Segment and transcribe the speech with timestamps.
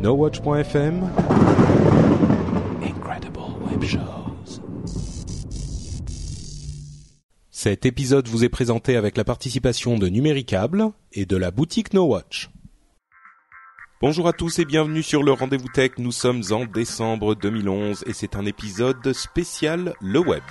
[0.00, 1.10] NoWatch.fm
[2.84, 4.60] Incredible Web Shows
[7.50, 12.48] Cet épisode vous est présenté avec la participation de Numéricable et de la boutique NoWatch.
[14.00, 15.90] Bonjour à tous et bienvenue sur le Rendez-vous Tech.
[15.98, 20.44] Nous sommes en décembre 2011 et c'est un épisode spécial le web.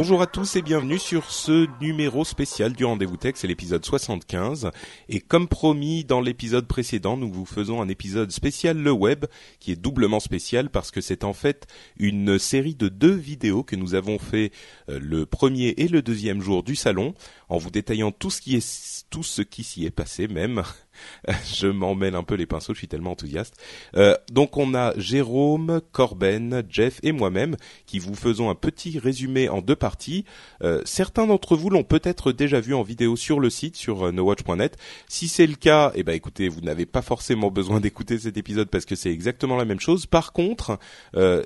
[0.00, 4.70] Bonjour à tous et bienvenue sur ce numéro spécial du Rendez-vous Tech, c'est l'épisode 75.
[5.08, 9.24] Et comme promis dans l'épisode précédent, nous vous faisons un épisode spécial le web,
[9.58, 13.74] qui est doublement spécial parce que c'est en fait une série de deux vidéos que
[13.74, 14.52] nous avons fait
[14.88, 17.12] euh, le premier et le deuxième jour du salon,
[17.48, 20.62] en vous détaillant tout ce qui est tout ce qui s'y est passé même.
[21.44, 23.54] je m'en mêle un peu les pinceaux, je suis tellement enthousiaste.
[23.96, 29.48] Euh, donc on a Jérôme, Corben, Jeff et moi-même qui vous faisons un petit résumé
[29.48, 30.24] en deux parties.
[30.62, 34.12] Euh, certains d'entre vous l'ont peut-être déjà vu en vidéo sur le site, sur euh,
[34.12, 34.76] nowatch.net.
[35.08, 38.68] Si c'est le cas, eh ben écoutez, vous n'avez pas forcément besoin d'écouter cet épisode
[38.68, 40.06] parce que c'est exactement la même chose.
[40.06, 40.78] Par contre,
[41.16, 41.42] euh,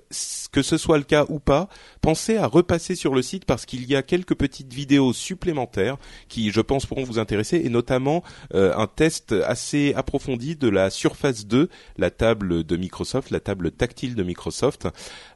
[0.52, 1.68] que ce soit le cas ou pas,
[2.00, 5.96] pensez à repasser sur le site parce qu'il y a quelques petites vidéos supplémentaires
[6.28, 8.22] qui, je pense, pourront vous intéresser et notamment
[8.54, 13.70] euh, un test assez approfondi de la Surface 2, la table de Microsoft, la table
[13.70, 14.88] tactile de Microsoft.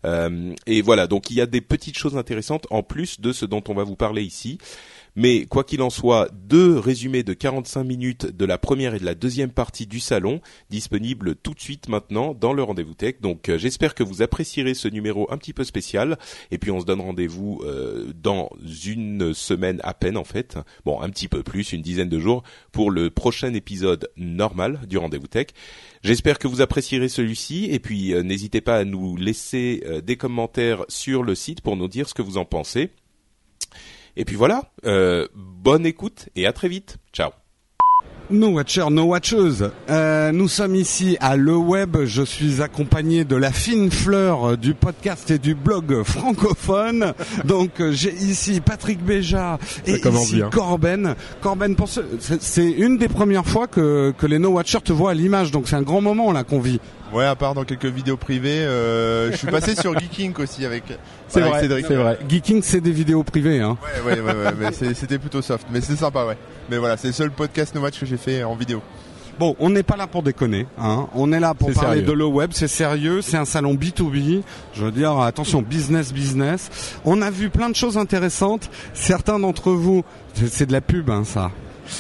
[0.05, 3.47] Euh, et voilà, donc il y a des petites choses intéressantes en plus de ce
[3.47, 4.59] dont on va vous parler ici.
[5.17, 9.05] Mais quoi qu'il en soit, deux résumés de 45 minutes de la première et de
[9.07, 13.15] la deuxième partie du salon disponibles tout de suite maintenant dans le rendez-vous tech.
[13.23, 16.19] Donc euh, j'espère que vous apprécierez ce numéro un petit peu spécial.
[16.51, 18.51] Et puis on se donne rendez-vous euh, dans
[18.85, 20.59] une semaine à peine en fait.
[20.85, 24.99] Bon, un petit peu plus, une dizaine de jours pour le prochain épisode normal du
[24.99, 25.47] rendez-vous tech.
[26.03, 30.85] J'espère que vous apprécierez celui-ci et puis euh, n'hésitez pas à nous laisser des commentaires
[30.89, 32.91] sur le site pour nous dire ce que vous en pensez.
[34.17, 36.97] Et puis voilà, euh, bonne écoute et à très vite.
[37.13, 37.31] Ciao.
[38.31, 41.99] No Watchers, No Watcheuses, euh, nous sommes ici à Le Web.
[42.05, 47.15] Je suis accompagné de la fine fleur du podcast et du blog francophone.
[47.45, 51.15] Donc euh, j'ai ici Patrick Béja et ici Corben.
[51.41, 51.77] Corben,
[52.41, 55.53] c'est une des premières fois que, que les No Watchers te voient à l'image.
[55.53, 56.81] Donc c'est un grand moment là qu'on vit.
[57.13, 60.83] Ouais, à part dans quelques vidéos privées, euh, je suis passé sur Geeking aussi avec.
[61.29, 62.19] C'est vrai, c'est vrai.
[62.29, 63.79] Geeking, c'est des vidéos privées, hein.
[64.05, 66.37] Ouais, ouais, ouais, ouais mais c'était plutôt soft, mais c'est sympa, ouais.
[66.71, 68.83] Mais voilà, c'est le seul podcast No que j'ai fait en vidéo.
[69.39, 71.09] Bon, on n'est pas là pour déconner, hein.
[71.15, 74.43] On est là pour parler de le web, c'est sérieux, c'est un salon B2B.
[74.73, 76.99] Je veux dire, attention, business, business.
[77.05, 78.71] On a vu plein de choses intéressantes.
[78.95, 80.05] Certains d'entre vous,
[80.35, 81.51] c'est de la pub, hein, ça.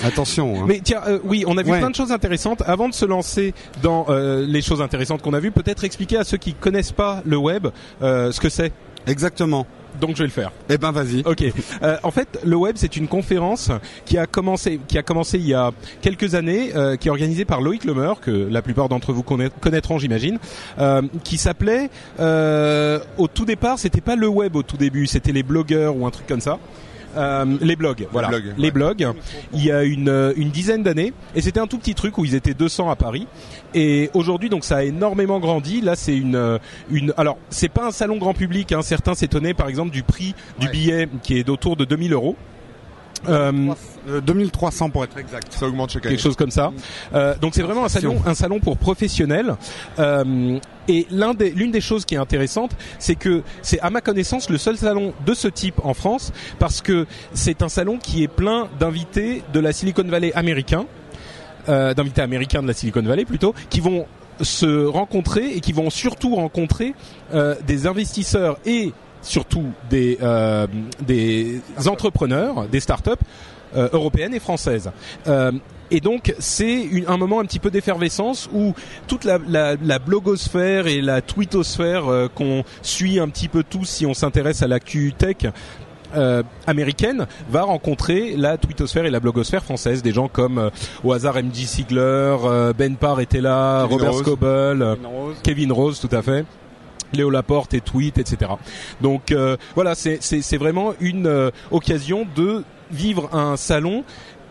[0.04, 0.62] Attention.
[0.62, 0.64] Hein.
[0.66, 2.62] Mais tiens, euh, oui, on a vu plein de choses intéressantes.
[2.66, 6.24] Avant de se lancer dans euh, les choses intéressantes qu'on a vues, peut-être expliquer à
[6.24, 7.68] ceux qui connaissent pas le web
[8.02, 8.72] euh, ce que c'est.
[9.06, 9.66] Exactement
[10.00, 10.52] donc je vais le faire.
[10.68, 11.22] Eh ben vas-y.
[11.24, 11.44] Ok.
[11.82, 13.70] Euh, en fait, le web c'est une conférence
[14.04, 17.44] qui a commencé, qui a commencé il y a quelques années, euh, qui est organisée
[17.44, 20.38] par Loïc Lemeur, que la plupart d'entre vous connaîtront, j'imagine,
[20.78, 21.90] euh, qui s'appelait.
[23.18, 26.10] au tout départ, c'était pas le web au tout début, c'était les blogueurs ou un
[26.10, 26.58] truc comme ça.
[27.16, 28.30] Euh, les blogs, voilà.
[28.56, 29.06] Les blogs,
[29.52, 31.12] il y a une, euh, une dizaine d'années.
[31.34, 33.26] Et c'était un tout petit truc où ils étaient 200 à Paris.
[33.74, 35.80] Et aujourd'hui, donc, ça a énormément grandi.
[35.80, 36.58] Là, c'est une, euh,
[36.90, 37.12] une.
[37.16, 38.72] Alors, c'est pas un salon grand public.
[38.72, 38.82] Hein.
[38.82, 42.36] Certains s'étonnaient, par exemple, du prix du billet qui est d'autour de 2000 euros.
[43.28, 43.74] Euh,
[44.24, 45.52] 2300 pour être exact.
[45.52, 46.14] Ça augmente chaque année.
[46.14, 46.72] Quelque chose comme ça.
[47.14, 49.56] Euh, donc c'est vraiment un salon, un salon pour professionnels.
[49.98, 50.58] Euh,
[50.88, 54.50] et l'un des, l'une des choses qui est intéressante, c'est que c'est à ma connaissance
[54.50, 58.28] le seul salon de ce type en France, parce que c'est un salon qui est
[58.28, 60.86] plein d'invités de la Silicon Valley américain,
[61.68, 64.06] euh, d'invités américains de la Silicon Valley plutôt, qui vont
[64.40, 66.94] se rencontrer et qui vont surtout rencontrer
[67.34, 68.92] euh, des investisseurs et
[69.22, 70.66] surtout des, euh,
[71.06, 73.10] des entrepreneurs, des startups
[73.76, 74.90] euh, européennes et françaises.
[75.26, 75.52] Euh,
[75.90, 78.74] et donc c'est un moment un petit peu d'effervescence où
[79.06, 84.04] toute la, la, la, blogosphère et la twittosphère qu'on suit un petit peu tous si
[84.04, 85.36] on s'intéresse à l'actu tech
[86.14, 90.70] euh, américaine va rencontrer la twittosphère et la blogosphère française, des gens comme euh,
[91.04, 92.00] au hasard MJ Sigler,
[92.44, 94.22] euh, Ben Parr était là, Kevin Robert Rose.
[94.22, 94.98] Scoble,
[95.42, 96.44] Kevin Rose, tout à fait.
[97.12, 98.52] Léo Laporte et tweet, etc.
[99.00, 104.04] Donc euh, voilà, c'est vraiment une euh, occasion de vivre un salon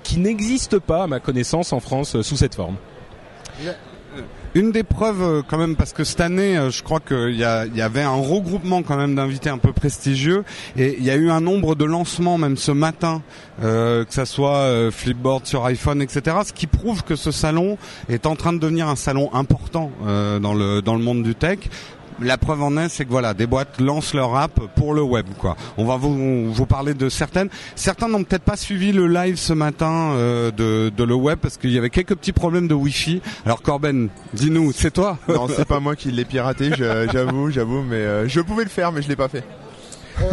[0.04, 2.76] qui n'existe pas, à ma connaissance, en France euh, sous cette forme.
[4.54, 8.16] Une des preuves quand même, parce que cette année, je crois qu'il y, avait un
[8.16, 10.46] regroupement quand même d'invités un peu prestigieux,
[10.78, 13.22] et il y a eu un nombre de lancements même ce matin,
[13.62, 16.38] que ça soit Flipboard sur iPhone, etc.
[16.46, 20.54] Ce qui prouve que ce salon est en train de devenir un salon important dans
[20.54, 21.60] le dans le monde du tech.
[22.22, 25.26] La preuve en est, c'est que voilà, des boîtes lancent leur app pour le web,
[25.38, 25.58] quoi.
[25.78, 27.50] On va vous, vous parler de certaines.
[27.76, 31.58] Certains n'ont peut-être pas suivi le live ce matin euh, de, de le web parce
[31.58, 33.22] qu'il y avait quelques petits problèmes de Wi-Fi.
[33.46, 35.18] Alors Corben, dis-nous, c'est toi?
[35.28, 36.72] Non, c'est pas moi qui l'ai piraté,
[37.12, 39.44] j'avoue, j'avoue, mais euh, je pouvais le faire, mais je l'ai pas fait.
[40.22, 40.30] On,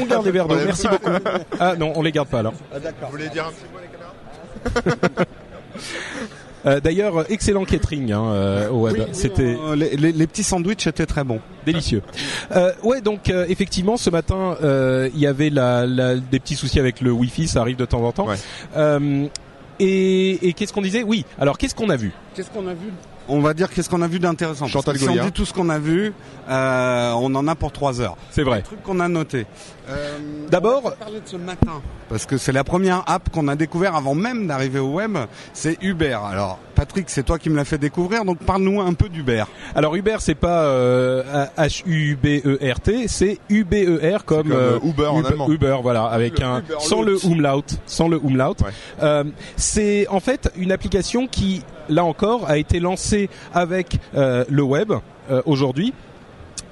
[0.00, 1.10] on garde les verres d'eau, merci beaucoup.
[1.58, 2.54] Ah non, on les garde pas alors.
[2.72, 5.26] Vous voulez dire un petit mot les caméras
[6.66, 8.96] Euh, D'ailleurs, excellent catering hein, euh, au web.
[9.12, 11.40] C'était Euh, les, les- les petits sandwichs étaient très bons.
[11.66, 12.02] délicieux.
[12.56, 16.54] Euh, ouais, donc euh, effectivement, ce matin, euh, il y avait la, la- des petits
[16.56, 18.26] soucis avec le Wi-Fi, ça arrive de temps en temps.
[18.28, 18.36] Ouais.
[18.76, 19.26] Euh,
[19.78, 21.02] et et qu'est-ce qu'on disait?
[21.02, 21.24] Oui.
[21.38, 22.12] Alors, qu'est-ce qu'on a vu?
[22.34, 22.90] Qu'est-ce qu'on a vu?
[23.28, 24.60] On va dire qu'est-ce qu'on a vu d'intéressant.
[24.64, 26.12] Parce Chantal que si on dit tout ce qu'on a vu,
[26.48, 28.16] euh, on en a pour trois heures.
[28.30, 28.58] C'est vrai.
[28.58, 29.46] Un truc qu'on a noté.
[29.88, 30.18] Euh,
[30.50, 33.56] D'abord- on va parler de ce matin parce que c'est la première app qu'on a
[33.56, 35.16] découvert avant même d'arriver au web.
[35.52, 36.18] C'est Uber.
[36.28, 39.44] Alors Patrick, c'est toi qui me l'as fait découvrir, donc parle-nous un peu d'Uber.
[39.74, 44.16] Alors Uber, c'est pas euh, H U B E R T, c'est U B E
[44.16, 45.48] R comme, comme, euh, Uber en allemand.
[45.50, 48.56] Uber, voilà, avec Le un Uber sans le umlaut, sans le umlaut.
[48.64, 48.70] Ouais.
[49.02, 49.24] Euh,
[49.56, 54.92] c'est en fait une application qui, là encore, a été lancée avec euh, le web
[55.30, 55.92] euh, aujourd'hui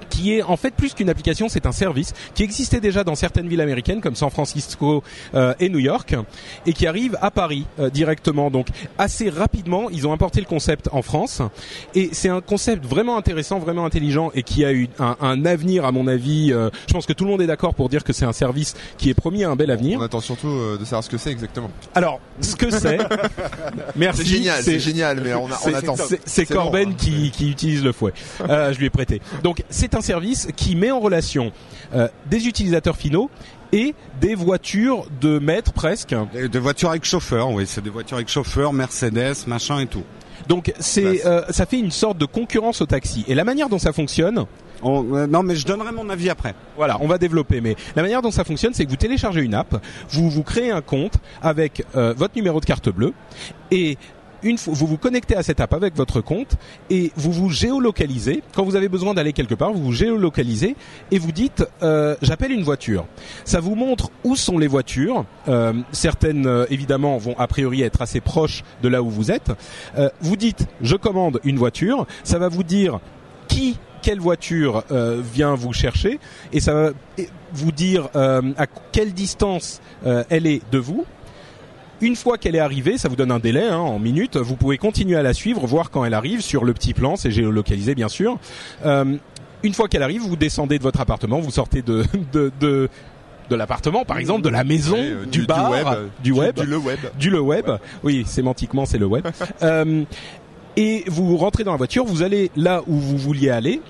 [0.09, 3.47] qui est en fait plus qu'une application, c'est un service qui existait déjà dans certaines
[3.47, 5.03] villes américaines comme San Francisco
[5.35, 6.15] euh, et New York
[6.65, 8.49] et qui arrive à Paris euh, directement.
[8.51, 8.67] Donc
[8.97, 11.41] assez rapidement, ils ont importé le concept en France
[11.95, 15.85] et c'est un concept vraiment intéressant, vraiment intelligent et qui a eu un, un avenir
[15.85, 16.51] à mon avis.
[16.51, 18.75] euh, je pense que tout le monde est d'accord pour dire que c'est un service
[18.97, 19.99] qui est promis à un bel avenir.
[19.99, 21.69] On attend surtout euh, de savoir ce que c'est exactement.
[21.95, 22.97] Alors, ce que c'est,
[23.95, 24.21] merci.
[24.23, 25.95] C'est génial, c'est génial, mais on, a- on attend.
[26.25, 28.13] c'est- Corben qui, qui utilise le fouet.
[28.49, 29.21] Euh, je lui ai prêté.
[29.43, 31.51] Donc c'est un service qui met en relation
[31.93, 33.29] euh, des utilisateurs finaux
[33.71, 36.15] et des voitures de maître presque.
[36.33, 40.03] Des, des voitures avec chauffeur, oui, c'est des voitures avec chauffeur, Mercedes, machin et tout.
[40.47, 41.25] Donc c'est Classe.
[41.25, 43.23] euh, ça fait une sorte de concurrence au taxi.
[43.27, 44.45] Et la manière dont ça fonctionne,
[44.81, 46.55] On- euh, non, mais je donnerai mon avis après.
[46.77, 47.59] Voilà, on va développer.
[47.61, 50.71] Mais la manière dont ça fonctionne, c'est que vous téléchargez une app, vous vous créez
[50.71, 53.13] un compte avec euh, votre numéro de carte bleue
[53.69, 53.97] et
[54.43, 56.55] une fois, vous vous connectez à cette app avec votre compte
[56.89, 58.43] et vous vous géolocalisez.
[58.55, 60.75] Quand vous avez besoin d'aller quelque part, vous vous géolocalisez
[61.11, 63.05] et vous dites euh, j'appelle une voiture.
[63.45, 65.25] Ça vous montre où sont les voitures.
[65.47, 69.51] Euh, certaines euh, évidemment vont a priori être assez proches de là où vous êtes.
[70.21, 72.05] Vous dites je commande une voiture.
[72.23, 72.99] Ça va vous dire
[73.47, 76.19] qui quelle voiture vient vous chercher
[76.53, 76.89] et ça va
[77.53, 79.81] vous dire à quelle distance
[80.29, 81.05] elle est de vous.
[82.01, 84.37] Une fois qu'elle est arrivée, ça vous donne un délai hein, en minutes.
[84.37, 87.31] Vous pouvez continuer à la suivre, voir quand elle arrive sur le petit plan, c'est
[87.31, 88.37] géolocalisé bien sûr.
[88.85, 89.15] Euh,
[89.63, 92.89] une fois qu'elle arrive, vous descendez de votre appartement, vous sortez de de de,
[93.49, 95.87] de l'appartement, par exemple, de la maison, Ouais, euh, du, bar, web,
[96.23, 96.99] du web, du le web.
[97.19, 97.65] du le web.
[98.03, 99.27] Oui, sémantiquement, c'est le web.
[99.63, 100.03] Euh,
[100.77, 103.81] et vous rentrez dans la voiture, vous allez là où vous vouliez aller.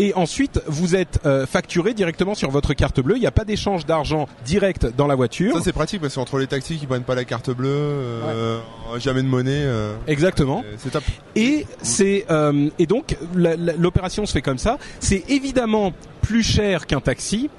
[0.00, 3.16] Et ensuite, vous êtes euh, facturé directement sur votre carte bleue.
[3.16, 5.56] Il n'y a pas d'échange d'argent direct dans la voiture.
[5.56, 8.60] Ça c'est pratique parce qu'entre les taxis qui prennent pas la carte bleue, euh,
[8.98, 10.62] jamais de monnaie, euh, Exactement.
[10.64, 11.02] euh, c'est top.
[11.34, 14.78] Et c'est euh, et donc l'opération se fait comme ça.
[15.00, 17.50] C'est évidemment plus cher qu'un taxi.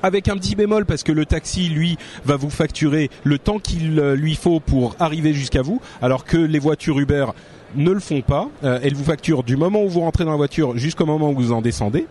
[0.00, 3.96] Avec un petit bémol parce que le taxi lui va vous facturer le temps qu'il
[3.96, 7.26] lui faut pour arriver jusqu'à vous, alors que les voitures Uber
[7.76, 8.48] ne le font pas.
[8.64, 11.34] Euh, elles vous facturent du moment où vous rentrez dans la voiture jusqu'au moment où
[11.34, 12.06] vous en descendez.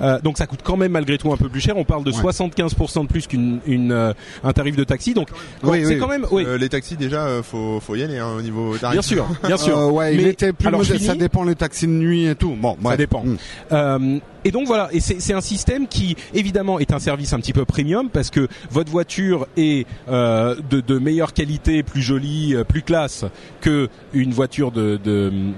[0.00, 1.76] Euh, donc ça coûte quand même malgré tout un peu plus cher.
[1.76, 2.22] On parle de Ouais.
[2.22, 4.12] 75% de plus qu'une une, euh,
[4.44, 5.14] un tarif de taxi.
[5.14, 5.28] Donc
[5.62, 5.98] Oui, c'est oui.
[5.98, 6.44] quand même oui.
[6.46, 8.94] Euh, les taxis déjà, euh, faut faut y aller hein, au niveau tarif.
[8.94, 9.78] Bien sûr, bien sûr.
[9.78, 10.84] Euh, ouais, il Mais- était plus alors.
[10.84, 12.56] Ça dépend les taxis de nuit et tout.
[12.60, 12.96] Bon, Ça ouais.
[12.96, 13.22] dépend.
[13.24, 13.36] Mm.
[13.72, 17.40] Euh, et donc voilà, et c'est c'est un système qui évidemment est un service un
[17.40, 22.54] petit peu premium parce que votre voiture est euh, de, de meilleure qualité, plus jolie,
[22.54, 23.24] euh, plus classe
[23.60, 24.96] que une voiture de,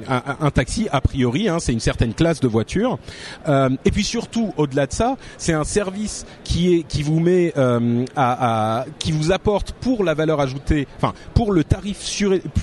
[0.09, 1.49] un, taxi a priori.
[1.49, 2.99] Hein, c'est une certaine classe de voiture.
[3.49, 7.53] Euh, et puis surtout, au-delà de ça, c'est un service qui est qui vous met
[7.57, 11.99] euh, à, qui vous apporte pour la valeur ajoutée, enfin pour le tarif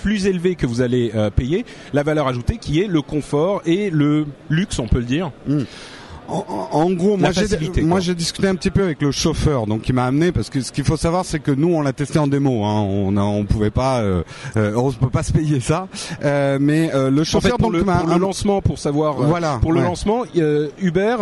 [0.01, 3.89] plus élevé que vous allez euh, payer, la valeur ajoutée qui est le confort et
[3.89, 5.31] le luxe, on peut le dire.
[5.47, 5.59] En,
[6.27, 9.87] en- en gros, moi j'ai moi j'ai discuté un petit peu avec le chauffeur, donc
[9.87, 12.19] il m'a amené parce que ce qu'il faut savoir, c'est que nous on l'a testé
[12.19, 14.23] en démo, hein, on a, on pouvait pas, euh,
[14.57, 15.87] euh, on peut pas se payer ça,
[16.23, 19.25] euh, mais euh, le En chauffeur fait, pour, donc le, pour lancement, pour savoir, euh,
[19.25, 19.85] Voilà, pour le ouais.
[19.85, 21.15] lancement, euh, Uber,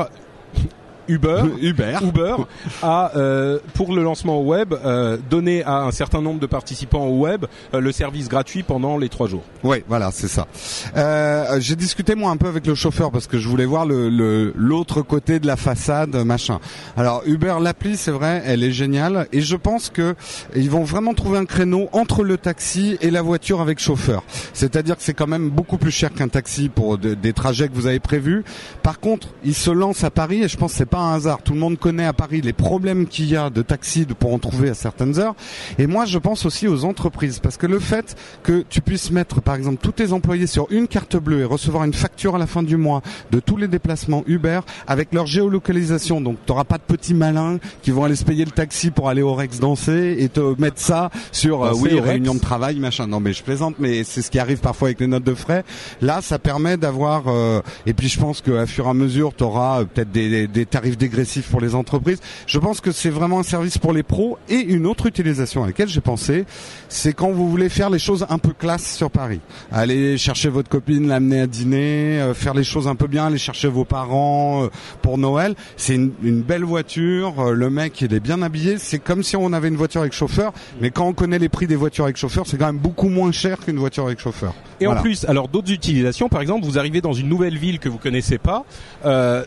[1.07, 1.97] Uber, Uber.
[2.01, 2.35] Uber
[2.81, 7.05] a euh, pour le lancement au web euh, donné à un certain nombre de participants
[7.05, 9.43] au web euh, le service gratuit pendant les trois jours.
[9.63, 10.47] Oui, voilà, c'est ça.
[10.95, 14.09] Euh, j'ai discuté moi un peu avec le chauffeur parce que je voulais voir le
[14.09, 16.59] le- l'autre côté de la façade, machin.
[16.97, 20.15] Alors Uber, l'appli, c'est vrai, elle est géniale et je pense que
[20.55, 24.23] ils vont vraiment trouver un créneau entre le taxi et la voiture avec chauffeur.
[24.53, 27.73] C'est-à-dire que c'est quand même beaucoup plus cher qu'un taxi pour de- des trajets que
[27.73, 28.43] vous avez prévus.
[28.83, 31.41] Par contre, ils se lancent à Paris et je pense que c'est pas un hasard.
[31.43, 34.33] Tout le monde connaît à Paris les problèmes qu'il y a de taxi de- pour
[34.33, 35.35] en trouver à certaines heures.
[35.77, 39.41] Et moi, je pense aussi aux entreprises parce que le fait que tu puisses mettre,
[39.41, 42.47] par exemple, tous tes employés sur une carte bleue et recevoir une facture à la
[42.47, 46.21] fin du mois de tous les déplacements Uber avec leur géolocalisation.
[46.21, 49.09] Donc, tu n'auras pas de petits malins qui vont aller se payer le taxi pour
[49.09, 53.05] aller au Rex danser et te mettre ça sur, euh, oui, réunion de travail, machin.
[53.05, 55.65] Non, mais je plaisante, mais c'est ce qui arrive parfois avec les notes de frais.
[56.01, 59.43] Là, ça permet d'avoir, euh, et puis je pense qu'à fur et à mesure, tu
[59.43, 62.19] auras peut-être des, des- des tarifs dégressifs pour les entreprises.
[62.47, 65.67] Je pense que c'est vraiment un service pour les pros et une autre utilisation à
[65.67, 66.45] laquelle j'ai pensé,
[66.89, 69.39] c'est quand vous voulez faire les choses un peu classe sur Paris.
[69.71, 73.37] Aller chercher votre copine, l'amener à dîner, euh, faire les choses un peu bien, aller
[73.37, 74.67] chercher vos parents euh,
[75.01, 75.55] pour Noël.
[75.77, 78.77] C'est une, une belle voiture, euh, le mec il est bien habillé.
[78.77, 81.67] C'est comme si on avait une voiture avec chauffeur, mais quand on connaît les prix
[81.67, 84.53] des voitures avec chauffeur, c'est quand même beaucoup moins cher qu'une voiture avec chauffeur.
[84.81, 84.99] Et Voilà.
[84.99, 87.97] en plus, alors d'autres utilisations, par exemple, vous arrivez dans une nouvelle ville que vous
[87.97, 88.65] connaissez pas,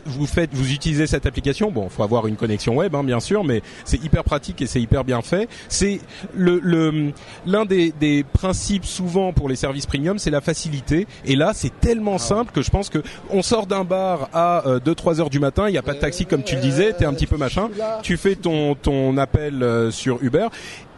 [0.05, 1.71] vous faites, vous utilisez cette application.
[1.71, 4.81] Bon, faut avoir une connexion web, hein, bien sûr, mais c'est hyper pratique et c'est
[4.81, 5.47] hyper bien fait.
[5.69, 6.01] C'est
[6.35, 7.13] le le-
[7.45, 11.07] l'un des, des principes souvent pour les services premium, c'est la facilité.
[11.25, 15.21] Et là, c'est tellement simple que je pense que on sort d'un bar à 2-3
[15.21, 17.13] heures du matin, il n'y a pas de taxi comme tu le disais, t'es un
[17.13, 17.69] petit peu machin.
[18.01, 20.47] Tu fais ton ton appel euh, sur Uber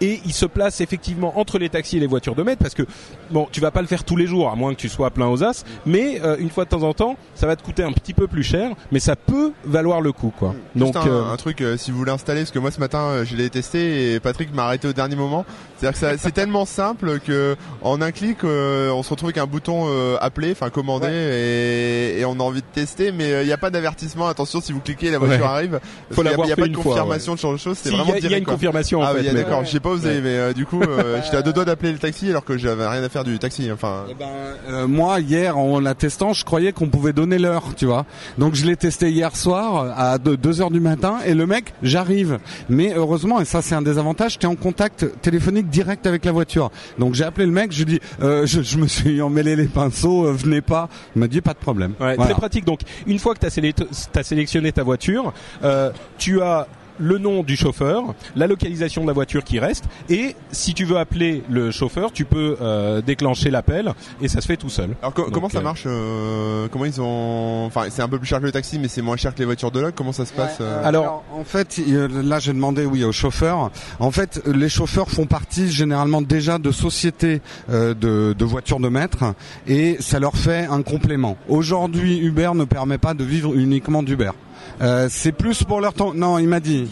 [0.02, 2.84] et il se place effectivement entre les taxis et les voitures de maître parce que
[3.30, 5.28] bon, tu vas pas le faire tous les jours à moins que tu sois plein
[5.28, 7.92] aux as, mais euh, une fois de temps en temps, ça va te coûter un
[7.92, 10.54] petit peu plus cher, mais ça peut valoir le coup quoi.
[10.76, 12.80] Juste Donc un, euh, un truc, euh, si vous voulez installer, parce que moi ce
[12.80, 15.46] matin je l'ai testé et Patrick m'a arrêté au dernier moment.
[15.82, 19.38] C'est-à-dire que ça- c'est tellement simple que en un clic, euh, on se retrouve avec
[19.40, 23.42] un bouton euh, appeler, enfin commander, et, et on a envie de tester, mais euh,
[23.44, 24.28] il n'y a pas d'avertissement.
[24.28, 25.52] Attention, si vous cliquez, la voiture Ouais.
[25.52, 25.80] arrive.
[26.12, 27.78] Faut y a- Il n'y a pas de une fois, confirmation de genre de choses.
[27.78, 28.54] C'est si, il y, vraiment a- il y a direct, une quoi.
[28.54, 29.34] confirmation en Ah fait.
[29.34, 29.66] d'accord.
[29.66, 30.22] J'ai pas osé, Ouais.
[30.22, 32.88] mais euh, du coup, euh, j'étais à deux doigts d'appeler le taxi alors que j'avais
[32.88, 33.72] rien à faire du taxi.
[33.72, 34.28] Enfin, Eh ben,
[34.70, 38.06] euh, moi hier en la testant, je croyais qu'on pouvait donner l'heure, tu vois.
[38.38, 42.38] Donc je l'ai testé hier soir à 2 heures du matin et le mec, j'arrive.
[42.70, 46.32] Mais heureusement, et ça c'est un des avantages, t'es en contact téléphonique direct avec la
[46.32, 46.70] voiture.
[47.00, 49.68] Donc j'ai appelé le mec, je lui dis, euh, je, je me suis emmêlé les
[49.68, 50.90] pinceaux, euh, venez pas.
[51.16, 51.94] Il m'a dit pas de problème.
[52.00, 52.32] Ouais, Voilà.
[52.32, 52.66] Très pratique.
[52.66, 56.68] Donc, une fois que tu as, sélectionné ta voiture, euh, tu as
[57.00, 60.98] le nom du chauffeur, la localisation de la voiture qui reste, et si tu veux
[60.98, 64.96] appeler le chauffeur, tu peux euh, déclencher l'appel et ça se fait tout seul.
[65.02, 68.18] alors co- Donc, comment ça euh, marche euh, Comment ils ont Enfin, c'est un peu
[68.18, 69.94] plus cher que le taxi, mais c'est moins cher que les voitures de log.
[69.96, 73.72] Comment ça se passe euh Alors- en fait, là j'ai demandé oui aux chauffeurs.
[74.00, 78.90] En fait, les chauffeurs font partie généralement déjà de sociétés euh, de, de voitures de
[78.90, 79.34] maître
[79.68, 81.38] et ça leur fait un complément.
[81.50, 84.32] Aujourd'hui, Uber ne permet pas de vivre uniquement d'Uber.
[84.82, 86.14] Euh, c'est plus pour leur temps.
[86.14, 86.88] Non, il m'a dit.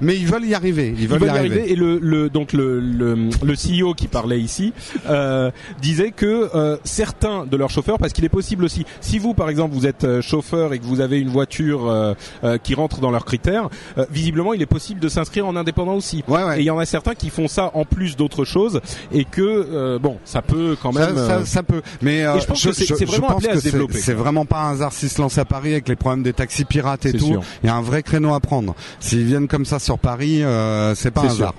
[0.00, 0.88] Mais ils veulent y arriver.
[0.96, 4.40] Ils Ils veulent, y arriver et le, le donc le, le, le CEO qui parlait
[4.40, 4.72] ici
[5.08, 5.50] euh,
[5.82, 9.50] disait que euh, certains de leurs chauffeurs parce qu'il est possible aussi si vous par
[9.50, 12.14] exemple vous êtes euh, chauffeur et que vous avez une voiture euh,
[12.44, 13.68] euh, qui rentre dans leurs critères
[13.98, 16.58] euh, visiblement il est possible de s'inscrire en indépendant aussi Ouais, ouais.
[16.58, 18.80] et il y en a certains qui font ça en plus d'autres choses
[19.12, 21.82] et que euh, bon ça peut quand Ça, même ça, euh, ça peut.
[22.00, 24.14] Mais euh, Et je pense que c'est- je vraiment pense appelé à se développer, C'est
[24.14, 27.06] vraiment pas un hasard s'ils se lancent à Paris avec les problèmes des taxis pirates
[27.06, 27.26] et tout.
[27.26, 27.42] sûr.
[27.62, 28.74] Il y a un vrai créneau à prendre.
[29.00, 31.32] S'ils viennent comme ça sur Paris, euh, c'est pas un sûr.
[31.32, 31.54] hasard.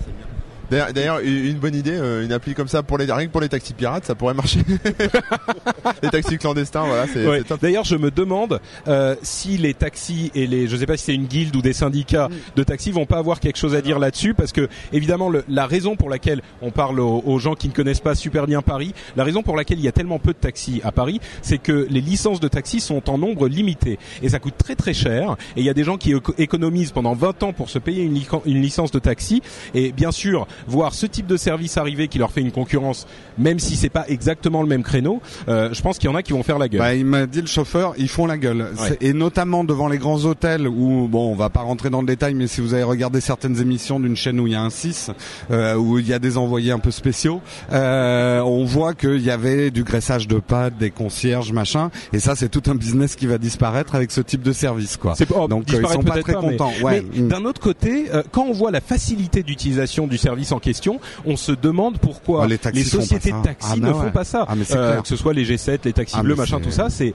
[0.00, 0.26] C'est bien.
[0.72, 3.40] D'ailleurs- D'ailleurs, une bonne idée, euh, une appli comme ça pour les rien que pour
[3.40, 4.60] les taxis pirates, ça pourrait marcher.
[6.02, 7.38] les taxis clandestins, voilà, c'est Ouais.
[7.38, 7.60] c'est top.
[7.60, 11.14] D'ailleurs, je me demande euh, si les taxis et les, je sais pas si c'est
[11.14, 14.34] une guilde ou des syndicats de taxis vont pas avoir quelque chose à dire là-dessus,
[14.34, 17.72] parce que évidemment, le- la raison pour laquelle on parle aux, aux gens qui ne
[17.72, 20.38] connaissent pas super bien Paris, la raison pour laquelle il y a tellement peu de
[20.38, 24.38] taxis à Paris, c'est que les licences de taxis sont en nombre limité et ça
[24.38, 25.36] coûte très très cher.
[25.56, 28.02] Et il y a des gens qui éco- économisent pendant 20 ans pour se payer
[28.02, 29.42] une, une licence de taxi.
[29.74, 33.06] Et bien sûr, voir ce type de service arriver qui leur fait une concurrence,
[33.38, 36.22] même si c'est pas exactement le même créneau, euh, je pense qu'il y en a
[36.22, 36.80] qui vont faire la gueule.
[36.80, 38.66] Bah, il m'a dit le chauffeur, ils font la gueule.
[38.80, 38.96] Ouais.
[39.00, 42.34] Et notamment devant les grands hôtels où, bon, on va pas rentrer dans le détail,
[42.34, 45.10] mais si vous avez regardé certaines émissions d'une chaîne où il y a un 6,
[45.50, 47.40] euh, où il y a des envoyés un peu spéciaux,
[47.72, 51.90] euh, on voit qu'il y avait du graissage de pâtes, des concierges, machin.
[52.12, 55.14] Et ça, c'est tout un business qui va disparaître avec ce type de service, quoi.
[55.34, 56.72] Oh, Donc, euh, ils sont pas très pas, mais- contents.
[56.82, 57.04] Ouais.
[57.14, 61.00] Mais d'un autre côté, euh, quand on voit la facilité d'utilisation du service en question,
[61.24, 63.42] on se demande pourquoi Oh, les taxis sociétés de ça.
[63.42, 64.10] taxi Ah, ne bah font ouais.
[64.10, 64.46] pas ça.
[64.48, 67.14] Ah, Euh, que ce soit les G7, les taxis Ah, bleus, machin, tout ça, c'est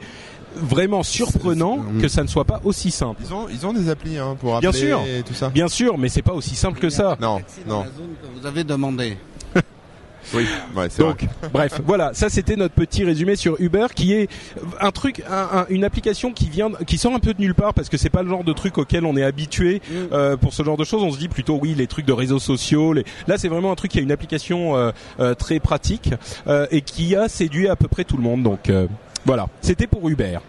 [0.55, 3.21] vraiment surprenant que ça ne soit pas aussi simple.
[3.23, 5.01] Ils ont, ils ont des applis hein, pour Bien appeler sûr.
[5.01, 5.49] et tout ça.
[5.49, 7.15] Bien sûr, mais c'est pas aussi simple que ça.
[7.21, 7.85] Non, non.
[8.39, 9.17] Vous avez demandé.
[10.33, 14.29] Oui, ouais, c'est Donc, bref, voilà, ça c'était notre petit résumé sur Uber, qui est
[14.81, 17.73] un truc, un- un- une application qui vient, qui sort un peu de nulle part
[17.73, 19.81] parce que c'est pas le genre de truc auquel on est habitué
[20.11, 21.03] euh, pour ce genre de choses.
[21.03, 22.93] On se dit plutôt oui, les trucs de réseaux sociaux.
[22.93, 23.05] Les...
[23.27, 26.11] Là, c'est vraiment un truc qui a une application euh, euh, très pratique
[26.47, 28.43] euh, et qui a séduit à peu près tout le monde.
[28.43, 28.87] Donc euh,
[29.25, 30.39] voilà, c'était pour Uber.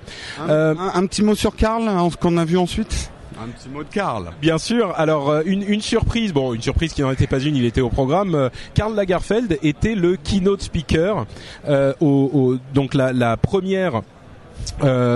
[0.40, 3.10] Un, Euh, un- un petit mot sur Karl, hein, ce qu'on a vu ensuite?
[3.42, 4.30] Un petit mot de Karl.
[4.40, 4.92] Bien sûr.
[4.96, 7.88] Alors euh, une, surprise, bon une surprise qui n'en était pas une, il était au
[7.88, 8.34] programme.
[8.34, 11.24] Euh, Karl Lagerfeld était le keynote speaker
[11.68, 14.02] euh, au, au- donc la, la première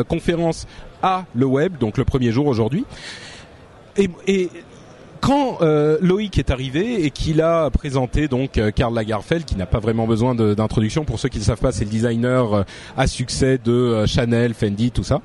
[0.09, 0.67] conférence
[1.03, 2.85] à le web, donc le premier jour aujourd'hui.
[3.97, 4.49] Et, et
[5.23, 9.67] quand euh, Loïc est arrivé et qu'il a présenté donc euh, Karl Lagerfeld, qui n'a
[9.67, 12.63] pas vraiment besoin d'introduction pour ceux qui ne savent pas, c'est le designer euh,
[12.97, 15.21] à succès de euh, Chanel, Fendi, tout ça,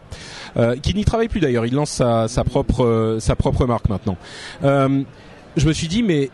[0.55, 1.65] euh, qui n'y travaille plus d'ailleurs.
[1.65, 4.17] Il lance sa, sa propre sa propre marque maintenant.
[4.61, 6.29] Je me suis dit mais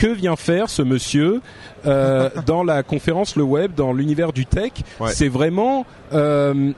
[0.00, 1.42] que vient faire ce monsieur
[1.84, 5.12] euh, dans la conférence le web, dans l'univers du tech Ouais.
[5.12, 6.72] C'est vraiment, euh,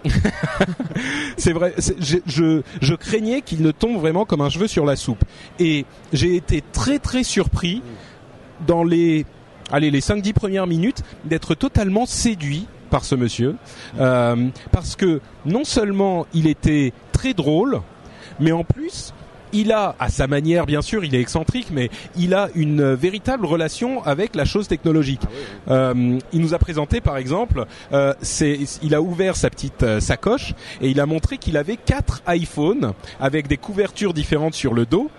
[1.36, 1.72] c'est vrai.
[1.78, 5.22] Je, je, je craignais qu'il ne tombe vraiment comme un cheveu sur la soupe.
[5.60, 7.80] Et j'ai été très très surpris
[8.66, 9.24] dans les,
[9.70, 13.54] allez, les 5-10 premières minutes d'être totalement séduit par ce monsieur,
[14.00, 17.80] Euh, parce que non seulement il était très drôle,
[18.40, 19.14] mais en plus
[19.52, 23.46] il a, à sa manière bien sûr, il est excentrique, mais il a une véritable
[23.46, 25.22] relation avec la chose technologique.
[25.68, 30.00] Euh, il nous a présenté par exemple, euh, c'est, il a ouvert sa petite euh,
[30.00, 34.86] sacoche et il a montré qu'il avait quatre iPhones avec des couvertures différentes sur le
[34.86, 35.10] dos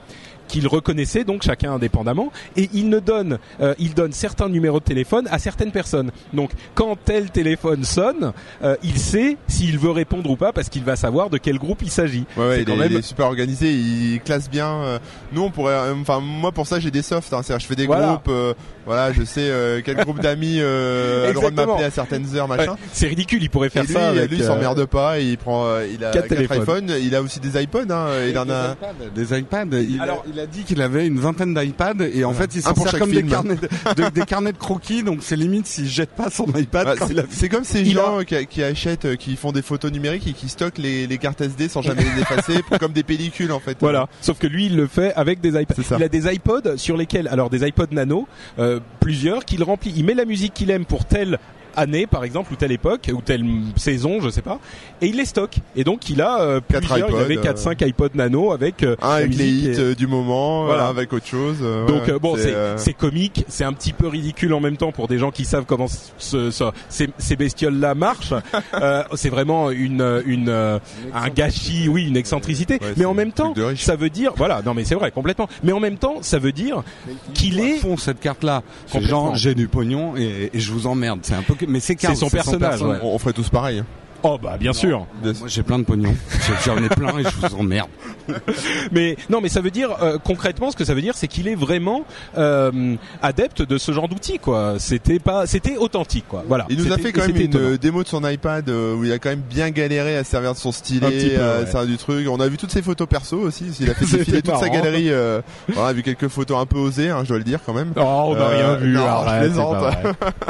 [0.48, 4.84] qu'il reconnaissait donc chacun indépendamment et il ne donne euh, il donne certains numéros de
[4.86, 10.30] téléphone à certaines personnes donc quand tel téléphone sonne euh, il sait s'il veut répondre
[10.30, 12.66] ou pas parce qu'il va savoir de quel groupe il s'agit Ouais, ouais, C'est il,
[12.66, 14.68] quand est, même- il est super organisé, il classe bien.
[14.68, 15.00] euh,
[15.32, 17.32] Nous, on pourrait, euh, enfin, moi pour ça, j'ai des softs.
[17.34, 18.08] Hein, c'est-à-dire, je fais des Voilà.
[18.08, 18.28] groupes.
[18.30, 18.54] euh,
[18.86, 22.36] voilà, je sais euh, quel groupe d'amis euh, a le droit de m'appeler à certaines
[22.36, 22.72] heures, machin.
[22.74, 25.20] Ouais, c'est ridicule il pourrait faire et lui, ça avec lui, il s'emmerde pas.
[25.20, 26.62] et Il prend, euh, il a quatre quatre téléphones.
[26.64, 26.92] iPhones.
[27.02, 27.90] Il a aussi des iPods.
[27.92, 28.76] Hein, il en a.
[29.16, 29.66] Des iPads.
[29.74, 32.62] Il, Alors- a, il a dit qu'il avait une vingtaine d'iPads et en fait il
[32.62, 35.04] s'en sert comme des carnets, de, de- des carnets de croquis.
[35.04, 38.46] Donc c'est limite s'il jette pas son iPad Bah, c'est- comme ces Il gens qui,
[38.48, 41.68] qui achètent, euh, qui font des photos numériques et qui stockent les, les cartes SD
[41.68, 43.78] sans jamais les effacer, comme des pellicules en fait.
[43.80, 44.08] Voilà.
[44.22, 45.76] Sauf que lui, il le fait avec des iPads.
[45.98, 48.28] Il a des iPods sur lesquels, alors des iPods Nano,
[48.60, 49.94] euh, plusieurs qu'il remplit.
[49.96, 51.38] Il met la musique qu'il aime pour telle
[51.76, 53.44] année, par exemple, ou telle époque, ou telle
[53.76, 54.60] saison, je sais pas,
[55.02, 55.56] et il les stocke.
[55.76, 57.10] Et donc, il a euh, Quatre plusieurs.
[57.10, 59.80] il iPods, avait euh, 4-5 iPods Nano avec euh, Un avec les musique hits et-
[59.80, 60.88] euh, du moment, Voilà.
[60.88, 61.58] un avec autre chose.
[61.62, 64.60] euh, Donc ouais, euh, bon, c'est euh, c'est comique, c'est un petit peu ridicule en
[64.60, 68.34] même temps pour des gens qui savent comment ce, ce- ces, ces bestioles là marchent.
[68.82, 70.80] Euh, c'est vraiment une une euh,
[71.14, 72.76] un gâchis, oui, une excentricité.
[72.82, 75.48] Ouais, mais en même temps, ça veut dire, voilà, non mais c'est vrai complètement.
[75.64, 76.84] Mais en même temps, ça veut dire
[77.34, 78.64] qu'il est fond cette carte là.
[79.00, 81.20] Genre j'ai du pognon et, et je vous emmerde.
[81.24, 83.00] C'est un peu que- mais c'est son personnage, ouais.
[83.02, 83.80] on, on ferait tous pareil.
[83.80, 83.86] hein.
[84.24, 85.06] Oh bah bien sûr.
[85.24, 86.16] Moi j'ai plein de pognon.
[86.66, 87.90] J'en ai plein et je vous emmerde.
[88.92, 91.48] Mais non, mais ça veut dire euh, concrètement, ce que ça veut dire, c'est qu'il
[91.50, 92.06] est vraiment
[92.38, 94.76] euh, adepte de ce genre d'outils, quoi.
[94.80, 96.44] C'était pas, c'était authentique, quoi.
[96.48, 96.66] Voilà.
[96.70, 97.66] Il nous a fait quand même une étonnant.
[97.72, 100.32] euh, démo de son iPad euh, où il a quand même bien galéré à se
[100.32, 101.66] servir de son stylet, peu, à ouais.
[101.66, 102.28] se servir du truc.
[102.30, 103.66] On a vu toutes ses photos perso aussi.
[103.82, 105.10] Il a fait défiler toute sa galerie.
[105.10, 105.42] Euh,
[105.76, 107.92] on a vu quelques photos un peu osées, hein, je dois le dire quand même.
[107.98, 108.94] Oh, on n'a Euh, rien vu.
[108.94, 109.94] non, je arrête, c'est plaisante.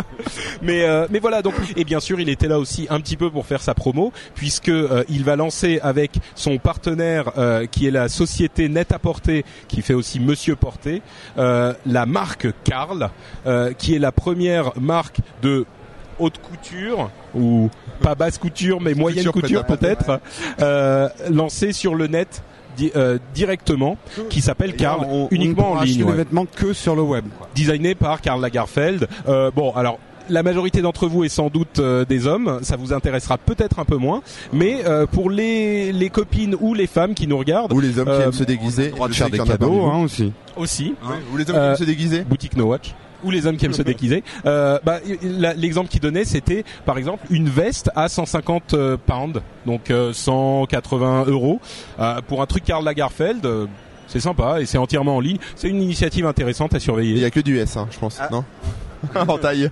[0.62, 3.30] mais euh, mais voilà donc et bien sûr il était là aussi un petit peu
[3.32, 7.92] pour faire sa promo puisque euh, il va lancer avec son partenaire euh, qui est
[7.92, 11.02] la société Net à Porter qui fait aussi Monsieur Porter
[11.38, 13.10] euh, la marque Karl
[13.48, 15.66] euh, qui est la première marque de
[16.20, 17.70] haute couture ou
[18.02, 20.20] pas basse couture mais moyenne Couture peut-être
[21.30, 22.44] lancée sur le net
[22.78, 23.98] di- euh, directement
[24.30, 26.96] qui s'appelle Karl On- on uniquement ne en ligne acheter ouais les vêtements que sur
[26.96, 27.26] le web.
[27.38, 27.48] quoi.
[27.56, 29.08] designé par Karl Lagerfeld.
[29.28, 32.94] Euh, bon, alors la majorité d'entre vous est sans doute euh, des hommes, ça vous
[32.94, 37.28] intéressera peut-être un peu moins, mais euh, pour les les copines ou les femmes qui
[37.28, 38.90] nous regardent Ou les hommes qui Euh, aiment se déguiser.
[38.90, 40.32] droit de faire des cadeaux hein, aussi.
[40.56, 41.14] aussi, vous.
[41.34, 42.22] Ou les hommes qui Euh, aiment se déguiser.
[42.24, 42.94] boutique No Watch
[43.26, 44.22] ou les hommes qui aiment se déguiser.
[44.46, 45.00] Euh, bah,
[45.56, 51.26] l'exemple qu'il donnait, c'était par exemple une veste à 150 euh, pounds, donc euh, 180
[51.28, 51.62] euros,
[52.00, 53.46] euh, pour un truc Karl Lagerfeld.
[53.46, 53.66] euh,
[54.08, 55.38] c'est sympa et c'est entièrement en ligne.
[55.56, 57.18] C'est une initiative intéressante à Il surveiller.
[57.20, 58.28] y a que du S, hein, je pense, Ah.
[58.32, 58.44] non?
[59.16, 59.70] En taille.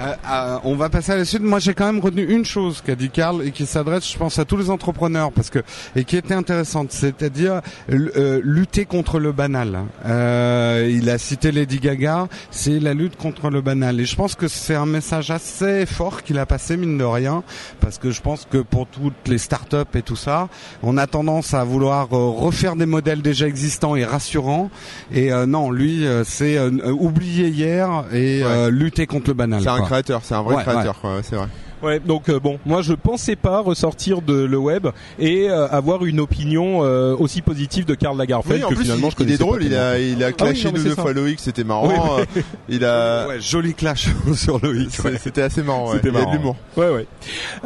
[0.00, 1.42] Euh, euh, on va passer à la suite.
[1.42, 4.38] Moi, j'ai quand même retenu une chose qu'a dit Karl et qui s'adresse, je pense,
[4.38, 5.60] à tous les entrepreneurs parce que
[5.94, 9.80] et qui était intéressante, c'est-à-dire euh, lutter contre le banal.
[10.04, 14.00] Euh, il a cité Lady Gaga, c'est la lutte contre le banal.
[14.00, 17.44] Et je pense que c'est un message assez fort qu'il a passé mine de rien,
[17.80, 20.48] parce que je pense que pour toutes les startups et tout ça,
[20.82, 24.70] on a tendance à vouloir euh, refaire des modèles déjà existants et rassurants.
[25.12, 29.62] Et euh, non, lui, c'est euh, oublier hier et euh, lutter contre le banal.
[29.84, 30.02] C'est un quoi.
[30.02, 31.46] créateur, c'est un vrai Ouais, créateur, quoi, ouais, c'est vrai.
[31.82, 34.86] Ouais, donc euh, bon, moi je pensais pas ressortir de le web
[35.18, 38.84] et euh, avoir une opinion euh, aussi positive de Karl Lagerfeld Oui, en que plus,
[38.84, 40.82] finalement il, je il est drôle, pas il a, il a clashé non, mais deux,
[40.84, 41.02] c'est deux ça.
[41.02, 42.20] fois Loïc, c'était marrant.
[42.20, 42.24] euh,
[42.70, 44.92] Il a, Ouais, joli clash sur Loïc.
[44.92, 45.96] c'est- c'était assez marrant, ouais.
[45.96, 46.32] C'était Il y a de marrant.
[46.36, 46.56] l'humour.
[46.78, 47.06] Ouais, ouais.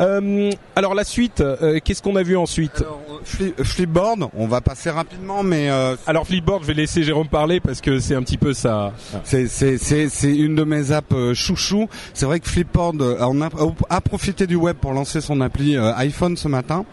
[0.01, 2.81] Euh, alors la suite, euh, qu'est-ce qu'on a vu ensuite?
[2.81, 7.03] Alors, euh, Flip- Flipboard, on va passer rapidement, mais euh, Alors Flipboard, je vais laisser
[7.03, 8.93] Jérôme parler parce que c'est un petit peu ça.
[9.25, 11.89] c'est c'est c'est c'est une de mes apps euh, chouchou.
[12.15, 13.49] C'est vrai que Flipboard euh, on a,
[13.91, 16.85] a profité du web pour lancer son appli iPhone ce matin.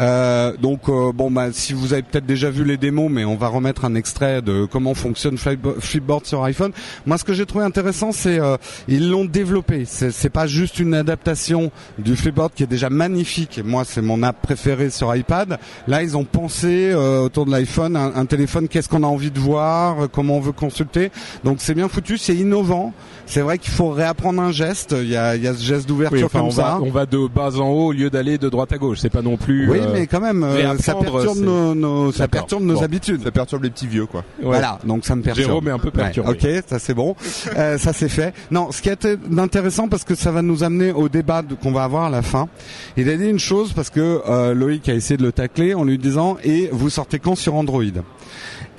[0.00, 3.36] Euh, donc euh, bon bah si vous avez peut-être déjà vu les démos, mais on
[3.36, 6.72] va remettre un extrait de comment fonctionne Flip- Flipboard sur iPhone.
[7.06, 8.56] Moi, ce que j'ai trouvé intéressant, c'est euh,
[8.88, 9.84] ils l'ont développé.
[9.86, 13.60] C'est c'est pas juste une adaptation du Flipboard qui est déjà magnifique.
[13.64, 15.58] Moi, c'est mon app préférée sur iPad.
[15.86, 18.66] Là, ils ont pensé euh, autour de l'iPhone un, un téléphone.
[18.68, 21.10] Qu'est-ce qu'on a envie de voir euh, Comment on veut consulter
[21.44, 22.92] Donc c'est bien foutu, c'est innovant.
[23.26, 24.94] C'est vrai qu'il faut réapprendre un geste.
[24.98, 26.62] Il y a, il y a ce geste d'ouverture Oui, enfin, comme on ça.
[26.62, 28.98] va, on va de bas en haut au lieu d'aller de droite à gauche.
[29.00, 29.68] C'est pas non plus.
[29.70, 32.82] Oui, euh, mais quand même, euh, ça perturbe nos, nos- ça perturbe nos Bon.
[32.82, 33.22] habitudes.
[33.24, 34.20] Ça perturbe les petits vieux, quoi.
[34.38, 34.44] ouais.
[34.46, 35.46] Voilà, donc ça me perturbe.
[35.46, 36.28] Jérôme est un peu perturbé.
[36.30, 37.16] Ouais, ok, ça c'est bon.
[37.56, 38.34] Euh, ça c'est fait.
[38.50, 39.08] Non, ce qui est
[39.38, 42.48] intéressant parce que ça va nous amener au débat qu'on va avoir à la fin.
[42.96, 45.84] Il a dit une chose parce que euh, Loïc a essayé de le tacler en
[45.84, 47.82] lui disant et vous sortez quand sur Android?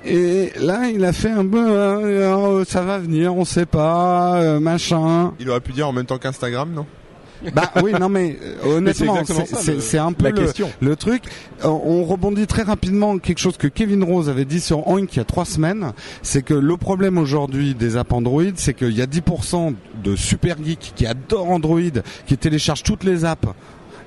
[0.05, 4.35] Et là, il a fait un peu, euh, euh, ça va venir, on sait pas,
[4.35, 5.33] euh, machin.
[5.39, 6.85] Il aurait pu dire en même temps qu'Instagram, non?
[7.53, 10.69] Bah oui, non mais euh, honnêtement, c'est un peu la le, question.
[10.79, 11.23] le truc.
[11.63, 15.19] On rebondit très rapidement quelque chose que Kevin Rose avait dit sur Oink il y
[15.19, 15.91] a trois semaines,
[16.21, 20.57] c'est que le problème aujourd'hui des apps Android, c'est qu'il y a 10% de super
[20.63, 21.81] geeks qui adorent Android,
[22.25, 23.47] qui téléchargent toutes les apps.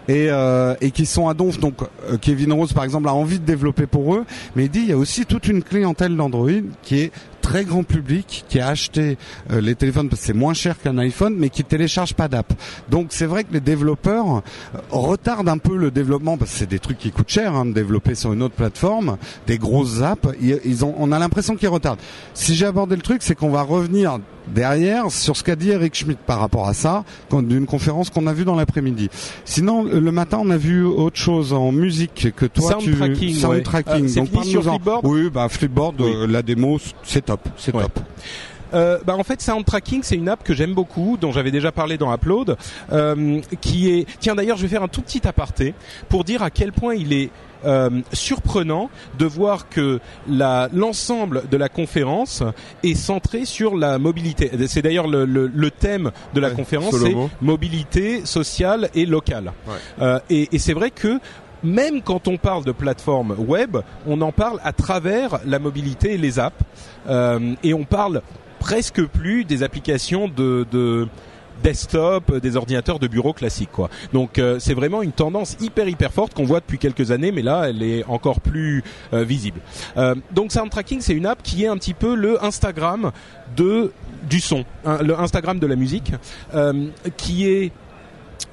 [0.09, 1.61] Et, euh, et qui sont à donf.
[1.61, 4.25] Donc euh, Kevin Rose par exemple a envie de développer pour eux,
[4.57, 6.51] mais il dit il y a aussi toute une clientèle d'Android
[6.83, 7.13] qui est
[7.49, 9.17] très grand public, qui a acheté
[9.51, 12.53] euh, les téléphones parce que c'est moins cher qu'un iPhone, mais qui télécharge pas d'app.
[12.91, 16.69] Donc c'est vrai que les développeurs euh, retardent un peu le développement parce que c'est
[16.69, 19.17] des trucs qui coûtent cher hein, de développer sur une autre plateforme,
[19.47, 20.29] des grosses apps.
[20.43, 22.01] Ils, ils ont, on a l'impression qu'ils retardent.
[22.35, 24.19] Si j'ai abordé le truc, c'est qu'on va revenir
[24.55, 28.33] derrière sur ce qu'a dit Eric Schmidt par rapport à ça, d'une conférence qu'on a
[28.33, 29.09] vue dans l'après-midi.
[29.45, 32.73] Sinon, le matin, on a vu autre chose en musique que toi.
[32.73, 32.95] Sound tu...
[32.97, 33.63] tracking, Sound ouais.
[33.63, 34.11] tracking.
[34.11, 34.63] Euh, Donc fini sur.
[34.63, 35.01] Flipboard?
[35.07, 36.11] Oui, bah Flipboard, Oui.
[36.15, 37.83] euh, la démo, c'est top, c'est Ouais.
[37.83, 38.01] top.
[38.75, 41.73] Euh, bah en fait, Sound Tracking, c'est une app que j'aime beaucoup, dont j'avais déjà
[41.73, 42.57] parlé dans Upload,
[42.93, 44.07] euh, qui est.
[44.21, 45.75] Tiens, d'ailleurs, je vais faire un tout petit aparté
[46.09, 47.31] pour dire à quel point il est.
[47.65, 49.99] euh, surprenant de voir que
[50.73, 52.43] l'ensemble de la conférence
[52.85, 54.51] est centré sur la mobilité.
[54.69, 59.53] C'est d'ailleurs le, le, le thème de la Ouais, conférence, c'est mobilité sociale et locale.
[59.67, 59.75] Ouais.
[60.01, 61.19] Euh, et et c'est vrai que
[61.65, 63.77] même quand on parle de plateforme web,
[64.07, 66.63] on en parle à travers la mobilité et les apps,
[67.09, 68.23] Euh, et on parle
[68.59, 71.09] presque plus des applications de, de
[71.63, 73.91] desktop, des ordinateurs de bureau classiques quoi.
[74.13, 77.43] Donc euh, c'est vraiment une tendance hyper hyper forte qu'on voit depuis quelques années, mais
[77.43, 79.61] là elle est encore plus euh, visible.
[79.97, 83.13] Euh, donc Sound Tracking c'est une app qui est un petit peu le Instagram
[83.57, 83.93] de
[84.29, 86.13] du son, hein, le Instagram de la musique,
[87.17, 87.73] qui est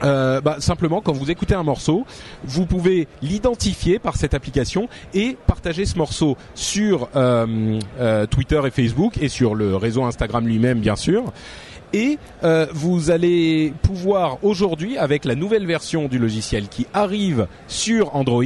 [0.04, 2.06] euh, bah, simplement quand vous écoutez un morceau,
[2.44, 8.72] vous pouvez l'identifier par cette application et partager ce morceau sur euh, euh, Twitter et
[8.72, 11.32] Facebook et sur le réseau Instagram lui-même bien sûr.
[11.94, 18.16] Et euh, vous allez pouvoir aujourd'hui, avec la nouvelle version du logiciel qui arrive sur
[18.16, 18.44] Android,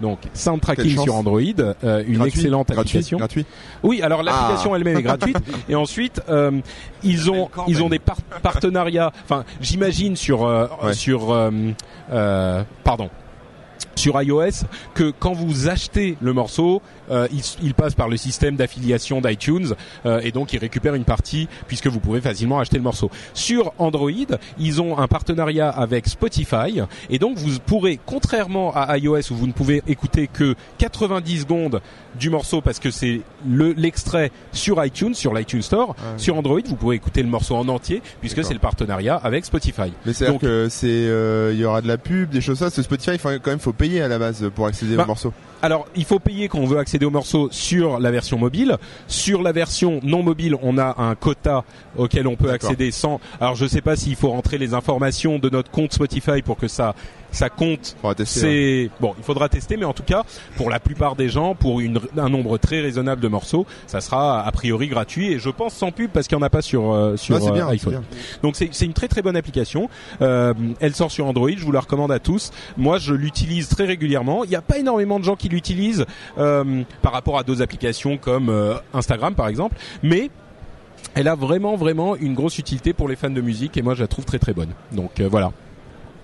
[0.00, 3.18] donc Sound Tracking sur Android, euh, une Gratuit, excellente application.
[3.18, 3.46] Gratuit.
[3.82, 4.76] Oui, alors l'application Ah.
[4.76, 5.36] elle-même est gratuite
[5.68, 6.50] et ensuite euh,
[7.02, 9.12] ils ont ils ont des par- partenariats.
[9.24, 10.92] Enfin, j'imagine sur euh, Ouais.
[10.94, 11.50] sur euh,
[12.12, 13.08] euh, pardon.
[13.94, 14.64] sur iOS
[14.94, 19.74] que quand vous achetez le morceau, euh, il, il passe par le système d'affiliation d'iTunes
[20.06, 23.10] euh, et donc il récupère une partie puisque vous pouvez facilement acheter le morceau.
[23.34, 24.10] Sur Android,
[24.58, 29.46] ils ont un partenariat avec Spotify et donc vous pourrez, contrairement à iOS où vous
[29.46, 31.80] ne pouvez écouter que 90 secondes
[32.18, 36.20] du morceau parce que c'est le l'extrait sur iTunes, sur l'iTunes Store, Ah oui.
[36.22, 39.92] sur Android vous pouvez écouter le morceau en entier puisque c'est le partenariat avec Spotify.
[40.06, 42.70] Mais c'est Donc- que c'est euh, il y aura de la pub, des choses ça.
[42.70, 45.06] Ce Spotify, il faut- quand même, faut payer à la base pour accéder Bah, au
[45.06, 45.32] morceau.
[45.64, 48.78] Alors, il faut payer quand on veut accéder au morceau sur la version mobile.
[49.06, 51.62] Sur la version non mobile, on a un quota
[51.96, 53.20] auquel on peut accéder sans.
[53.40, 56.66] Alors, je sais pas s'il faut rentrer les informations de notre compte Spotify pour que
[56.66, 56.96] ça
[57.32, 57.96] ça compte.
[58.04, 58.12] Hein.
[58.24, 60.22] C'est bon, il faudra tester, mais en tout cas,
[60.56, 64.46] pour la plupart des gens, pour une, un nombre très raisonnable de morceaux, ça sera
[64.46, 66.92] a priori gratuit et je pense sans pub parce qu'il n'y en a pas sur
[66.92, 67.92] euh, sur Ah, c'est euh, bien, c'est iPhone.
[67.94, 68.02] bien.
[68.42, 69.88] Donc c'est c'est une très très bonne application.
[70.20, 72.52] Euh, elle sort sur Android, je vous la recommande à tous.
[72.76, 74.44] Moi, je l'utilise très régulièrement.
[74.44, 76.04] Il n'y a pas énormément de gens qui l'utilisent
[76.38, 80.30] euh, par rapport à d'autres applications comme euh, Instagram par exemple, mais
[81.14, 84.00] elle a vraiment vraiment une grosse utilité pour les fans de musique et moi je
[84.02, 84.70] la trouve très très bonne.
[84.92, 85.52] Donc euh, voilà.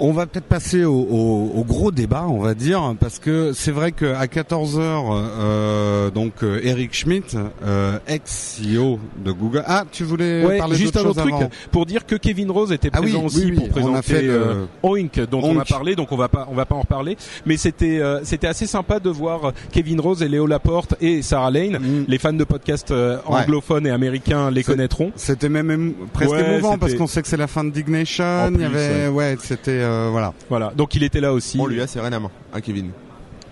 [0.01, 3.73] On va peut-être passer au, au- au gros débat, on va dire, parce que c'est
[3.73, 9.63] vrai qu'à 14 h euh, donc euh, Eric Schmidt, euh, ex-CEO de Google.
[9.67, 12.71] Ah, tu voulais Ouais, parler juste un autre truc avant pour dire que Kevin Rose
[12.73, 15.97] était Ah présent oui, aussi oui, pour présenter fait euh, Oink dont on a parlé
[15.97, 19.01] donc on va pas on va pas en reparler mais c'était euh, c'était assez sympa
[19.01, 22.05] de voir Kevin Rose et Léo Laporte et Sarah Lane Mm.
[22.09, 23.41] les fans de podcasts euh, Ouais.
[23.43, 27.37] anglophones et américains les connaîtront C'était même presque Ouais, émouvant parce qu'on sait que c'est
[27.37, 28.51] la fin de Dignation.
[28.55, 30.33] Il y avait, ouais, c'était euh, voilà.
[30.49, 32.91] voilà donc il était là aussi On lui a serré la main, à Kevin.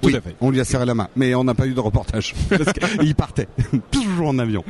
[0.07, 1.75] Tout Oui, à fait On lui a serré la main, mais on n'a pas eu
[1.75, 2.35] de reportage.
[2.49, 3.49] Parce qu'il partait
[3.91, 4.65] toujours en avion.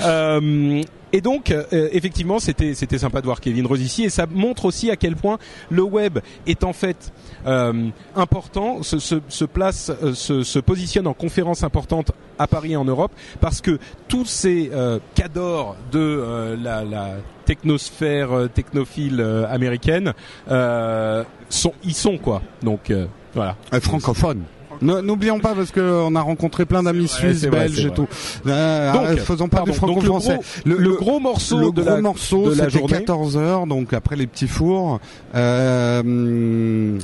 [0.00, 4.26] Euh, et donc, euh, effectivement, c'était c'était sympa de voir Kevin Rose ici, et ça
[4.28, 5.38] montre aussi à quel point
[5.70, 7.12] le web est en fait
[7.46, 12.72] euh, important, se, se, se place, euh, se, se positionne en conférence importante à Paris
[12.72, 17.14] et en Europe, parce que tous ces euh, cadors de euh, la, la
[17.46, 20.12] technosphère technophile américaine
[20.50, 22.42] euh, sont, y sont quoi.
[22.62, 23.56] Donc euh, voilà.
[23.72, 24.42] Euh, francophone.
[24.82, 28.06] N'oublions pas parce que on a rencontré plein d'amis suisses, vrai, belges et tout.
[28.46, 30.38] Euh, Donc, euh, faisons pas pardon, du donc le franco-français.
[30.66, 32.98] gros, le, gros morceau le de gros la morceau, de la c'était journée.
[32.98, 35.00] 14 heures, donc après les petits fours.
[35.34, 36.98] Euh,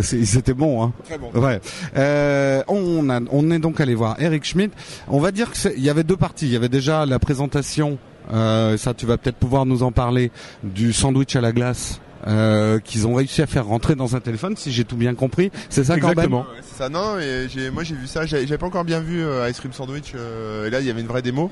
[0.00, 0.92] c'était bon, hein.
[1.04, 1.30] Très bon.
[1.34, 1.60] Ouais.
[1.96, 4.72] Euh, on, a, on est donc allé voir Eric Schmidt.
[5.08, 6.46] On va dire que c'est- il y avait deux parties.
[6.46, 7.98] Il y avait déjà la présentation.
[8.32, 10.30] Euh, ça, tu vas peut-être pouvoir nous en parler
[10.62, 12.00] du sandwich à la glace.
[12.26, 15.50] Euh, qu'ils ont réussi à faire rentrer dans un téléphone, si j'ai tout bien compris.
[15.70, 16.40] C'est ça, Corben Exactement.
[16.40, 16.88] Ouais, c'est ça.
[16.88, 18.26] Non, et j'ai, moi j'ai vu ça.
[18.26, 20.12] J'avais, j'avais pas encore bien vu euh, Ice Cream Sandwich.
[20.16, 21.50] euh, et là, il y avait une vraie démo.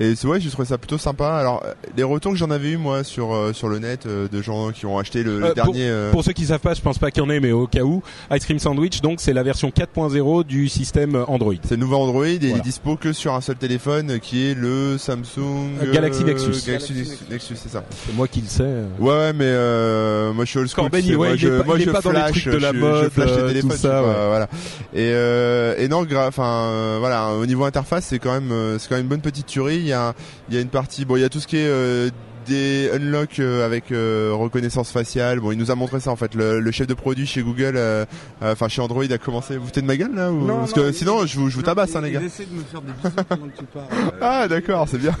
[0.00, 1.34] Et c'est ouais, j'ai trouvé ça plutôt sympa.
[1.36, 4.26] Alors, euh, les retours que j'en avais eu moi sur euh, sur le net euh,
[4.28, 5.88] de gens qui ont acheté le, le pour- dernier.
[5.88, 7.66] euh, Pour ceux qui savent pas, je pense pas qu'il y en ait, mais au
[7.66, 8.02] cas où,
[8.32, 11.54] Ice Cream Sandwich, donc c'est la version 4.0 du système Android.
[11.64, 12.56] C'est le nouveau Android et il Voilà.
[12.58, 16.52] est dispo que sur un seul téléphone qui est le Samsung Euh, Galaxy Nexus.
[16.66, 16.92] Galaxy
[17.30, 17.84] Nexus, c'est ça.
[18.06, 18.64] C'est moi qui le sais.
[18.98, 20.84] Ouais, ouais, mais euh, moi je suis old school.
[20.84, 22.40] Corben, tu sais, ouais, moi, je, pas- moi, il est je pas dans les flash,
[22.42, 24.26] trucs de la je, mode, je flash euh, les téléphones, tout ça, pas, ouais.
[24.28, 24.48] voilà.
[24.94, 28.88] Et, euh, et non, enfin euh, voilà, au niveau interface, c'est quand même, euh, c'est
[28.88, 29.76] quand même une bonne petite tuerie.
[29.76, 30.14] Il y a,
[30.48, 32.10] il y a une partie, bon, il y a tout ce qui est euh,
[32.46, 35.40] des unlock euh, avec euh, reconnaissance faciale.
[35.40, 36.34] Bon, il nous a montré ça en fait.
[36.34, 38.04] Le, le chef de produit chez Google, euh,
[38.42, 39.56] euh, enfin chez Android, a commencé.
[39.56, 40.46] Vous foutez de ma gueule là ou...
[40.46, 42.22] Non, Parce non, que il- sinon, je vous, je vous tabasse, hein, les gars.
[42.22, 43.86] essaie de me faire des bisous pendant que tu parles.
[44.20, 45.14] Ah, d'accord, c'est bien.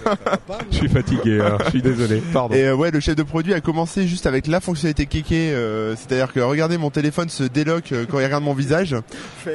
[0.70, 2.22] Je suis fatigué, hein, je suis désolé.
[2.32, 2.54] Pardon.
[2.54, 5.94] Et euh, ouais, le chef de produit a commencé juste avec la fonctionnalité kéké, euh,
[5.96, 8.94] c'est-à-dire que regardez mon téléphone se déloque euh, quand il regarde mon visage.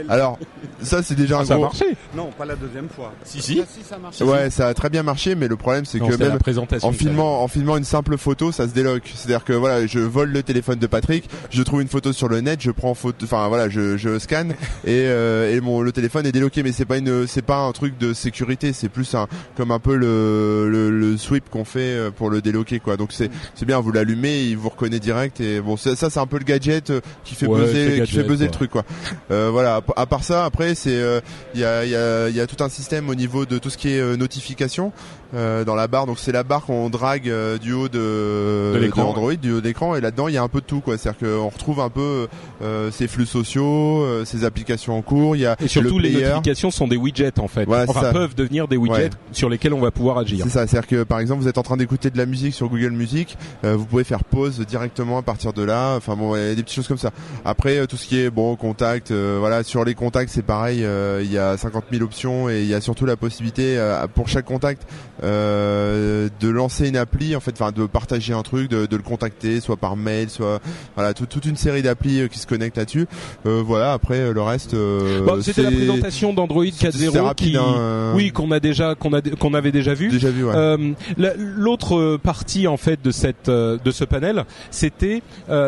[0.09, 0.37] Alors
[0.81, 1.65] ça c'est déjà un Ah, ça a gros.
[1.65, 1.85] marché.
[2.15, 3.13] Non, pas la deuxième fois.
[3.23, 3.61] Si, si.
[3.87, 4.19] ça marche.
[4.21, 6.87] Ouais, ça a très bien marché, mais le problème c'est que même la présentation.
[6.87, 9.03] en ça filmant, en filmant une simple photo, ça se déloque.
[9.15, 12.41] C'est-à-dire que voilà, je vole le téléphone de Patrick, je trouve une photo sur le
[12.41, 14.51] net, je prends photo, enfin voilà, je, je scanne
[14.85, 16.63] et, euh, et mon le téléphone est déloqué.
[16.63, 19.79] Mais c'est pas une, c'est pas un truc de sécurité, c'est plus un comme un
[19.79, 22.97] peu le le, le sweep qu'on fait euh, pour le déloquer quoi.
[22.97, 26.19] Donc c'est c'est bien, vous l'allumez, il vous reconnaît direct et bon ça, ça c'est
[26.19, 28.51] un peu le gadget euh, qui fait Ouais, buzzer, c'est qui fait gadget, buzzer le
[28.51, 28.83] truc quoi.
[29.31, 29.81] Euh, voilà.
[29.95, 31.19] À part ça, après c'est euh,
[31.53, 33.57] il y a il y a il y a tout un système au niveau de
[33.57, 34.91] tout ce qui est notification
[35.33, 36.07] dans la barre.
[36.07, 39.61] Donc c'est la barre qu'on drague euh, du haut de, De l'écran, Android, du haut
[39.61, 40.97] d'écran, et là-dedans il y a un peu de tout quoi.
[40.97, 42.27] C'est-à-dire qu'on retrouve un peu
[42.61, 45.35] euh, ses flux sociaux, euh, ses applications en cours.
[45.35, 47.65] Il y a Et surtout, le les notifications sont des widgets en fait.
[47.65, 48.11] Voilà, c'est enfin, ça.
[48.13, 49.09] peuvent devenir des widgets Ouais.
[49.31, 50.43] sur lesquels on va pouvoir agir.
[50.43, 52.67] C'est ça, c'est-à-dire que par exemple vous êtes en train d'écouter de la musique sur
[52.69, 55.95] Google Music, euh, vous pouvez faire pause directement à partir de là.
[55.95, 57.11] Enfin bon, il y a des petites choses comme ça.
[57.45, 60.85] Après euh, tout ce qui est bon contact, voilà sur les contacts c'est pareil,
[61.21, 63.77] il y a 50 000 options et il y a surtout la possibilité
[64.13, 64.83] pour chaque contact
[65.21, 67.35] de lancer une appli.
[67.41, 70.59] En fait, enfin de partager un truc, de, de, le contacter, soit par mail, soit
[70.95, 73.07] voilà toute une série d'applis qui se connectent là-dessus.
[73.43, 74.75] voilà, après le reste.
[74.75, 79.53] Bon, C'était la présentation d'Android 4.0 qui, hein, oui, qu'on a déjà qu'on a qu'on
[79.53, 80.09] avait déjà vu.
[80.09, 80.45] Déjà vu.
[80.45, 80.95] Ouais.
[81.37, 85.23] L'autre partie en fait de cette de ce panel, c'était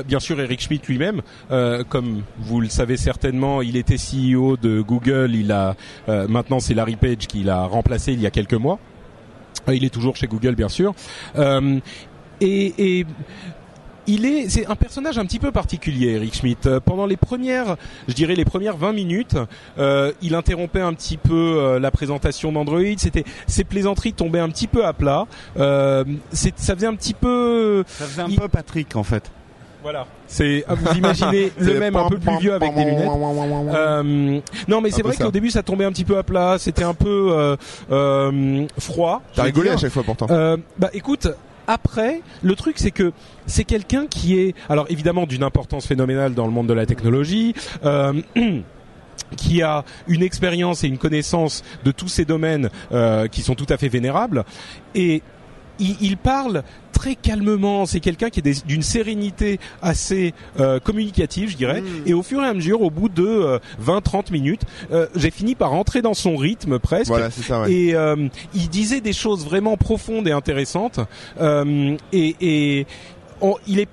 [0.07, 1.21] bien sûr Eric Schmidt lui-même,
[1.89, 5.31] comme vous le savez certainement, il était CEO de Google.
[5.33, 5.75] Il a
[6.07, 8.79] maintenant c'est Larry Page qui l'a remplacé il y a quelques mois.
[9.67, 10.93] Euh, il est toujours chez Google, bien sûr.
[11.37, 11.79] Euh,
[12.41, 13.05] et, et
[14.07, 16.67] il est, c'est un personnage un petit peu particulier, Eric Schmidt.
[16.67, 19.37] Euh, pendant les premières, je dirais les premières 20 minutes,
[19.77, 22.81] euh, il interrompait un petit peu euh, la présentation d'Android.
[22.97, 25.25] C'était, ses plaisanteries tombaient un petit peu à plat.
[25.57, 27.83] Euh, ça faisait un petit peu.
[27.87, 29.31] Ça faisait un peu Patrick en fait.
[29.83, 30.07] Voilà.
[30.27, 33.09] C'est ah, vous imaginez le même un peu plus vieux avec des lunettes.
[33.73, 36.55] Euh, non, mais c'est vrai qu'au début ça tombait un petit peu à plat.
[36.57, 37.57] C'était un peu euh,
[37.91, 39.21] euh, froid.
[39.35, 40.27] T'as rigolé à chaque fois pourtant.
[40.29, 41.27] Euh, bah écoute,
[41.67, 43.11] après, le truc c'est que
[43.45, 47.53] c'est quelqu'un qui est, alors évidemment d'une importance phénoménale dans le monde de la technologie.
[47.83, 48.13] Euh,
[49.37, 53.65] qui a une expérience et une connaissance de tous ces domaines euh, qui sont tout
[53.69, 54.43] à fait vénérables
[54.95, 55.21] et
[55.83, 57.85] il, il parle très calmement.
[57.85, 61.81] C'est quelqu'un qui est d'une sérénité assez euh, communicative, je dirais.
[61.81, 61.85] Mm.
[62.05, 65.55] Et au fur et à mesure, au bout de 20-30 euh, minutes, euh, j'ai fini
[65.55, 67.07] par rentrer dans son rythme presque.
[67.07, 67.71] Voilà, ça, ouais.
[67.71, 67.95] Et
[68.53, 70.99] il disait des choses vraiment profondes et intéressantes.
[71.41, 72.87] et, et
[73.67, 73.87] il est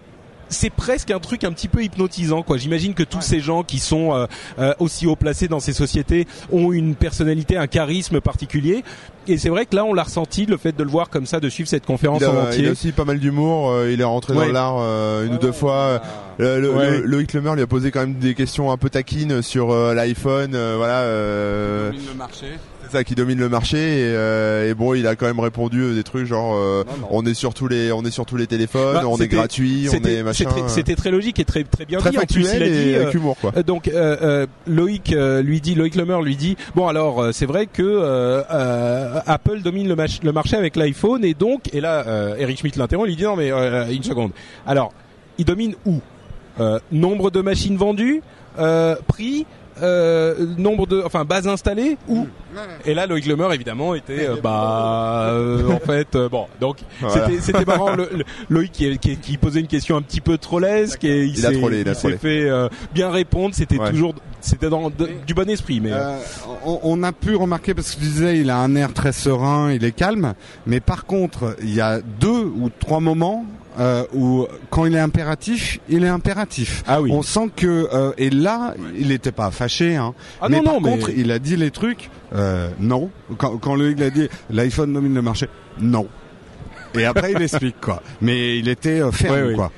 [0.50, 2.58] c'est presque un truc un petit peu hypnotisant quoi.
[2.58, 4.26] J'imagine que tous ces gens qui sont euh,
[4.58, 8.84] euh, aussi haut placés dans ces sociétés ont une personnalité, un charisme particulier.
[9.28, 11.40] Et c'est vrai que là, on l'a ressenti, le fait de le voir comme ça,
[11.40, 12.62] de suivre cette conférence en entier.
[12.62, 13.70] Il a aussi pas mal d'humour.
[13.70, 14.78] Euh, il est rentré dans l'art
[15.24, 16.02] une ou deux fois.
[16.38, 19.74] Le, le, Loïc Lemer lui a posé quand même des questions un peu taquines sur
[19.74, 20.56] l'iPhone.
[20.76, 21.04] voilà.
[21.04, 22.46] Le marché
[22.90, 25.94] ça qui domine le marché et, euh, et, bon il a quand même répondu euh,
[25.94, 28.94] des trucs genre euh, on est sur tous les on est sur tous les téléphones
[28.94, 32.10] bah, on est gratuit on est machin c'était très logique et très très bien très
[32.10, 33.90] dit factuel en plus, il a dit, avec humour quoi donc
[34.66, 38.42] Loïc lui dit Loïc Lemer lui dit bon alors c'est vrai que
[39.26, 43.16] Apple domine le, le marché avec l'iPhone et donc et là Eric Schmidt l'interrompt il
[43.16, 43.50] dit non mais
[43.92, 44.32] une seconde.
[44.66, 44.92] Alors
[45.38, 46.00] il domine où?
[46.92, 48.22] Nombre de machines vendues
[49.06, 49.46] prix
[49.82, 52.26] euh, nombre de, enfin base installée ou
[52.84, 57.40] et là Loïc Lemer évidemment était euh, bah euh, en fait euh, bon donc c'était
[57.40, 58.08] c'était marrant le,
[58.48, 62.50] Loïc qui, qui, qui, posait une question un petit peu trollesque et il, s'est fait
[62.92, 63.54] bien répondre.
[63.54, 65.92] C'était toujours c'était dans du bon esprit mais
[66.64, 69.72] on, on, a pu remarquer parce que je disais il a un air très serein
[69.72, 70.34] il est calme
[70.66, 73.44] mais par contre il y a deux ou trois moments
[73.80, 76.82] euh, où quand il est impératif, il est impératif.
[76.86, 77.10] Ah oui.
[77.12, 79.96] On sent que euh, et là, il n'était pas fâché.
[79.96, 80.14] Hein.
[80.40, 82.10] Ah mais non, par non, contre, il a dit les trucs.
[82.34, 83.10] Euh, non.
[83.38, 85.48] Quand, quand le il a dit l'iPhone domine le marché.
[85.80, 86.06] Non.
[86.94, 88.02] Et après, il explique quoi.
[88.20, 89.72] Mais il était euh, ferme quoi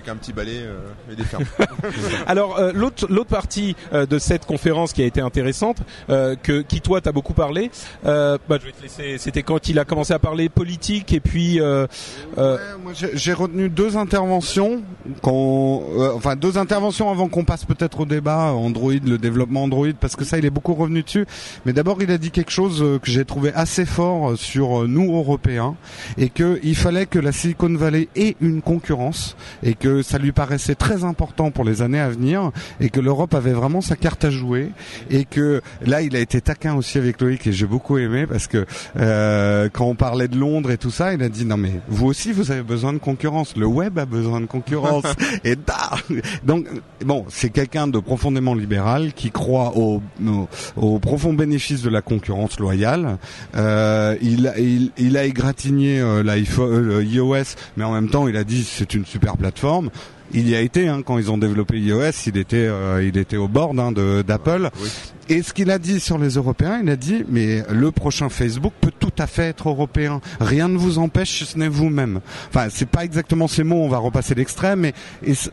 [0.00, 1.44] avec un petit balai euh, et des fermes.
[2.26, 6.62] Alors euh, l'autre l'autre partie euh, de cette conférence qui a été intéressante, euh, que
[6.62, 7.70] qui toi t'as beaucoup parlé,
[8.06, 9.18] euh, bah, je vais te laisser.
[9.18, 11.60] C'était quand il a commencé à parler politique et puis.
[11.60, 11.86] Ouais,
[12.82, 14.82] moi j'ai retenu deux interventions,
[15.22, 15.82] qu'on,
[16.14, 20.24] enfin deux interventions avant qu'on passe peut-être au débat Android, le développement Android, parce que
[20.24, 21.26] ça il est beaucoup revenu dessus.
[21.66, 25.76] Mais d'abord il a dit quelque chose que j'ai trouvé assez fort sur nous Européens
[26.16, 30.32] et que il fallait que la Silicon Valley ait une concurrence et que ça lui
[30.32, 32.50] paraissait très important pour les années à venir
[32.80, 34.70] et que l'Europe avait vraiment sa carte à jouer
[35.10, 38.46] et que là il a été taquin aussi avec Loïc et j'ai beaucoup aimé parce
[38.46, 41.72] que euh, quand on parlait de Londres et tout ça, il a dit non mais
[41.88, 45.04] vous aussi vous avez besoin de concurrence, le web a besoin de concurrence.
[45.44, 45.90] Et da!
[46.44, 46.66] Donc
[47.04, 50.02] bon c'est quelqu'un de profondément libéral qui croit au,
[50.76, 53.18] au, profond bénéfice de la concurrence loyale.
[53.56, 57.44] Euh, il, il, il a égratigné euh, l'iPhone, euh,
[57.76, 59.79] mais en même temps il a dit c'est une super plateforme
[60.32, 63.36] il y a été hein, quand ils ont développé iOS, il était euh, il était
[63.36, 64.70] au bord hein, d'Apple.
[65.28, 68.72] Et ce qu'il a dit sur les Européens, il a dit mais le prochain Facebook
[68.80, 70.20] peut tout à fait être européen.
[70.40, 72.20] Rien ne vous empêche, ce n'est vous-même.
[72.48, 73.82] Enfin, c'est pas exactement ces mots.
[73.82, 74.94] On va repasser l'extrême, mais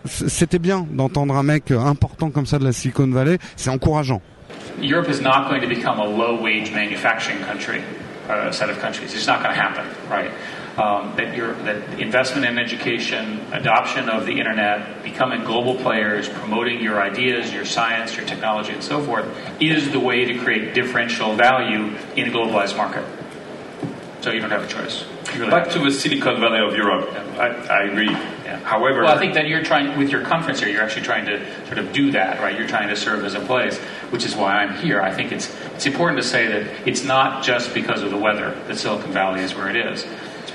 [0.05, 3.37] c'était bien d'entendre un mec important comme ça de la Silicon Valley.
[3.55, 4.21] C'est encourageant.
[4.81, 7.81] Europe is not going to become a low-wage manufacturing country,
[8.29, 9.13] uh, set of countries.
[9.13, 10.29] It's not going to happen, right?
[10.77, 16.79] Um, that, your, that investment in education, adoption of the internet, becoming global players, promoting
[16.81, 19.25] your ideas, your science, your technology, and so forth,
[19.59, 23.03] is the way to create differential value in a globalized market.
[24.21, 25.05] So you don't have a choice.
[25.35, 27.09] Really Back to the Silicon Valley of Europe.
[27.11, 27.67] Yeah.
[27.69, 28.09] I, I, agree.
[28.09, 28.59] Yeah.
[28.59, 30.69] However, well, I think that you're trying with your conference here.
[30.69, 32.57] You're actually trying to sort of do that, right?
[32.57, 33.77] You're trying to serve as a place,
[34.09, 35.01] which is why I'm here.
[35.01, 38.57] I think it's it's important to say that it's not just because of the weather
[38.67, 40.05] that Silicon Valley is where it is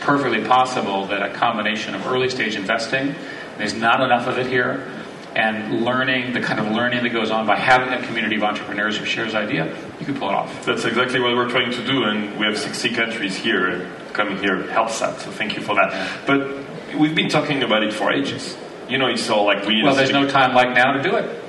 [0.05, 3.15] perfectly possible that a combination of early stage investing,
[3.59, 4.89] there's not enough of it here,
[5.35, 8.99] and learning, the kind of learning that goes on by having a community of entrepreneurs
[8.99, 9.67] who shares idea,
[9.99, 10.65] you can pull it off.
[10.67, 14.39] That's exactly what we're trying to do, and we have 60 countries here, and coming
[14.39, 15.21] here helps that.
[15.21, 16.27] So thank you for that.
[16.27, 16.65] But
[16.99, 18.57] we've been talking about it for ages.
[18.89, 19.83] You know, it's all like we.
[19.83, 21.43] Well, there's no time like now to do it.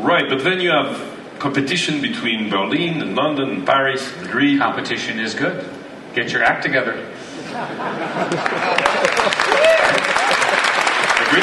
[0.00, 4.58] Right, but then you have competition between Berlin and London and Paris, Madrid.
[4.58, 5.66] Competition is good.
[6.14, 7.14] Get your act together.
[11.28, 11.42] Agree?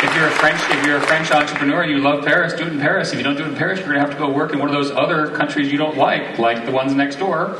[0.00, 2.72] If you're a French, if you're a French entrepreneur and you love Paris, do it
[2.72, 3.10] in Paris.
[3.12, 4.58] If you don't do it in Paris, you're going to have to go work in
[4.60, 7.56] one of those other countries you don't like, like the ones next door.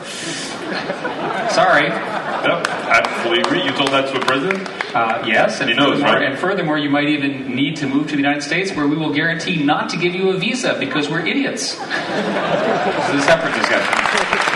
[1.51, 1.89] Sorry.
[1.89, 3.62] No, I fully agree.
[3.64, 4.68] You told that to a president?
[4.95, 6.22] Uh, yes, and He knows, furthermore, right?
[6.30, 9.12] and furthermore, you might even need to move to the United States, where we will
[9.12, 11.74] guarantee not to give you a visa because we're idiots.
[11.74, 14.47] this is a separate discussion.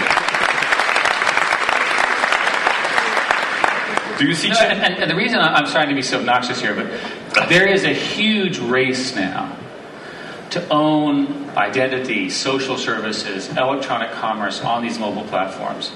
[4.22, 6.60] Do you see No, and, and, and the reason I'm trying to be so obnoxious
[6.60, 9.56] here, but there is a huge race now
[10.50, 15.90] to own identity, social services, electronic commerce on these mobile platforms.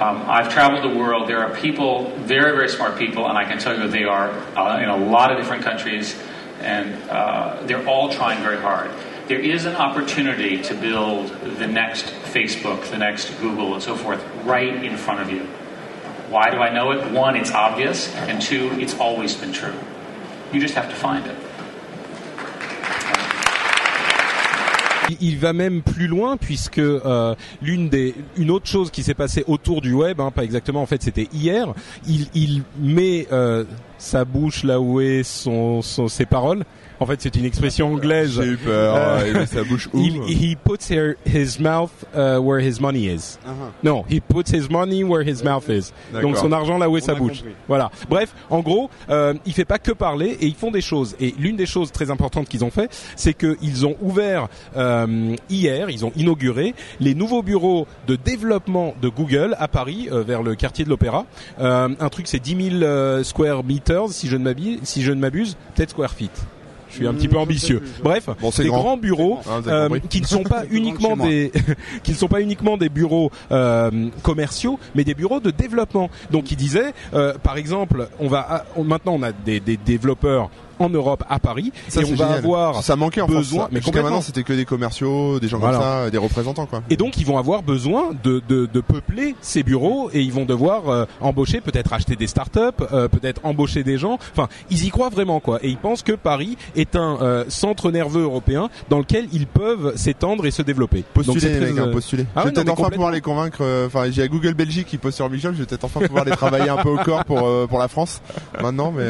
[0.00, 1.28] Um, I've traveled the world.
[1.28, 4.80] There are people, very, very smart people, and I can tell you they are uh,
[4.80, 6.18] in a lot of different countries,
[6.60, 8.90] and uh, they're all trying very hard.
[9.26, 14.24] There is an opportunity to build the next Facebook, the next Google, and so forth
[14.44, 15.46] right in front of you.
[16.30, 17.00] Why do I know it?
[17.12, 19.72] One, it's obvious, and two, it's always been true.
[20.52, 21.34] You just have to find it.
[25.20, 29.42] Il- va même plus loin puisque euh, l'une des une autre chose qui s'est passée
[29.46, 31.72] autour du web, hein, pas exactement en fait c'était hier,
[32.06, 33.64] il, il met euh,
[33.96, 36.64] sa bouche là où est son, son ses paroles.
[37.00, 38.32] En fait c'est une expression anglaise.
[38.40, 38.94] J'ai eu peur.
[38.96, 40.22] Euh, il met sa bouche où Il-
[40.52, 43.38] he puts her, his mouth uh, where his money is.
[43.82, 45.92] Non, he puts his money where his mouth is.
[46.12, 47.38] Donc son argent là où est On sa bouche.
[47.38, 47.54] compris.
[47.68, 47.90] Voilà.
[48.08, 51.14] Bref, en gros, euh, il fait pas que parler et ils font des choses.
[51.20, 55.90] Et l'une des choses très importantes qu'ils ont fait, c'est qu'ils ont ouvert euh, hier,
[55.90, 60.54] ils ont inauguré les nouveaux bureaux de développement de Google à Paris, euh, vers le
[60.56, 61.26] quartier de l'Opéra.
[61.60, 65.12] Euh, un truc, c'est 10 000 euh, square meters, si je ne m'abuse, si je
[65.12, 66.30] ne m'abuse, peut-être square feet.
[66.90, 67.82] Je suis un petit peu ambitieux.
[68.02, 68.80] Bref, Bon, des grand.
[68.80, 71.52] grands bureaux avez euh, qui ne sont pas uniquement des
[72.02, 76.10] qui ne sont pas uniquement des bureaux euh, commerciaux, mais des bureaux de développement.
[76.30, 80.50] Donc, il disait, euh, par exemple, on va ah, maintenant on a des, des développeurs
[80.78, 83.68] en Europe à Paris Ça, et on va avoir ça manquait en France, besoin- ça.
[83.72, 85.78] mais Jusqu'à maintenant, c'était que des commerciaux, des gens Voilà.
[85.78, 86.82] comme ça, des représentants, quoi.
[86.90, 90.44] et donc ils vont avoir besoin de, de, de peupler ces bureaux et ils vont
[90.44, 92.60] devoir euh, embaucher, peut-être acheter des startups,
[92.92, 94.18] euh, peut-être embaucher des gens.
[94.32, 95.58] Enfin, ils y croient vraiment quoi.
[95.62, 99.92] Et ils pensent que Paris est un euh, centre nerveux européen dans lequel ils peuvent
[99.96, 101.04] s'étendre et se développer.
[101.14, 102.26] Postuler les très, mecs, hein, euh, postuler.
[102.34, 103.62] Ah je vais peut-être enfin pouvoir les convaincre.
[103.86, 105.34] Enfin, j'ai à Google Belgique qui poste sur Shop.
[105.42, 108.20] Je vais peut-être enfin pouvoir les travailler un peu au corps pour pour la France.
[108.60, 109.04] Maintenant, mais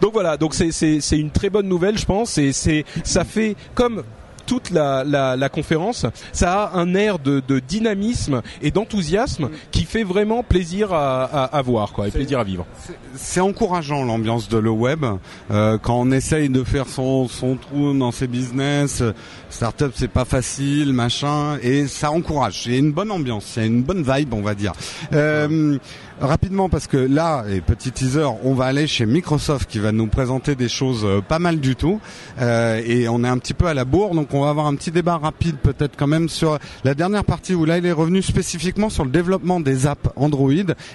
[0.00, 2.38] Donc voilà, donc c'est c'est c'est une très bonne nouvelle, je pense.
[2.38, 4.02] Et c'est ça fait comme
[4.46, 9.84] toute la, la, la conférence, ça a un air de, de dynamisme et d'enthousiasme qui
[9.84, 12.66] fait vraiment plaisir à, à, à voir, quoi, et plaisir à vivre.
[13.14, 15.04] C'est encourageant l'ambiance de le web
[15.52, 19.04] euh, quand on essaye de faire son son trou dans ses business.
[19.50, 22.62] Startup c'est pas facile, machin, et ça encourage.
[22.66, 24.72] Il y a une bonne ambiance, il y a une bonne vibe, on va dire.
[25.12, 25.76] Euh,
[26.20, 30.06] rapidement parce que là, et petit teaser, on va aller chez Microsoft qui va nous
[30.06, 32.00] présenter des choses euh, pas mal du tout.
[32.40, 34.74] Euh, et on est un petit peu à la bourre, donc on va avoir un
[34.74, 38.22] petit débat rapide peut-être quand même sur la dernière partie où là il est revenu
[38.22, 40.50] spécifiquement sur le développement des apps Android.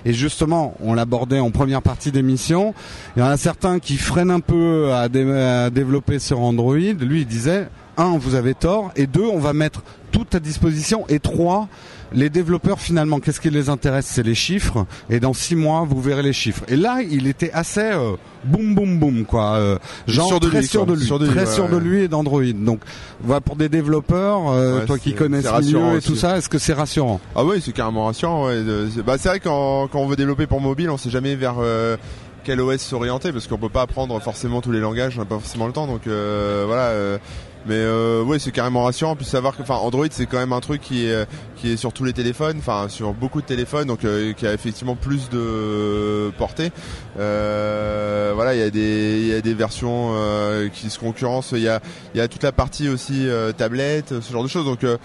[0.06, 2.74] Et justement, on l'abordait en première partie d'émission.
[3.16, 6.76] Il y en a certains qui freinent un peu à, à développer sur Android.
[6.76, 7.68] Lui, il disait
[7.98, 9.82] un, vous avez tort, et deux, on va mettre
[10.12, 11.68] tout à disposition, et trois,
[12.14, 14.06] les développeurs finalement, qu'est-ce qui les intéresse?
[14.08, 16.64] C'est les chiffres, et dans six mois, vous verrez les chiffres.
[16.70, 18.12] Et là, il était assez euh,
[18.46, 19.78] boum boum boum quoi, euh,
[20.08, 21.78] genre Sûr de très lui, sûr de lui, Sûr de lui, très ouais, sûr de
[21.78, 22.44] lui et d'Android.
[22.54, 22.80] Donc,
[23.22, 26.22] voilà pour des développeurs, euh, Ouais, toi qui connais ce milieu et tout aussi.
[26.22, 27.20] ça, est-ce que c'est rassurant?
[27.36, 28.46] Ah ouais, c'est carrément rassurant.
[28.48, 28.62] Ouais.
[29.06, 31.98] Bah, c'est vrai quand quand on veut développer pour mobile, on sait jamais vers euh,
[32.46, 35.40] quel OS s'orienter parce qu'on peut pas apprendre forcément tous les langages, on n'a pas
[35.40, 35.88] forcément le temps.
[35.88, 36.84] Donc euh, voilà.
[36.90, 37.18] euh,
[37.66, 39.16] mais euh, ouais, c'est carrément rassurant.
[39.16, 41.94] Puis savoir que, enfin, Android, c'est quand même un truc qui est qui est sur
[41.94, 46.32] tous les téléphones, enfin sur beaucoup de téléphones, donc euh, qui a effectivement plus de
[46.38, 46.72] portée.
[47.20, 51.54] Euh, voilà, il y a des il y a des versions euh, qui se concurrencent.
[51.54, 51.82] Il y a
[52.14, 54.66] il y a toute la partie aussi euh, tablette, ce genre de choses.
[54.66, 54.98] Donc euh,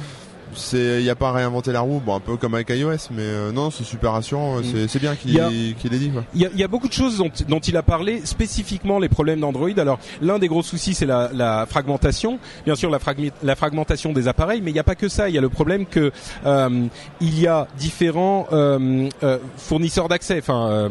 [0.55, 3.09] c'est, il y a pas à réinventer la roue, bon un peu comme avec iOS,
[3.11, 4.61] mais euh, non, c'est super rassurant.
[4.61, 4.65] Mm.
[4.65, 6.11] C'est, c'est bien qu'il, a- qu'il dit.
[6.35, 9.41] Il y y a beaucoup de choses dont, dont il a parlé, spécifiquement les problèmes
[9.41, 9.69] d'Android.
[9.79, 12.39] Alors, l'un des gros soucis, c'est la, la fragmentation.
[12.65, 15.29] Bien sûr, la, fragmi- la fragmentation des appareils, mais il n'y a pas que ça.
[15.29, 16.13] Il y a le problème que
[16.47, 16.87] euh,
[17.21, 20.91] il y a différents euh, euh, fournisseurs d'accès, enfin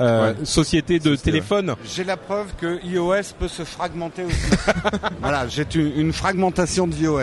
[0.00, 0.44] euh, Ouais.
[0.44, 1.74] sociétés de téléphone.
[1.84, 4.36] J'ai la preuve que iOS peut se fragmenter aussi.
[5.20, 7.20] voilà, j'ai une, une fragmentation de iOS.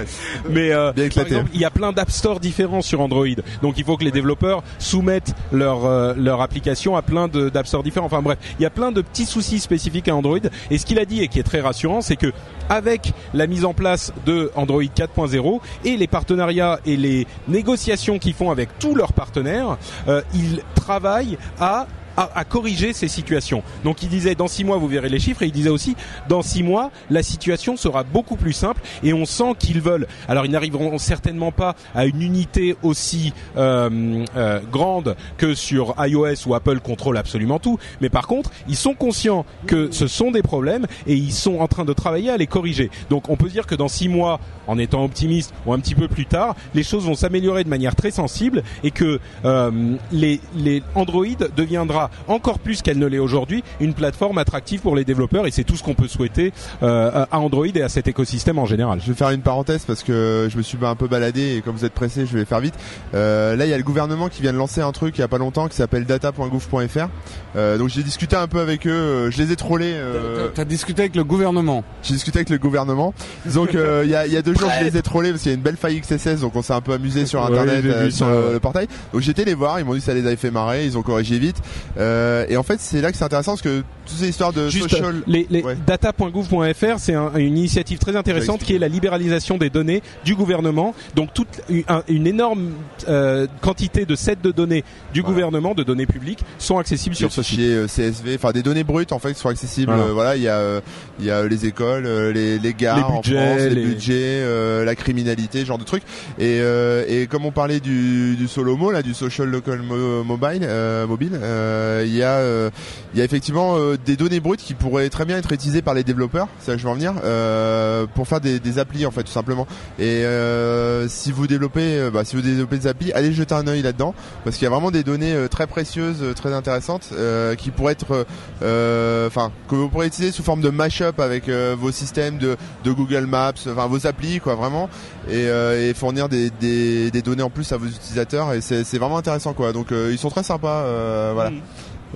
[0.49, 3.27] Mais euh, Bien exemple, il y a plein d'app stores différents sur Android.
[3.61, 7.83] Donc il faut que les développeurs soumettent leur euh, leur application à plein d'app stores
[7.83, 8.05] différents.
[8.07, 10.37] Enfin bref, il y a plein de petits soucis spécifiques à Android.
[10.71, 12.31] Et ce qu'il a dit et qui est très rassurant, c'est que
[12.69, 18.33] avec la mise en place de Android 4.0 et les partenariats et les négociations qu'ils
[18.33, 19.77] font avec tous leurs partenaires,
[20.07, 21.87] euh, ils travaillent à
[22.17, 23.63] à, à corriger ces situations.
[23.83, 25.95] Donc il disait dans six mois vous verrez les chiffres et il disait aussi
[26.29, 30.07] dans six mois la situation sera beaucoup plus simple et on sent qu'ils veulent.
[30.27, 36.47] Alors ils n'arriveront certainement pas à une unité aussi euh, euh, grande que sur iOS
[36.47, 40.41] où Apple contrôle absolument tout, mais par contre ils sont conscients que ce sont des
[40.41, 42.89] problèmes et ils sont en train de travailler à les corriger.
[43.09, 46.07] Donc on peut dire que dans six mois, en étant optimiste ou un petit peu
[46.07, 50.83] plus tard, les choses vont s'améliorer de manière très sensible et que euh, les, les
[50.95, 55.51] Android deviendra encore plus qu'elle ne l'est aujourd'hui une plateforme attractive pour les développeurs et
[55.51, 58.99] c'est tout ce qu'on peut souhaiter euh, à Android et à cet écosystème en général.
[59.01, 61.75] Je vais faire une parenthèse parce que je me suis un peu baladé et comme
[61.75, 62.73] vous êtes pressé, je vais faire vite.
[63.13, 65.23] Euh, là, il y a le gouvernement qui vient de lancer un truc il y
[65.23, 67.07] a pas longtemps qui s'appelle data.gouv.fr.
[67.55, 69.93] Euh, donc j'ai discuté un peu avec eux, euh, je les ai trollés.
[69.93, 71.83] Euh, T'as discuté avec le gouvernement.
[72.01, 73.13] j'ai discuté avec le gouvernement.
[73.53, 75.43] Donc euh, il y, a, il y a deux jours, je les ai trollés parce
[75.43, 77.47] qu'il y a une belle faille XSS, donc on s'est un peu amusé sur Ouais,
[77.51, 78.33] internet vu euh, ça, sur ouais.
[78.47, 78.87] le, le portail.
[79.13, 81.01] Donc j'étais les voir, ils m'ont dit que ça les avait fait marrer, ils ont
[81.03, 81.57] corrigé vite.
[81.97, 84.67] Euh, et en fait, c'est là que c'est intéressant parce que toutes ces histoires de
[84.69, 85.21] Juste social.
[85.27, 85.77] les, les Ouais.
[85.85, 90.93] data.gouv.fr, c'est un- une initiative très intéressante qui est la libéralisation des données du gouvernement.
[91.15, 92.71] Donc toute une, un- une énorme
[93.07, 94.83] euh, quantité de sets de données
[95.13, 95.33] du Voilà.
[95.33, 97.59] gouvernement, de données publiques, sont accessibles sur ce site.
[97.59, 99.91] euh, CSV, enfin des données brutes en fait qui sont accessibles.
[99.91, 100.09] Voilà.
[100.09, 100.81] Euh, Voilà, il y a euh,
[101.19, 103.69] il y a euh, les écoles, euh, les les gares Les en budgets, France, les,
[103.69, 106.03] les- budgets, euh, la criminalité, ce genre de trucs.
[106.39, 110.61] Et euh, et comme on parlait du du Solomo là, du social local mo- mobile
[110.63, 112.69] euh, mobile, euh, il y a euh,
[113.15, 116.03] y a effectivement euh, des données brutes qui pourraient très bien être utilisées par les
[116.03, 116.47] développeurs.
[116.59, 119.67] Ça, je vais en venir euh, pour faire des, applis en fait tout simplement.
[119.99, 123.67] Et euh, si vous développez, euh, bah, si vous développez des applis, allez jeter un
[123.67, 127.09] œil là-dedans parce qu'il y a vraiment des données euh, très précieuses, euh, très intéressantes
[127.13, 128.25] euh, qui pourraient être,
[128.63, 132.57] euh, enfin, que vous pourrez utiliser sous forme de mashup avec euh, vos systèmes de,
[132.83, 134.89] de Google Maps, enfin vos applis quoi vraiment,
[135.29, 138.83] et, euh, et fournir des, des, des données en plus à vos utilisateurs et c'est
[138.83, 139.73] c'est vraiment intéressant quoi.
[139.73, 141.49] Donc euh, ils sont très sympas, euh, voilà.
[141.51, 141.61] Mm.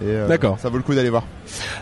[0.03, 0.59] Euh, D'accord.
[0.59, 1.23] Ça vaut le coup d'aller voir.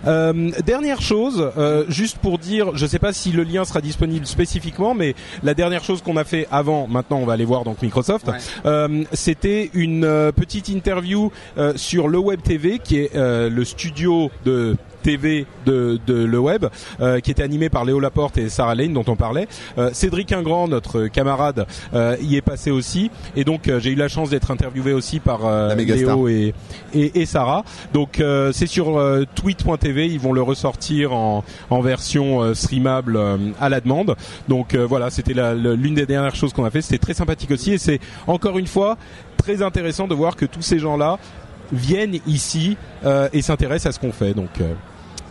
[0.08, 4.26] Euh, dernière chose, euh, juste pour dire, je sais pas si le lien sera disponible
[4.26, 7.82] spécifiquement, mais la dernière chose qu'on a fait avant, maintenant on va aller voir donc
[7.82, 8.38] Microsoft, Ouais.
[8.68, 13.66] euh, c'était une euh, petite interview euh, sur le Web TV, qui est euh, le
[13.66, 16.66] studio de TV de, de le web,
[17.00, 19.48] euh, qui était animé par Léo Laporte et Sarah Lane, dont on parlait.
[19.78, 24.08] Euh, Cédric Ingrand, notre camarade, euh, y est passé aussi, et donc j'ai eu la
[24.08, 25.42] chance d'être interviewé aussi par.
[25.76, 26.56] Léo et,
[26.96, 27.64] et, et Sarah.
[27.94, 29.00] Donc c'est sur
[29.36, 33.20] tweet.tv, ils vont le ressortir en, en version streamable
[33.60, 34.16] à la demande.
[34.48, 36.82] Donc voilà, c'était l'une des dernières choses qu'on a fait.
[36.82, 38.98] C'était très sympathique aussi et c'est encore une fois
[39.38, 41.20] très intéressant de voir que tous ces gens-là
[41.72, 44.34] viennent ici euh, et s'intéressent à ce qu'on fait.
[44.34, 44.74] Donc euh,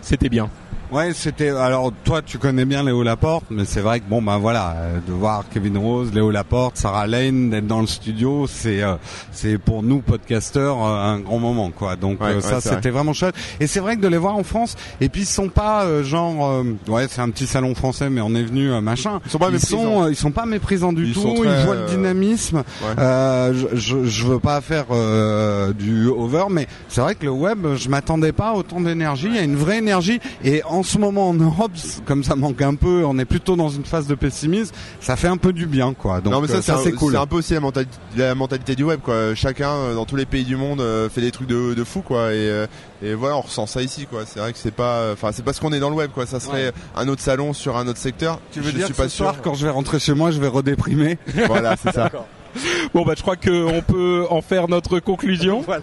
[0.04, 0.50] c'était bien.
[0.94, 1.48] Ouais, c'était.
[1.48, 4.98] Alors toi, tu connais bien Léo Laporte, mais c'est vrai que bon, ben voilà, euh,
[5.04, 8.94] de voir Kevin Rose, Léo Laporte, Sarah Lane, d'être dans le studio, c'est euh,
[9.32, 11.96] c'est pour nous podcasteurs euh, un grand moment, quoi.
[11.96, 12.60] Donc Ouais, euh, ouais, ça, vrai.
[12.60, 13.34] c'était vraiment chouette.
[13.58, 16.04] Et c'est vrai que de les voir en France, et puis ils sont pas euh,
[16.04, 19.20] genre, euh, ouais, c'est un petit salon français, mais on est venu machin.
[19.24, 19.82] Ils sont pas ils méprisants.
[19.82, 21.34] sont, euh, ils sont pas méprisants du Ils tout.
[21.44, 22.58] ils voient le dynamisme.
[22.58, 22.94] Ouais.
[23.02, 27.32] Euh, je, je, je veux pas faire euh, du over, mais c'est vrai que le
[27.32, 29.26] web, je m'attendais pas à autant d'énergie.
[29.26, 31.72] Il y a une vraie énergie, et en ce moment en Europe,
[32.06, 34.74] comme ça manque un peu, on est plutôt dans une phase de pessimisme.
[35.00, 36.20] Ça fait un peu du bien, quoi.
[36.20, 37.12] Donc non mais ça, euh, c'est cool.
[37.12, 39.34] c'est un peu aussi la mentalité, la mentalité du web quoi.
[39.34, 42.00] Chacun euh, dans tous les pays du monde euh, fait des trucs de, de fou
[42.02, 42.66] quoi et,
[43.02, 44.20] et voilà on ressent ça ici quoi.
[44.26, 46.26] C'est vrai que c'est pas enfin c'est parce qu'on est dans le web quoi.
[46.26, 46.72] Ça serait Ouais.
[46.96, 48.38] un autre salon sur un autre secteur.
[48.52, 49.42] Tu veux je dire suis que pas ce soir, sûr.
[49.42, 52.10] quand je vais rentrer chez moi, je vais redéprimer voilà c'est ça.
[52.94, 55.64] Bon bah je crois qu'on peut en faire notre conclusion.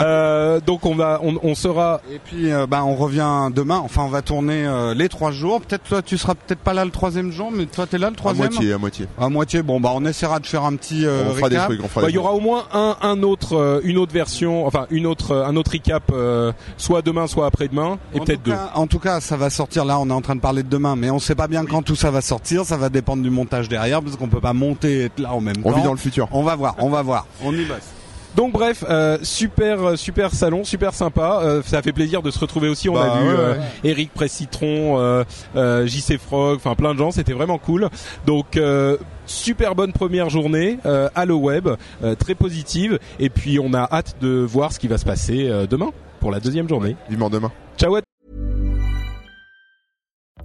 [0.00, 3.80] Euh, donc on va, on, on sera Et puis, euh, bah, on revient demain.
[3.84, 5.60] Enfin, on va tourner euh, les trois jours.
[5.60, 8.14] Peut-être toi, tu seras peut-être pas là le troisième jour, mais toi, t'es là le
[8.14, 8.50] À troisième.
[8.52, 9.06] moitié à moitié.
[9.18, 9.62] À moitié.
[9.62, 11.82] Bon, bah, on essaiera de faire un petit euh, on fera des trucs.
[11.84, 14.12] On fera Bah, des il y aura au moins un, un autre, euh, une autre
[14.12, 18.24] version, enfin une autre, euh, un autre recap, euh, soit demain, soit après-demain, et En
[18.24, 18.56] peut-être tout deux.
[18.56, 19.84] cas- En tout cas, ça va sortir.
[19.84, 21.82] Là, on est en train de parler de demain, mais on sait pas bien quand
[21.82, 22.64] tout ça va sortir.
[22.64, 25.40] Ça va dépendre du montage derrière, parce qu'on peut pas monter et être là en
[25.40, 25.76] même On temps.
[25.78, 26.28] vit dans le futur.
[26.32, 27.26] On va voir, on va voir.
[27.44, 27.92] On y bosse.
[28.34, 31.40] Donc bref, euh, super super salon, super sympa.
[31.42, 32.86] Euh, ça fait plaisir de se retrouver aussi.
[32.90, 33.60] On Bah, a vu ouais, euh, ouais.
[33.84, 35.24] Eric Pressitron, euh,
[35.56, 37.10] euh, JC Frog, enfin plein de gens.
[37.12, 37.88] C'était vraiment cool.
[38.26, 41.68] Donc euh, super bonne première journée euh, à le web,
[42.04, 42.98] euh, très positive.
[43.18, 45.88] Et puis on a hâte de voir ce qui va se passer euh, demain
[46.20, 46.94] pour la deuxième journée.
[47.08, 47.50] Vivement demain.
[47.78, 47.96] Ciao.
[47.96, 48.05] à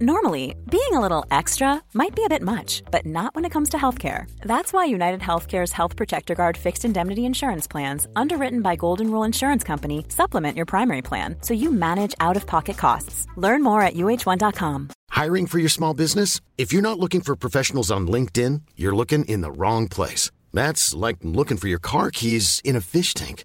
[0.02, 3.68] Normally, being a little extra might be a bit much, but not when it comes
[3.68, 4.28] to healthcare.
[4.40, 9.22] That's why United Healthcare's Health Protector Guard fixed indemnity insurance plans, underwritten by Golden Rule
[9.22, 13.28] Insurance Company, supplement your primary plan so you manage out of pocket costs.
[13.36, 14.90] Learn more at uh1.com.
[15.10, 16.40] Hiring for your small business?
[16.58, 20.32] If you're not looking for professionals on LinkedIn, you're looking in the wrong place.
[20.52, 23.44] That's like looking for your car keys in a fish tank.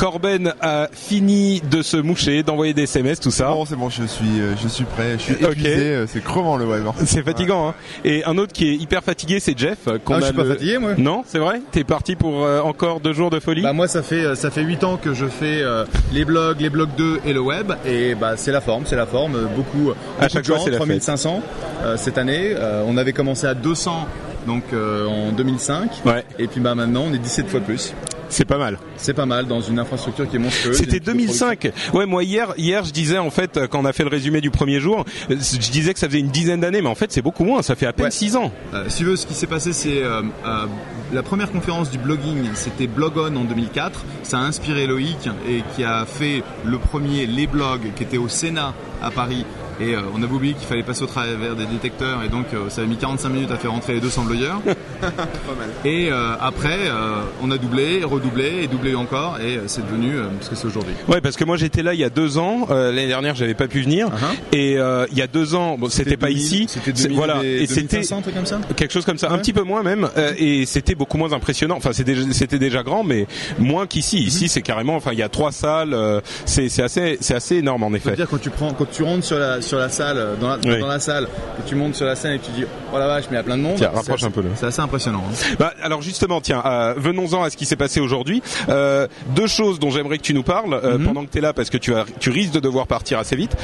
[0.00, 3.48] Corben a fini de se moucher, d'envoyer des SMS, tout ça.
[3.48, 5.16] Bon, c'est bon, je suis, euh, je suis prêt.
[5.18, 5.50] Je suis Ok.
[5.50, 5.68] épuisé.
[5.76, 6.84] euh, C'est crevant le web.
[6.88, 6.94] hein.
[7.04, 7.74] C'est fatigant, hein.
[8.02, 9.76] Et un autre qui est hyper fatigué, c'est Jeff.
[10.06, 10.92] qu'on Ah, je suis pas fatigué, moi.
[10.96, 11.60] Non, c'est vrai?
[11.70, 13.60] T'es parti pour euh, encore deux jours de folie?
[13.60, 15.84] Bah moi ça fait euh, ça fait 8 ans que je fais euh,
[16.14, 19.04] les blogs, les blogs 2 et le web et bah c'est la forme, c'est la
[19.06, 20.86] forme, Euh, beaucoup, À beaucoup chaque de fois, gens, c'est la fête.
[20.86, 21.42] 3500
[21.84, 24.06] euh, cette année, Euh, on avait commencé à 200
[24.46, 26.24] donc euh, en 2005 Ouais.
[26.38, 27.92] et puis bah maintenant on est 17 fois plus.
[28.30, 28.78] C'est pas mal.
[28.96, 30.76] C'est pas mal dans une infrastructure qui est monstrueuse.
[30.76, 31.72] C'était Il y a une petite 2005.
[31.92, 34.50] Ouais, moi hier, hier, je disais en fait quand on a fait le résumé du
[34.50, 35.34] premier jour, je
[35.70, 37.60] disais que ça faisait une dizaine d'années, mais en fait c'est beaucoup moins.
[37.62, 38.10] Ça fait à peine Ouais.
[38.10, 38.50] six ans.
[38.72, 40.66] Euh, si tu veux, ce qui s'est passé, c'est euh, euh,
[41.12, 44.04] la première conférence du blogging, c'était Blogon en 2004.
[44.22, 48.28] Ça a inspiré Loïc et qui a fait le premier Les Blogs qui était au
[48.28, 49.44] Sénat à Paris.
[49.80, 52.68] Et euh, on avait oublié qu'il fallait passer au travers des détecteurs et donc euh,
[52.68, 54.60] ça a mis 45 minutes à faire rentrer les 200 blogueurs.
[55.84, 60.16] Et euh, après, euh, on a doublé, redoublé et doublé encore et euh, c'est devenu
[60.16, 60.92] euh, ce que c'est aujourd'hui.
[61.08, 62.66] Ouais, parce que moi j'étais là il y a deux ans.
[62.70, 64.08] Euh, L'année dernière, j'avais pas pu venir.
[64.08, 64.56] Uh-huh.
[64.56, 66.66] Et euh, il y a deux ans, bon, c'était pas 2000, ici.
[66.68, 67.40] C'était C'est- 2000 voilà.
[67.42, 69.62] et Et c'était 2500, un truc comme ça quelque chose comme ça, un petit peu
[69.62, 70.08] moins même.
[70.16, 71.76] euh, et c'était beaucoup moins impressionnant.
[71.76, 73.26] Enfin, c'était c'était déjà grand, mais
[73.58, 74.20] moins qu'ici.
[74.20, 74.26] Mhm.
[74.26, 74.96] Ici, c'est carrément.
[74.96, 75.94] Enfin, il y a trois salles.
[75.94, 78.14] euh, c'est c'est assez c'est assez énorme en effet.
[78.16, 80.56] dire quand tu prends, quand tu rentres sur la sur la salle, euh, dans la,
[80.64, 80.80] Oui.
[80.80, 83.24] dans la salle, que tu montes sur la scène et tu dis oh la vache
[83.30, 83.76] mais il y a plein de monde.
[83.76, 84.48] Tiens, rapproche assez- un peu, là.
[84.54, 85.22] C'est assez impressionnant.
[85.28, 85.54] hein.
[85.58, 88.42] Bah, alors justement, tiens, euh, venons-en à ce qui s'est passé aujourd'hui.
[88.68, 91.04] Euh, deux choses dont j'aimerais que tu nous parles euh, Mhm.
[91.06, 93.36] pendant que tu es là, parce que tu, as, tu risques de devoir partir assez
[93.36, 93.56] vite.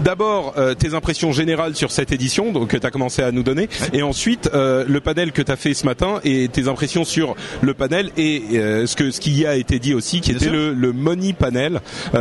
[0.00, 3.68] D'abord, tes impressions générales sur cette édition donc, que tu as commencé à nous donner,
[3.92, 7.74] et ensuite le panel que tu as fait ce matin et tes impressions sur le
[7.74, 10.72] panel et ce que ce qui y a été dit aussi, qui Bien était le,
[10.74, 11.80] le money panel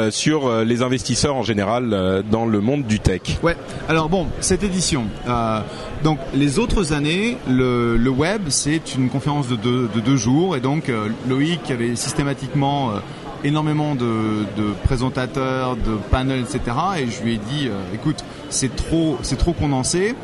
[0.09, 3.21] sur les investisseurs en général dans le monde du tech.
[3.43, 3.55] Ouais.
[3.89, 5.05] Alors bon, cette édition.
[5.27, 5.59] euh,
[6.03, 10.55] donc les autres années, le, le web c'est une conférence de deux, de deux jours
[10.55, 12.99] et donc euh, Loïc avait systématiquement euh,
[13.43, 16.59] énormément de, de présentateurs, de panels, etc.
[16.99, 20.15] Et je lui ai dit, écoute, c'est trop, c'est trop condensé.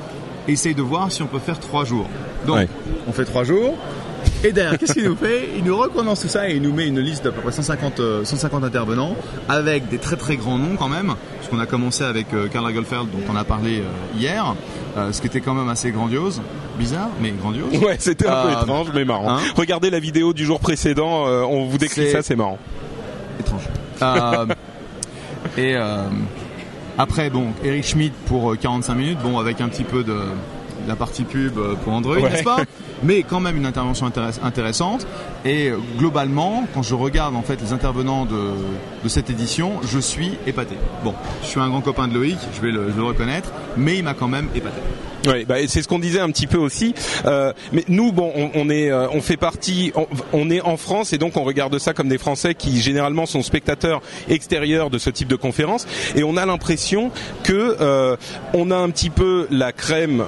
[0.48, 2.08] Essaye de voir si on peut faire trois jours.
[2.48, 2.68] Donc Ouais.
[3.08, 3.76] on fait trois jours.
[4.44, 5.50] Et derrière, qu'est-ce qu'il nous fait?
[5.58, 8.00] Il nous recondense tout ça et il nous met une liste d'à peu près 150,
[8.00, 9.16] euh, 150 intervenants
[9.48, 11.14] avec des très très grands noms quand même.
[11.38, 14.56] Parce qu'on a commencé avec euh, Karl Lagerfeld dont on a parlé euh, hier,
[15.12, 16.42] ce qui était quand même assez grandiose.
[16.80, 17.78] Bizarre, mais grandiose.
[17.84, 19.30] Ouais, c'était un peu Euh, étrange, mais marrant.
[19.38, 19.40] hein?
[19.56, 22.58] Regardez la vidéo du jour précédent, on vous décrit ça, c'est marrant.
[23.40, 23.62] étrange.
[24.02, 24.46] Euh,
[25.58, 26.04] et euh,
[26.98, 30.16] après, bon, Eric Schmidt pour euh, 45 minutes, bon, avec un petit peu de
[30.88, 32.30] la partie pub euh, pour Android, Ouais.
[32.30, 32.58] n'est-ce pas
[33.04, 35.08] Mais quand même une intervention intéress- intéressante.
[35.46, 38.52] Et globalement, quand je regarde en fait les intervenants de,
[39.04, 40.76] de cette édition, je suis épaté.
[41.04, 43.52] Bon, je suis un grand copain de Loïc, je vais le, je vais le reconnaître,
[43.78, 44.82] mais il m'a quand même épaté.
[45.28, 46.94] Ouais, bah, c'est ce qu'on disait un petit peu aussi.
[47.26, 50.78] Euh, mais nous, bon, on, on est, euh, on fait partie, on, on est en
[50.78, 54.98] France et donc on regarde ça comme des Français qui généralement sont spectateurs extérieurs de
[54.98, 57.12] ce type de conférence et on a l'impression
[57.44, 58.16] que euh,
[58.54, 60.24] on a un petit peu la crème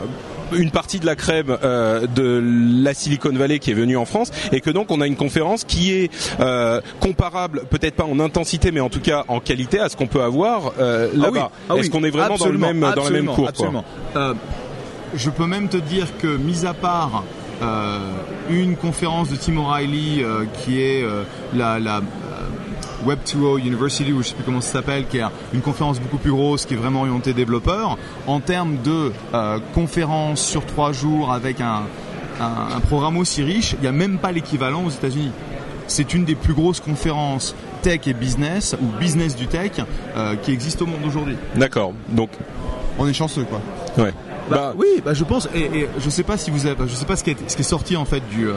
[0.55, 2.43] une partie de la crème euh, de
[2.83, 5.63] la Silicon Valley qui est venue en France et que donc on a une conférence
[5.63, 9.89] qui est euh, comparable peut-être pas en intensité mais en tout cas en qualité à
[9.89, 11.31] ce qu'on peut avoir euh, Ah là-bas.
[11.31, 11.39] oui,
[11.69, 13.49] ah Est-ce oui, qu'on est vraiment dans le absolument, même dans la même cour quoi
[13.49, 13.85] absolument.
[15.15, 17.23] Je peux même te dire que, mis à part
[17.61, 17.99] euh,
[18.49, 22.01] une conférence de Tim O'Reilly euh, qui est euh, la, la euh,
[23.05, 26.17] Web 2.0 University, ou je sais plus comment ça s'appelle, qui est une conférence beaucoup
[26.17, 27.97] plus grosse, qui est vraiment orientée développeurs,
[28.27, 29.11] en termes de
[29.73, 31.83] conférence sur trois jours avec un
[32.39, 35.31] un, un programme aussi riche, il n'y a même pas l'équivalent aux États-Unis.
[35.85, 39.73] C'est une des plus grosses conférences tech et business ou business du tech
[40.41, 41.35] qui existe au monde aujourd'hui.
[41.55, 41.93] D'accord.
[42.09, 42.31] Donc,
[42.97, 43.61] On est chanceux quoi.
[44.03, 44.13] ouais.
[44.49, 47.05] Bah, oui, bah, je pense, et, et je sais pas si vous avez, je sais
[47.05, 48.53] pas ce qui est, ce qui est sorti en fait du, euh,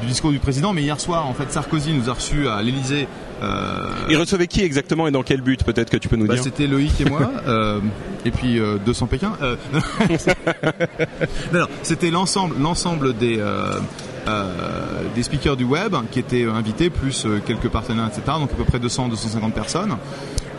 [0.00, 3.08] du discours du président, mais hier soir en fait Sarkozy nous a reçus à l'Elysée.
[3.42, 6.34] Euh, Il recevait qui exactement et dans quel but Peut-être que tu peux nous bah,
[6.34, 6.42] dire.
[6.44, 7.80] c'était Loïc et moi, euh,
[8.24, 9.32] et puis euh, 200 Pékin.
[9.42, 9.56] Euh,
[11.52, 13.80] non, non, c'était l'ensemble, l'ensemble des euh,
[14.28, 18.22] euh, des speakers du web qui étaient euh, invités, plus euh, quelques partenaires, etc.
[18.38, 19.96] Donc à peu près 200-250 personnes.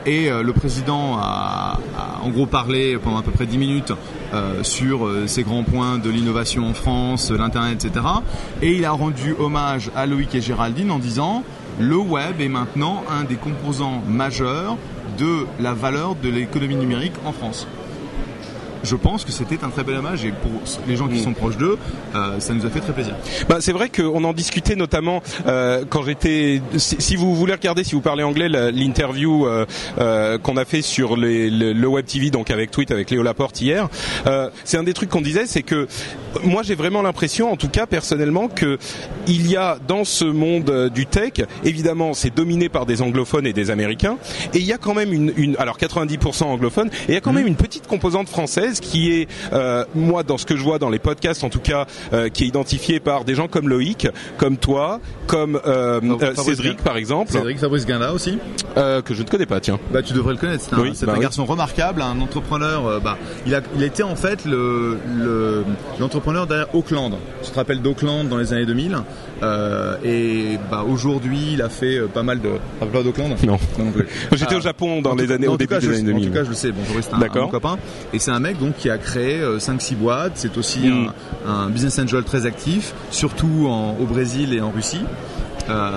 [0.06, 1.80] Et euh, le président a,
[2.22, 3.94] en gros parlé pendant à peu près 10 minutes
[4.34, 8.06] euh, sur euh, ces grands points de l'innovation en France, l'internet, etc.
[8.62, 11.44] Et il a rendu hommage à Loïc et Géraldine en disant
[11.80, 14.78] le web est maintenant un des composants majeurs
[15.18, 17.68] de la valeur de l'économie numérique en France.
[18.84, 20.52] Je pense que c'était un très bel hommage et pour
[20.88, 21.78] les gens qui sont proches d'eux,
[22.16, 23.16] euh, ça nous a fait très plaisir.
[23.48, 26.62] Bah, c'est vrai qu'on en discutait notamment euh, quand j'étais.
[26.78, 29.66] Si, si vous voulez regarder, si vous parlez anglais, la- l'interview euh,
[30.00, 33.24] euh, qu'on a fait sur les- le, le web TV, donc avec Tweet, avec Léo
[33.24, 33.88] Laporte hier,
[34.28, 35.88] euh, c'est un des trucs qu'on disait, c'est que
[36.44, 38.78] moi j'ai vraiment l'impression, en tout cas personnellement, que
[39.28, 43.48] il y a dans ce monde euh, du tech, évidemment, c'est dominé par des anglophones
[43.48, 44.18] et des américains,
[44.54, 47.22] et il y a quand même une, une alors 90% anglophones, et il y a
[47.22, 50.80] quand même une petite composante française qui est, euh, moi, dans ce que je vois
[50.80, 54.08] dans les podcasts, en tout cas, euh, qui est identifiée par des gens comme Loïc,
[54.38, 56.00] comme toi, comme euh,
[56.36, 58.38] Cédric, par exemple, Cédric Fabrice Guinda aussi.
[58.76, 59.80] que je ne connais pas, tiens.
[59.92, 60.64] Bah, tu devrais le connaître.
[60.70, 61.22] C'est un, Oui, bah un oui.
[61.22, 63.00] garçon remarquable, un entrepreneur.
[63.02, 65.64] bah, il a, il été en fait le, le-
[66.00, 67.14] l'entrepreneur derrière Auckland.
[67.44, 68.98] Tu te rappelles d'Auckland dans les années 2000
[69.44, 72.50] euh, Et bah, aujourd'hui, il a fait euh, pas mal de.
[72.80, 73.58] Pas d'Auckland Non.
[73.78, 74.08] non plus.
[74.32, 76.02] J'étais Ah, au Japon dans en les années en au début cas, des je- années
[76.02, 76.28] En 2000.
[76.30, 76.72] tout cas, je le sais.
[76.72, 77.78] Bon, Fabrice, c'est un, un copain.
[78.14, 80.32] Et c'est un mec donc qui a créé euh, 5-6 boîtes.
[80.36, 81.10] C'est aussi Mm.
[81.48, 85.02] un, un business angel très actif, surtout en- au Brésil et en Russie.
[85.70, 85.92] Euh,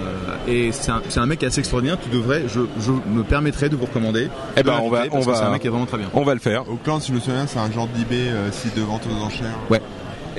[0.47, 1.99] et c'est un, un mec assez extraordinaire.
[2.01, 4.29] Tu devrais, je, je me permettrai de vous recommander.
[4.57, 6.09] Eh ben, on va- on va- C'est un mec qui est vraiment très bien.
[6.15, 6.63] On va le faire.
[6.71, 9.59] Auckland, si je me souviens, c'est un genre d'eBay, euh, site de vente aux enchères.
[9.71, 9.81] Ouais.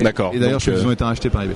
[0.01, 0.31] D'accord.
[0.33, 1.55] Et d'ailleurs, je euh, ont été rachetés par eBay.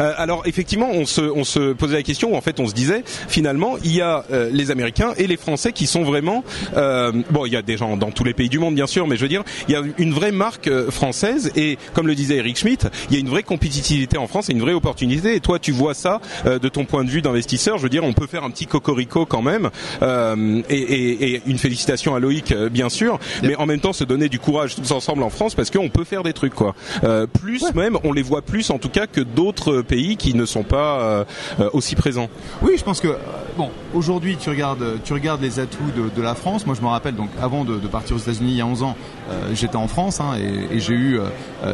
[0.00, 2.74] Euh, alors effectivement, on se, on se posait la question, ou en fait on se
[2.74, 6.44] disait, finalement, il y a euh, les Américains et les Français qui sont vraiment,
[6.76, 9.06] euh, bon, il y a des gens dans tous les pays du monde bien sûr,
[9.06, 12.14] mais je veux dire, il y a une vraie marque euh, française et comme le
[12.14, 15.34] disait Eric Schmidt, il y a une vraie compétitivité en France et une vraie opportunité.
[15.34, 17.78] Et toi, tu vois ça euh, de ton point de vue d'investisseur.
[17.78, 19.70] Je veux dire, on peut faire un petit cocorico quand même,
[20.02, 23.92] euh, et, et, et une félicitation à Loïc, euh, bien sûr, mais en même temps
[23.92, 26.74] se donner du courage tous ensemble en France parce qu'on peut faire des trucs quoi.
[27.04, 29.51] Euh, plus même, on les voit plus en tout cas que d'autres
[29.86, 31.24] pays qui ne sont pas euh,
[31.72, 32.28] aussi présents.
[32.62, 33.16] Oui, je pense que euh,
[33.56, 36.66] bon, aujourd'hui, tu regardes, tu regardes les atouts de, la France.
[36.66, 38.96] Moi, je me rappelle donc avant de, partir aux États-Unis il y a 11 ans,
[39.30, 41.20] euh, j'étais en France hein, et, j'ai eu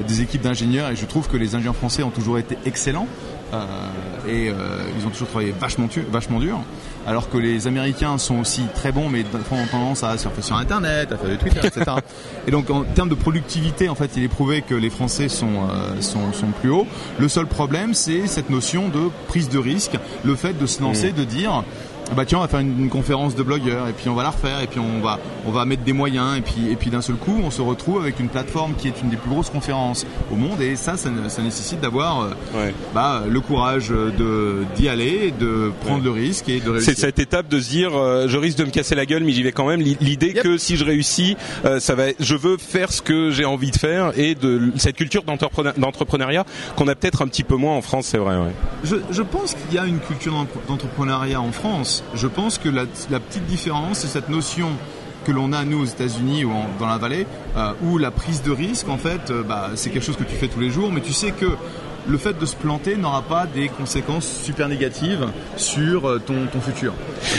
[0.06, 3.06] des équipes d'ingénieurs et je trouve que les ingénieurs français ont toujours été excellents.
[4.28, 6.60] Et ils ont toujours travaillé vachement dur,
[7.08, 10.56] alors que les Américains sont aussi très bons, mais des ont tendance à surfer sur
[10.56, 11.90] Internet, à faire du Twitter, etc.
[12.46, 15.46] et donc en termes de productivité, en fait, il est prouvé que les Français sont,
[15.46, 16.86] euh, sont, sont plus hauts.
[17.18, 21.12] Le seul problème, c'est cette notion de prise de risque, le fait de se lancer,
[21.12, 21.64] de dire
[22.16, 24.30] bah tiens on va faire une, une conférence de blogueurs et puis on va la
[24.30, 27.02] refaire et puis on va on va mettre des moyens et puis et puis d'un
[27.02, 30.06] seul coup on se retrouve avec une plateforme qui est une des plus grosses conférences
[30.32, 32.74] au monde et ça ça, ça nécessite d'avoir euh, Ouais.
[32.94, 36.94] bah, le courage de d'y aller de prendre le risque et de réussir.
[36.94, 39.32] C'est cette étape de se dire, euh, je risque de me casser la gueule, mais
[39.32, 39.80] j'y vais quand même.
[39.80, 40.42] L'i- L'idée Yep.
[40.42, 42.04] que si je réussis, euh, ça va.
[42.18, 46.44] Je veux faire ce que j'ai envie de faire et de cette culture d'entrepreneur- d'entrepreneuriat
[46.76, 48.36] qu'on a peut-être un petit peu moins en France, c'est vrai.
[48.36, 48.52] Ouais.
[48.84, 50.34] Je, je pense qu'il y a une culture
[50.68, 51.97] d'entrepreneuriat en France.
[52.14, 54.68] Je pense que la, la petite différence, c'est cette notion
[55.24, 57.26] que l'on a nous aux États-Unis ou en- dans la vallée,
[57.56, 60.36] euh, où la prise de risque, en fait, euh, bah, c'est quelque chose que tu
[60.36, 61.46] fais tous les jours, mais tu sais que
[62.06, 65.26] le fait de se planter n'aura pas des conséquences super négatives
[65.58, 66.94] sur euh, ton, ton futur.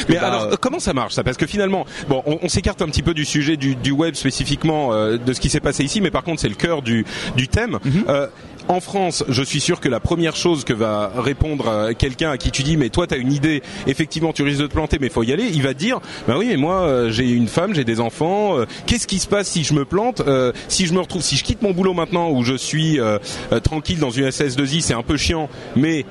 [0.08, 1.24] Mais bah, alors, euh, comment ça marche ça?
[1.24, 4.14] Parce que finalement, bon, on, on s'écarte un petit peu du sujet du, du web
[4.14, 7.04] spécifiquement de ce qui s'est passé ici, mais par contre, c'est le cœur du,
[7.36, 7.80] du thème.
[8.08, 8.28] Euh,
[8.70, 12.38] en France, je suis sûr que la première chose que va répondre euh, quelqu'un à
[12.38, 15.10] qui tu dis mais toi t'as une idée, effectivement tu risques de te planter mais
[15.10, 17.74] faut y aller, il va te dire bah oui mais moi euh, j'ai une femme,
[17.74, 20.94] j'ai des enfants, euh, qu'est-ce qui se passe si je me plante, Euh, si je
[20.94, 23.18] me retrouve, si je quitte mon boulot maintenant où je suis euh,
[23.52, 26.06] euh, tranquille dans une SS2I, c'est un peu chiant, mais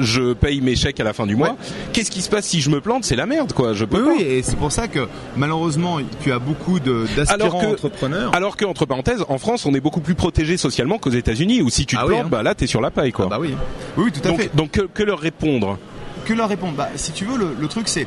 [0.00, 1.50] je paye mes chèques à la fin du mois.
[1.50, 1.54] Ouais.
[1.92, 4.04] Qu'est-ce qui se passe si je me plante C'est la merde quoi, je peux Oui,
[4.04, 4.14] pas.
[4.16, 5.06] oui, et c'est pour ça que
[5.36, 8.34] malheureusement, tu as beaucoup d'aspirants entrepreneurs.
[8.34, 11.70] Alors que entre parenthèses, en France, on est beaucoup plus protégé socialement qu'aux États-Unis où
[11.76, 12.28] si tu te Ah oui, plantes, hein.
[12.30, 13.26] bah là t'es sur la paille quoi.
[13.26, 13.54] Ah bah oui,
[13.96, 14.50] oui, oui, tout à donc fait.
[14.56, 15.78] donc que, que leur répondre
[16.24, 18.06] que leur répondre Bah, si tu veux, le, le truc c'est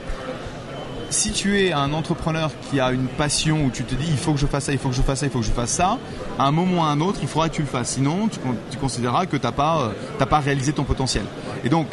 [1.09, 4.33] si tu es un entrepreneur qui a une passion où tu te dis il faut
[4.33, 5.71] que je fasse ça, il faut que je fasse ça, il faut que je fasse
[5.71, 5.97] ça,
[6.37, 7.93] à un moment ou à un autre, il faudra que tu le fasses.
[7.93, 8.37] Sinon, tu,
[8.69, 9.89] tu considéreras que t'as pas, euh,
[10.19, 11.23] t'as pas réalisé ton potentiel.
[11.63, 11.87] Et donc,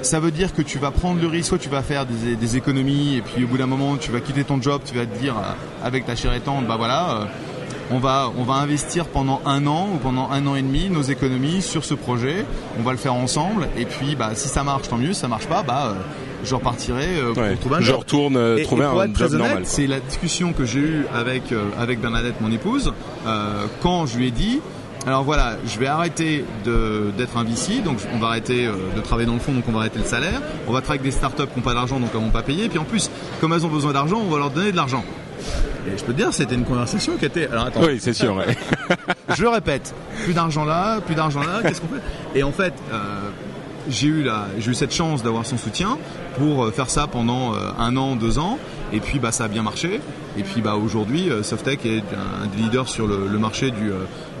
[0.00, 2.56] ça veut dire que tu vas prendre le risque, soit tu vas faire des, des
[2.56, 5.18] économies, et puis au bout d'un moment, tu vas quitter ton job, tu vas te
[5.18, 7.24] dire euh, avec ta chère étante, bah voilà, euh,
[7.90, 11.02] on va, on va investir pendant un an ou pendant un an et demi nos
[11.02, 12.44] économies sur ce projet,
[12.78, 15.28] on va le faire ensemble, et puis bah si ça marche, tant mieux, si ça
[15.28, 15.94] marche pas, bah euh,
[16.44, 17.56] je repartirai euh, pour Ouais.
[17.56, 19.62] trouver un Je retourne euh, Et- trouver et pour un être job honnête, normal.
[19.66, 22.92] C'est la discussion que j'ai eue avec euh, avec Bernadette, mon épouse,
[23.26, 24.60] euh, quand je lui ai dit.
[25.06, 29.34] Alors voilà, je vais arrêter d'être un VC, donc on va arrêter de travailler dans
[29.34, 30.42] le fond, donc on va arrêter le salaire.
[30.66, 32.64] On va travailler avec des startups qui n'ont pas d'argent, donc elles vont pas payer.
[32.64, 33.08] Et puis en plus,
[33.40, 35.04] comme elles ont besoin d'argent, on va leur donner de l'argent.
[35.94, 37.48] Et je peux te dire, c'était une conversation qui était.
[37.48, 38.36] Alors attends, Oui, c'est sûr.
[38.36, 38.56] ouais.
[39.36, 42.38] je le répète, plus d'argent là, plus d'argent là, qu'est-ce qu'on fait?
[42.38, 43.30] Et en fait, euh,
[43.88, 45.96] j'ai eu la, j'ai eu cette chance d'avoir son soutien
[46.38, 48.58] pour euh, faire ça pendant euh, un an, deux ans,
[48.92, 50.00] et puis bah ça a bien marché.
[50.36, 53.90] Et puis bah aujourd'hui, Softec est un, des leaders sur le, le marché du,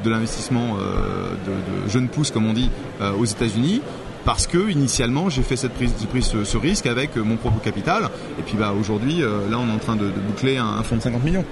[0.04, 1.50] de l'investissement de,
[1.86, 2.70] de jeunes pousses, comme on dit,
[3.18, 3.82] aux États-Unis.
[4.28, 7.36] Parce que initialement j'ai fait cette prise, j'ai pris ce, ce risque avec euh, mon
[7.36, 10.58] propre capital et puis bah aujourd'hui euh, là on est en train de, de boucler
[10.58, 11.46] un, un fonds de 50 millions.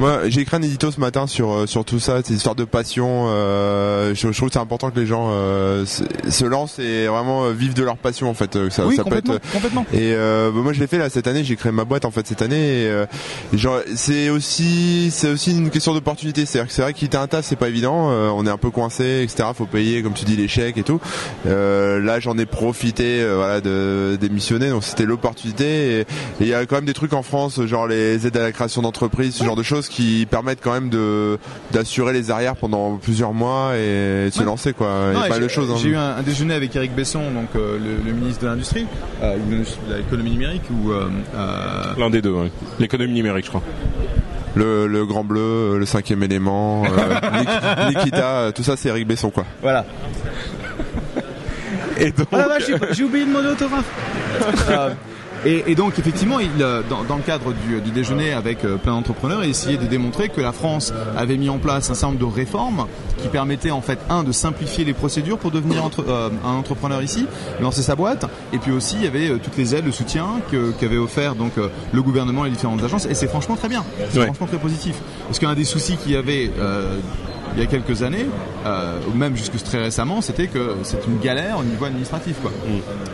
[0.00, 2.64] Moi, j'ai écrit un édito ce matin sur euh, sur tout ça, ces histoires de
[2.64, 3.26] passion.
[3.28, 7.06] euh, je, je trouve que c'est important que les gens euh, se, se lancent et
[7.06, 8.52] vraiment vivent de leur passion en fait.
[8.70, 9.86] Ça, oui ça peut complètement, être complètement.
[9.94, 12.10] Et euh, bah, moi je l'ai fait là cette année, j'ai créé ma boîte en
[12.10, 12.82] fait cette année.
[12.82, 13.06] Et, euh,
[13.54, 16.44] genre c'est aussi c'est aussi une question d'opportunité.
[16.44, 18.08] C'est-à-dire que c'est vrai quitter un taf c'est pas évident.
[18.10, 19.48] euh, on est un peu coincé, etc.
[19.54, 21.00] Faut payer comme tu dis les chèques et tout.
[21.46, 26.00] Euh, là j'en ai profité euh, voilà de démissionner donc c'était l'opportunité.
[26.00, 26.06] Et
[26.40, 28.82] il y a quand même des trucs en France genre les aides à la création
[28.82, 31.38] d'entreprise, ce genre de choses qui permettent quand même de
[31.72, 34.44] d'assurer les arrières pendant plusieurs mois et de se Ouais.
[34.44, 34.88] lancer quoi.
[35.12, 35.70] Il y a pas j'ai- de choses.
[35.70, 35.76] hein.
[35.80, 38.86] J'ai eu un, un déjeuner avec Eric Besson, donc euh, le, le ministre de l'industrie,
[39.22, 42.30] euh, de l'économie numérique, ou euh, euh, L'un des deux.
[42.32, 42.50] ouais.
[42.78, 43.62] L'économie numérique, je crois.
[44.54, 46.88] le, le grand bleu, le cinquième élément, euh,
[47.38, 49.44] Nik- Nikita, tout ça c'est Eric Besson quoi.
[49.62, 49.84] voilà.
[52.00, 52.46] Et donc, Ah
[52.92, 53.84] j'ai- oublié de demander autographe.
[54.70, 54.90] Euh,
[55.44, 58.76] et, et donc effectivement, il, euh, dans, dans le cadre du, du déjeuner avec euh,
[58.76, 62.08] plein d'entrepreneurs, il essayait de démontrer que la France avait mis en place un certain
[62.14, 62.86] nombre de réformes
[63.22, 67.02] qui permettaient en fait un de simplifier les procédures pour devenir entre- euh, un entrepreneur
[67.02, 67.26] ici,
[67.60, 70.26] lancer sa boîte, et puis aussi il y avait euh, toutes les aides, le soutien
[70.50, 73.68] que- qu'avait offert donc euh, le gouvernement et les différentes agences, et c'est franchement très
[73.68, 74.26] bien, c'est Ouais.
[74.26, 74.96] franchement très positif,
[75.26, 76.98] parce qu'un des soucis qu'il y avait euh,
[77.54, 78.26] il y a quelques années,
[78.66, 82.36] euh, ou même jusque très récemment, c'était que c'est une galère au niveau administratif.
[82.40, 82.52] Quoi.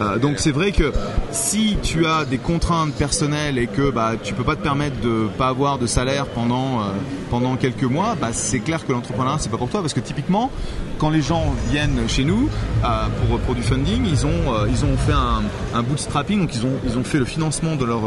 [0.00, 0.92] Euh, donc c'est vrai que
[1.30, 5.26] si tu as des contraintes personnelles et que bah, tu peux pas te permettre de
[5.38, 6.84] pas avoir de salaire pendant, euh,
[7.30, 10.50] pendant quelques mois, bah, c'est clair que l'entrepreneuriat c'est pas pour toi parce que typiquement
[10.98, 12.48] quand les gens viennent chez nous
[12.84, 12.86] euh,
[13.28, 15.42] pour, pour du funding, ils ont, euh, ils ont fait un,
[15.74, 18.02] un bootstrapping, donc ils ont, ils ont fait le financement de leur,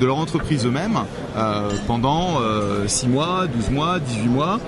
[0.00, 0.98] de leur entreprise eux-mêmes
[1.36, 2.38] euh, pendant
[2.86, 4.60] 6 mois, 12 mois, 18 mois.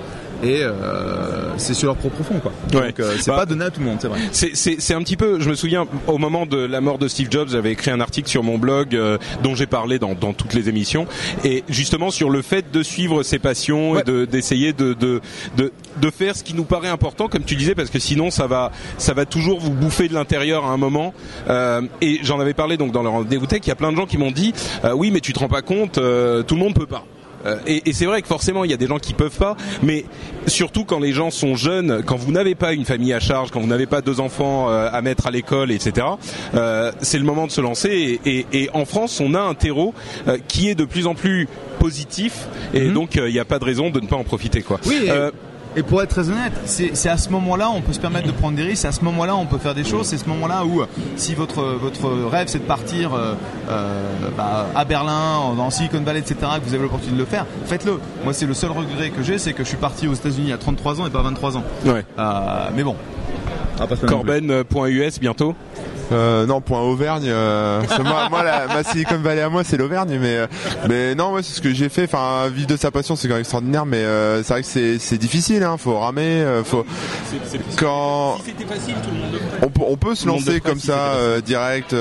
[0.43, 2.51] Et euh, c'est sur leur propre fond, quoi.
[2.73, 2.87] Ouais.
[2.87, 4.19] Donc euh, c'est Bah, pas donné à tout le monde, c'est vrai.
[4.31, 5.39] C'est, c'est, c'est un petit peu.
[5.39, 8.27] Je me souviens au moment de la mort de Steve Jobs, j'avais écrit un article
[8.29, 11.05] sur mon blog euh, dont j'ai parlé dans, dans toutes les émissions,
[11.43, 15.21] et justement sur le fait de suivre ses passions et de, d'essayer de, de
[15.57, 15.71] de
[16.01, 18.71] de faire ce qui nous paraît important, comme tu disais, parce que sinon ça va
[18.97, 21.13] ça va toujours vous bouffer de l'intérieur à un moment.
[21.49, 23.61] Euh, et j'en avais parlé donc dans le rendez-vous tech.
[23.65, 24.53] Il y a plein de gens qui m'ont dit
[24.85, 27.05] euh, oui, mais tu te rends pas compte, euh, tout le monde peut pas.
[27.45, 29.55] Euh, et, et c'est vrai que forcément il y a des gens qui peuvent pas,
[29.83, 30.05] mais
[30.47, 33.59] surtout quand les gens sont jeunes, quand vous n'avez pas une famille à charge, quand
[33.59, 36.07] vous n'avez pas deux enfants euh, à mettre à l'école, etc.
[36.55, 38.19] euh, c'est le moment de se lancer.
[38.25, 39.93] Et, et- et en France, on a un terreau
[40.27, 41.47] euh, qui est de plus en plus
[41.79, 44.61] positif, et donc euh, il n'y a pas de raison de ne pas en profiter,
[44.61, 44.79] quoi.
[44.85, 45.09] Oui,
[45.75, 48.27] et, Euh, pour être très honnête, c'est c'est à ce moment-là on peut se permettre
[48.27, 50.27] de prendre des risques, c'est à ce moment-là on peut faire des choses, c'est ce
[50.29, 53.33] moment-là où euh, si votre votre rêve c'est de partir euh,
[53.69, 54.03] euh,
[54.37, 57.99] bah, à Berlin, dans Silicon Valley, etc., que vous avez l'opportunité de le faire, faites-le.
[58.23, 60.57] Moi c'est le seul regret que j'ai, c'est que je suis parti aux États-Unis à
[60.57, 61.63] 33 ans et pas à 23 ans.
[61.85, 62.05] ouais.
[62.17, 62.95] Euh, mais bon.
[63.87, 64.07] Plus.
[64.07, 65.55] Corben.us bientôt.
[66.11, 67.25] Euh, non, point Auvergne.
[67.27, 70.47] euh, moi, moi, la, ma Silicon Valley à moi, c'est l'Auvergne, mais euh,
[70.89, 72.03] mais non, moi, c'est ce que j'ai fait.
[72.03, 74.03] Enfin, vivre de sa passion, c'est quand même extraordinaire, mais
[74.43, 75.63] c'est vrai que c'est c'est difficile.
[75.63, 76.85] Hein, faut ramer, faut
[77.77, 81.95] quand c'était facile, tout le monde on peut, on peut se lancer comme ça direct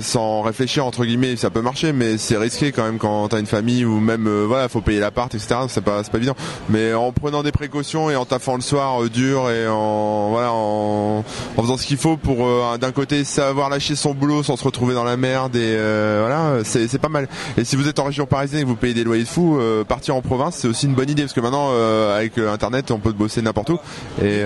[0.00, 3.46] sans réfléchir entre guillemets ça peut marcher mais c'est risqué quand même quand t'as une
[3.46, 6.36] famille ou même voilà faut payer l'appart etc c'est pas c'est pas évident
[6.68, 11.24] mais en prenant des précautions et en taffant le soir dur et en voilà en,
[11.56, 12.46] en faisant ce qu'il faut pour
[12.78, 16.62] d'un côté savoir lâcher son boulot sans se retrouver dans la merde et euh, voilà,
[16.64, 17.26] c'est pas mal.
[17.56, 19.58] Et si vous êtes en région parisienne et que vous payez des loyers de fou,
[19.58, 22.90] euh, partir en province c'est aussi une bonne idée parce que maintenant euh, avec internet
[22.90, 23.78] on peut bosser n'importe où
[24.22, 24.42] et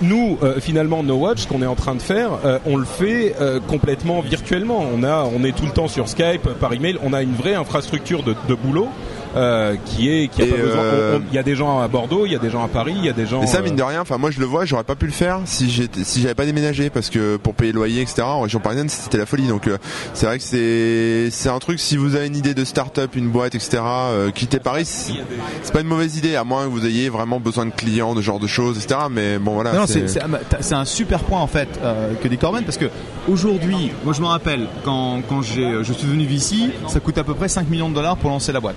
[0.00, 2.30] Nous, finalement, No Watch, ce qu'on est en train de faire,
[2.64, 3.34] on le fait
[3.66, 4.84] complètement virtuellement.
[4.94, 6.98] On a, on est tout le temps sur Skype, par email.
[7.02, 8.88] On a une vraie infrastructure de, de boulot.
[9.36, 10.80] Euh, qui est qui a Et, pas besoin.
[10.82, 12.64] euh, on- on- Il y a des gens à Bordeaux, il y a des gens
[12.64, 13.42] à Paris, il y a des gens.
[13.42, 15.12] Et ça, euh, mine de rien, enfin moi je le vois, j'aurais pas pu le
[15.12, 18.22] faire si j'étais, si j'avais pas déménagé parce que pour payer le loyer, etc.
[18.22, 19.46] En région parisienne, c'était la folie.
[19.46, 19.76] Donc euh,
[20.14, 21.78] c'est vrai que c'est, c'est un truc.
[21.80, 23.78] Si vous avez une idée de start-up, une boîte, etc.
[23.84, 27.66] Euh, quitter Paris, c'est pas une mauvaise idée, à moins que vous ayez vraiment besoin
[27.66, 29.00] de clients, de genre de choses, etc.
[29.10, 29.72] Mais bon voilà.
[29.72, 32.78] Non, c'est c'est- t'as- c'est un super point en fait euh, que dit Corben parce
[32.78, 32.86] que
[33.28, 37.24] aujourd'hui, moi je me rappelle quand, quand j'ai, je suis devenu VC, ça coûte à
[37.24, 38.76] peu près 5 millions de dollars pour lancer la boîte.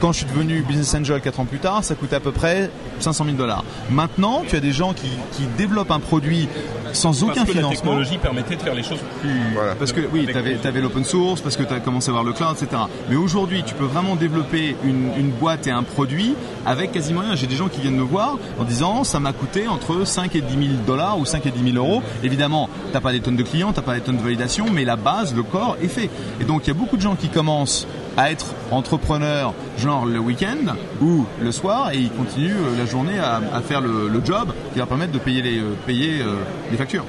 [0.00, 2.70] Quand je suis devenu business angel 4 ans plus tard, ça coûtait à peu près
[3.00, 3.64] 500 000 dollars.
[3.90, 6.48] Maintenant, tu as des gens qui, qui développent un produit
[6.94, 7.76] sans aucun parce que la financement.
[7.76, 9.30] technologie permettait de faire les choses plus.
[9.52, 9.74] Voilà.
[9.74, 12.32] Parce que oui, tu avais, l'open source, parce que tu as commencé à voir le
[12.32, 12.82] cloud, etc.
[13.08, 16.34] Mais aujourd'hui, tu peux vraiment développer une, une boîte et un produit
[16.64, 17.34] avec quasiment rien.
[17.34, 20.40] J'ai des gens qui viennent me voir en disant ça m'a coûté entre 5 et
[20.40, 22.02] 10 000 dollars ou 5 et 10 000 euros.
[22.22, 24.96] Évidemment, t'as pas des tonnes de clients, t'as pas des tonnes de validation, mais la
[24.96, 26.10] base, le corps est fait.
[26.40, 27.86] Et donc il y a beaucoup de gens qui commencent
[28.16, 33.18] à être entrepreneurs, genre le week-end ou le soir, et ils continuent euh, la journée
[33.18, 36.36] à, faire le, le job qui leur permettre de payer les, euh, payer, euh,
[36.70, 37.04] les factures.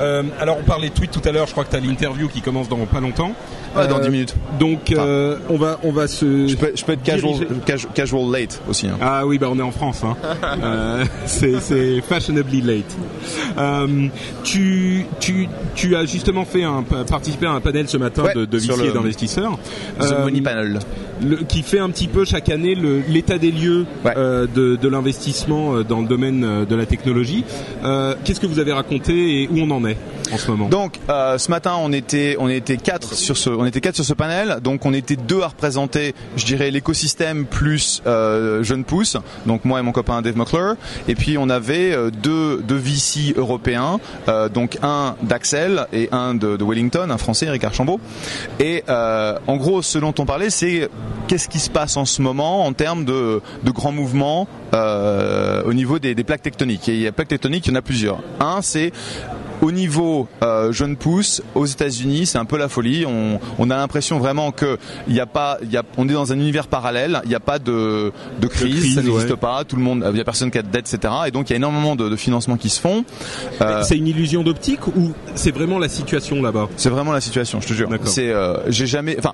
[0.00, 1.46] Euh, alors on parlait de tweet tout à l'heure.
[1.46, 3.32] Je crois que tu as l'interview qui commence dans pas longtemps.
[3.76, 4.34] Ouais, dans Euh, 10 minutes.
[4.60, 6.46] Donc euh, on va on va se.
[6.46, 7.34] Je peux, je peux être casual,
[7.94, 8.86] casual late aussi.
[8.88, 8.96] hein.
[9.00, 10.02] Ah oui, bah on est en France.
[10.04, 10.16] Hein.
[10.62, 12.96] Euh, c'est fashionably late.
[13.58, 14.06] Euh,
[14.44, 18.44] tu tu tu as justement fait un participé à un panel ce matin Ouais, de,
[18.44, 19.58] de d'investisseurs.
[19.98, 20.78] The Euh, Money Panel.
[21.24, 22.74] Le- qui fait un petit peu chaque année
[23.08, 24.12] l'état des lieux Ouais.
[24.16, 27.44] euh, de, de l'investissement euh, dans le domaine euh, de la technologie.
[27.84, 29.96] Euh, Qu'est-ce que vous avez raconté et où on en est
[30.32, 30.68] en ce moment?
[30.68, 34.04] Donc euh, ce matin on était on était quatre sur ce on était quatre sur
[34.04, 39.16] ce panel donc on était deux à représenter je dirais l'écosystème plus euh, jeune pousse
[39.46, 40.74] donc moi et mon copain Dave McClure
[41.08, 46.56] et puis on avait deux deux VC européens euh, donc un d'Axel et un de,
[46.56, 48.00] de Wellington un français Eric Archambault
[48.60, 50.88] et euh, en gros ce dont on parlait c'est
[51.28, 55.72] qu'est-ce qui se passe en ce moment en termes de de grands mouvements euh, au
[55.72, 56.88] niveau des, des plaques tectoniques?
[56.88, 58.92] Et il y a plaques tectoniques il y en a plusieurs un c'est
[59.62, 63.06] au niveau euh, jeune pousse aux États-Unis, c'est un peu la folie.
[63.06, 66.12] On, on a l'impression vraiment que il y a pas, il y a, on est
[66.12, 67.20] dans un univers parallèle.
[67.24, 69.36] Il n'y a pas de, de crise, crise, ça n'existe ouais.
[69.36, 69.64] pas.
[69.64, 71.14] Tout le monde, il y a personne qui a de dette, etc.
[71.28, 73.04] Et donc il y a énormément de, de financements qui se font.
[73.62, 76.68] Euh, C'est une illusion d'optique ou c'est vraiment la situation là-bas?
[76.76, 77.88] C'est vraiment la situation, je te jure.
[78.04, 78.34] C'est,
[78.68, 79.32] j'ai jamais, enfin,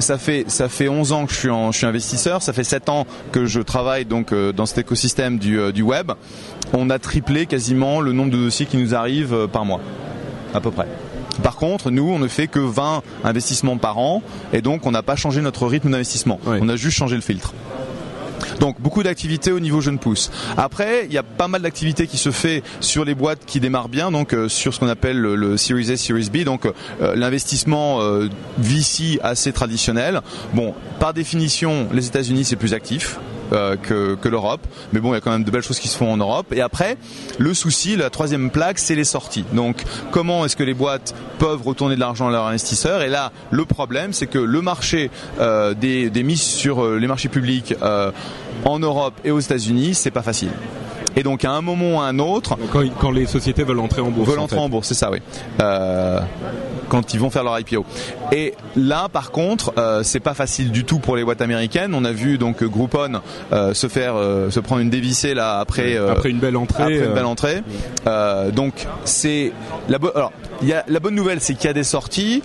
[0.00, 2.64] ça fait ça fait 11 ans que je suis en, je suis investisseur, ça fait
[2.64, 6.12] 7 ans que je travaille donc euh, dans cet écosystème du, euh, du web.
[6.72, 9.80] On a triplé quasiment le nombre de dossiers qui nous arrivent euh, par mois,
[10.54, 10.86] à peu près.
[11.42, 14.22] Par contre, nous, on ne fait que 20 investissements par an,
[14.52, 16.38] et donc on n'a pas changé notre rythme d'investissement.
[16.46, 17.54] On a juste changé le filtre.
[18.58, 20.30] Donc beaucoup d'activités au niveau jeune pousse.
[20.56, 23.88] Après, il y a pas mal d'activités qui se fait sur les boîtes qui démarrent
[23.88, 28.00] bien, donc euh, sur ce qu'on appelle le, Series A, Series B, donc euh, l'investissement
[28.00, 28.28] euh,
[28.58, 30.20] VC assez traditionnel.
[30.54, 33.18] Bon, par définition, les États-Unis c'est plus actif.
[33.52, 34.60] Euh, que, l'Europe,
[34.92, 36.52] mais bon, il y a quand même de belles choses qui se font en Europe.
[36.52, 36.96] Et après,
[37.38, 39.44] le souci, la troisième plaque, c'est les sorties.
[39.52, 43.02] Donc, comment est-ce que les boîtes peuvent retourner de l'argent à leurs investisseurs?
[43.02, 47.06] Et là, le problème, c'est que le marché euh, des, des mises sur euh, les
[47.06, 47.74] marchés publics
[48.64, 50.50] en Europe et aux États-Unis, c'est pas facile.
[51.16, 54.00] Et donc à un moment ou à un autre, quand, quand les sociétés veulent entrer
[54.00, 54.28] en bourse.
[54.28, 54.62] veulent en entrer fait.
[54.62, 55.18] en bourse, c'est ça, oui.
[55.60, 56.20] Euh,
[56.88, 57.84] quand ils vont faire leur IPO.
[58.32, 61.94] Et là, par contre, euh, c'est pas facile du tout pour les boîtes américaines.
[61.94, 63.20] On a vu donc Groupon
[63.52, 65.96] euh, se faire, euh, se prendre une dévissée là après.
[65.96, 66.82] euh, Après une belle entrée.
[66.82, 67.62] après une euh, belle entrée.
[68.06, 69.52] Euh, donc c'est
[69.88, 70.12] la bonne.
[70.16, 70.32] Alors,
[70.62, 72.42] il y a la bonne nouvelle, c'est qu'il y a des sorties.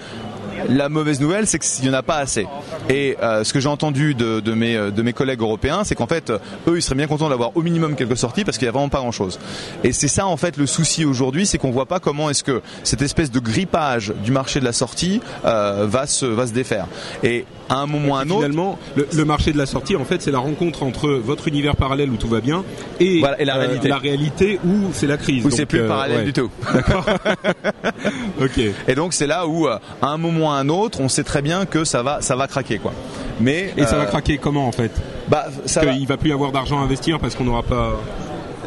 [0.70, 2.47] La mauvaise nouvelle, c'est qu'il n'y en a pas assez.
[2.89, 6.07] Et euh, ce que j'ai entendu de, de mes de mes collègues européens, c'est qu'en
[6.07, 8.70] fait, euh, eux, ils seraient bien contents d'avoir au minimum quelques sorties parce qu'il y
[8.70, 9.39] a vraiment pas grand-chose.
[9.84, 12.61] Et c'est ça en fait le souci aujourd'hui, c'est qu'on voit pas comment est-ce que
[12.84, 16.88] cette espèce de grippage du marché de la sortie euh, va se va se défaire.
[17.24, 19.95] Et à un moment ou à un autre, Finalement, le, le marché de la sortie,
[19.95, 22.63] en fait, c'est la rencontre entre votre univers parallèle où tout va bien
[22.99, 23.88] et, Voilà, et la euh, réalité.
[23.88, 25.45] la réalité où c'est la crise.
[25.45, 26.24] où c'est plus euh, parallèle ouais.
[26.26, 26.49] du tout.
[28.41, 28.59] Ok.
[28.88, 31.24] Et donc c'est là où, euh, à un moment ou à un autre, on sait
[31.24, 32.93] très bien que ça va, ça va craquer quoi.
[33.39, 34.91] Mais Et ça va craquer comment en fait?
[35.28, 37.99] Bah, ça va- Qu'il va plus y avoir d'argent à investir parce qu'on n'aura pas.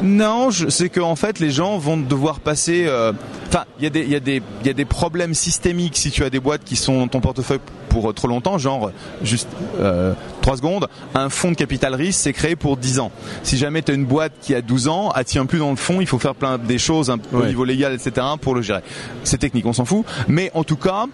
[0.02, 2.84] Non, c'est qu'en fait les gens vont devoir passer.
[2.86, 3.12] euh,
[3.48, 6.98] Enfin, il y y a des problèmes systémiques si tu as des boîtes qui sont
[6.98, 7.60] dans ton portefeuille
[8.00, 8.90] pour pour trop longtemps, genre
[9.22, 9.48] juste
[9.80, 13.10] euh, 3 secondes, un fonds de capital risque c'est créé pour 10 ans.
[13.42, 15.76] Si jamais tu as une boîte qui a 12 ans, elle tient plus dans le
[15.76, 17.48] fond, il faut faire plein des choses un, au Ouais.
[17.48, 18.26] niveau légal, etc.
[18.40, 18.80] pour le gérer.
[19.24, 20.04] C'est technique, on s'en fout.
[20.28, 21.06] Mais en tout cas,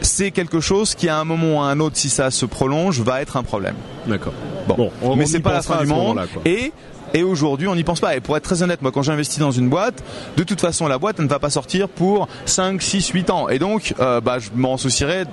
[0.00, 3.00] c'est quelque chose qui à un moment ou à un autre, si ça se prolonge,
[3.00, 3.74] va être un problème.
[4.06, 4.32] D'accord.
[4.66, 6.20] Bon, Bon, on- mais c'est pas la fin du monde.
[6.44, 6.72] Et
[7.14, 8.16] et aujourd'hui, on n'y pense pas.
[8.16, 10.02] Et pour être très honnête, moi, quand j'investis dans une boîte,
[10.36, 13.48] de toute façon, la boîte elle ne va pas sortir pour 5, 6, 8 ans.
[13.48, 15.24] Et donc, euh, bah, je m'en soucierai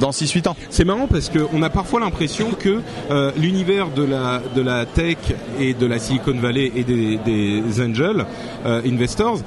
[0.00, 0.56] dans 6, 8 ans.
[0.70, 2.80] C'est marrant parce qu'on a parfois l'impression que
[3.10, 5.18] euh, l'univers de la de la tech
[5.58, 8.26] et de la Silicon Valley et des, des angel
[8.66, 9.38] euh, investors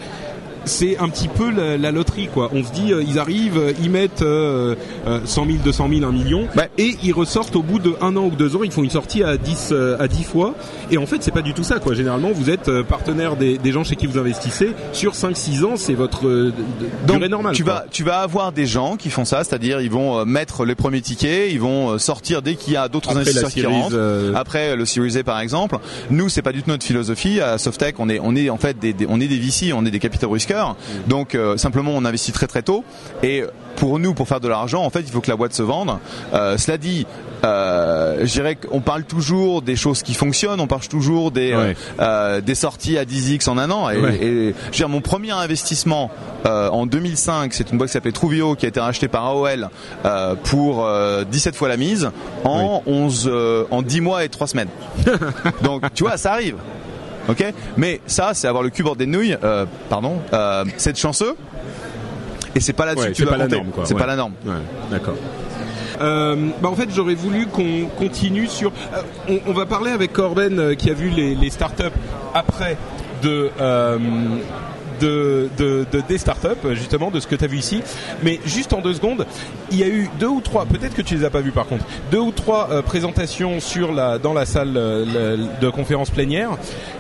[0.68, 2.50] c'est un petit peu la, la loterie quoi.
[2.54, 4.76] On se dit euh, ils arrivent, euh, ils mettent euh,
[5.08, 6.70] euh, 100 000, 200 000, 1 million Ouais.
[6.78, 9.24] et ils ressortent au bout de un an ou deux ans, ils font une sortie
[9.24, 10.54] à 10 euh, à 10 fois
[10.92, 11.94] et en fait c'est pas du tout ça quoi.
[11.94, 15.74] Généralement vous êtes partenaire des, des gens chez qui vous investissez sur 5 6 ans,
[15.76, 16.52] c'est votre euh,
[17.08, 17.54] Donc, durée normale.
[17.56, 17.74] tu quoi.
[17.74, 21.02] vas, tu vas avoir des gens qui font ça, c'est-à-dire ils vont mettre les premiers
[21.02, 23.96] tickets, ils vont sortir dès qu'il y a d'autres investisseurs qui rentrent.
[24.36, 25.78] Après le Series A par exemple.
[26.10, 27.40] Nous, c'est pas du tout notre philosophie.
[27.42, 29.86] À Softec, on est, on est en fait des, des- on est des VC, on
[29.86, 30.57] est des capital risqueurs.
[31.08, 32.84] Donc euh, simplement, on investit très très tôt.
[33.24, 33.44] Et
[33.76, 35.98] pour nous, pour faire de l'argent, en fait, il faut que la boîte se vende.
[36.34, 37.06] Euh, cela dit,
[37.46, 41.58] euh, je dirais qu'on parle toujours des choses qui fonctionnent, on parle toujours des euh,
[41.70, 41.76] Ouais.
[42.00, 43.90] euh, des sorties à 10x en un an.
[43.92, 44.16] Et, Ouais.
[44.16, 46.10] et je veux dire, mon premier investissement
[46.46, 49.70] en 2005, c'est une boîte qui s'appelait Truvio qui a été rachetée par AOL
[50.46, 52.10] pour euh, 17 fois la mise
[52.46, 54.70] en 11 euh, en 10 mois et 3 semaines.
[55.64, 56.56] Donc tu vois, ça arrive.
[57.30, 57.44] OK
[57.78, 61.36] Mais ça c'est avoir le cul bord des nouilles euh, pardon, euh, c'est de chanceux.
[62.56, 63.56] Et c'est pas là-dessus Ouais, que tu c'est dois pas la compter.
[63.58, 63.86] norme, quoi.
[63.86, 64.00] C'est Ouais.
[64.00, 64.34] pas la norme.
[64.46, 64.54] Ouais,
[64.90, 65.14] d'accord.
[66.02, 68.72] Euh, bah en fait, j'aurais voulu qu'on continue sur.
[68.96, 71.84] euh, on, on va parler avec Corben euh, qui a vu les, les startups
[72.34, 72.78] après
[73.24, 73.50] de.
[73.60, 73.98] euh,
[75.00, 77.84] de, de, de- des startups justement de ce que tu as vu ici
[78.24, 79.28] mais juste en deux secondes
[79.70, 81.68] il y a eu deux ou trois peut-être que tu les as pas vus par
[81.68, 86.10] contre deux ou trois euh, présentations sur la dans la salle euh, le- de conférence
[86.10, 86.50] plénière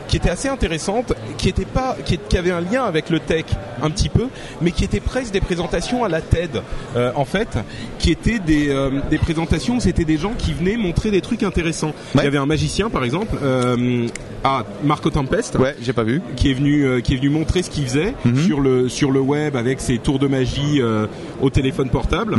[0.07, 3.45] qui étaient assez intéressantes qui étaient pas qui, qui avaient un lien avec le tech
[3.81, 4.27] un petit peu
[4.61, 6.61] mais qui étaient presque des présentations à la TED
[6.95, 7.57] euh, en fait
[7.99, 11.43] qui étaient des, euh, des présentations où c'était des gens qui venaient montrer des trucs
[11.43, 14.07] intéressants il y avait un magicien par exemple euh,
[14.43, 16.21] ah Marco Tempest Ouais, j'ai pas vu.
[16.35, 18.37] qui est venu euh, qui est venu montrer ce qu'il faisait Mhm.
[18.45, 21.07] sur le sur le web avec ses tours de magie euh,
[21.41, 22.37] au téléphone portable.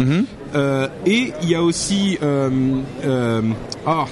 [0.54, 2.48] Euh, et il y a aussi euh,
[3.04, 3.42] euh,
[3.86, 4.06] ah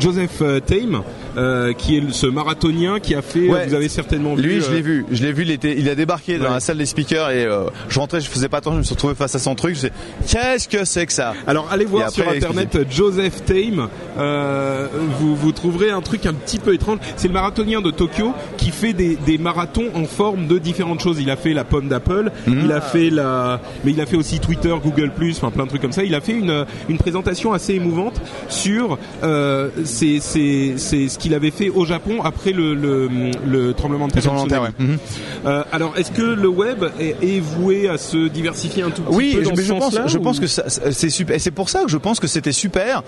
[0.00, 1.02] Joseph Tame
[1.36, 3.66] euh, qui est ce marathonien qui a fait Ouais.
[3.66, 5.06] vous avez certainement vu Lui, je euh, l'ai vu.
[5.10, 5.42] Je l'ai vu.
[5.42, 8.28] Il était, il a débarqué dans la salle des speakers et euh, je rentrais, je
[8.28, 8.74] faisais pas attention.
[8.74, 9.76] Je me suis retrouvé face à son truc.
[9.76, 9.88] Je
[10.30, 11.34] qu'est-ce que c'est que ça?
[11.46, 14.86] Alors allez voir après, sur internet euh, Joseph Tame, euh,
[15.18, 16.98] vous, vous trouverez un truc un petit peu étrange.
[17.16, 21.18] C'est le marathonien de Tokyo qui fait des, des marathons en forme de différentes choses.
[21.20, 24.40] Il a fait la pomme d'Apple, il a fait la, mais il a fait aussi
[24.40, 26.04] Twitter, Google enfin plein de trucs comme ça.
[26.04, 31.34] Il a fait une, une présentation assez émouvante sur euh, c'est c'est c'est ce qu'il
[31.34, 33.08] avait fait au Japon après le le,
[33.46, 34.62] le tremblement de terre.
[34.62, 34.68] ouais.
[34.78, 34.98] Mhm.
[35.46, 39.16] Euh, alors est-ce que le web est, est voué à se diversifier un tout petit
[39.16, 41.34] Oui, peu dans ce je pense, je ou- pense que c'est super.
[41.36, 43.02] Et c'est pour ça que je pense que c'était super,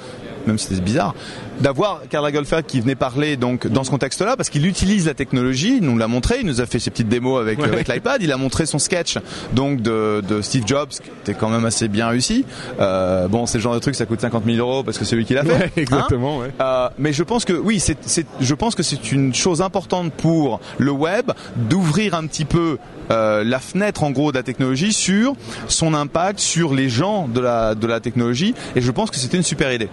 [0.47, 1.15] même si c'était bizarre,
[1.61, 5.77] d'avoir Karl Lagerfeld qui venait parler donc dans ce contexte-là, parce qu'il utilise la technologie.
[5.79, 6.37] Il nous l'a montré.
[6.41, 7.65] Il nous a fait ses petites démos avec, Ouais.
[7.69, 8.23] avec l'iPad.
[8.23, 9.19] Il a montré son sketch
[9.53, 12.45] donc de, de Steve Jobs, qui était quand même assez bien réussi.
[12.81, 15.17] Euh, bon, c'est le genre de truc, ça coûte 50 000 euros parce que c'est
[15.17, 15.53] lui qui l'a fait.
[15.53, 16.51] Ouais, Hein exactement, ouais.
[16.61, 20.13] Euh, mais je pense que oui, c'est, c'est, je pense que c'est une chose importante
[20.13, 22.79] pour le web d'ouvrir un petit peu
[23.11, 25.35] euh, la fenêtre en gros de la technologie sur
[25.69, 28.55] son impact sur les gens de la de la technologie.
[28.75, 29.89] Et je pense que c'était une super idée.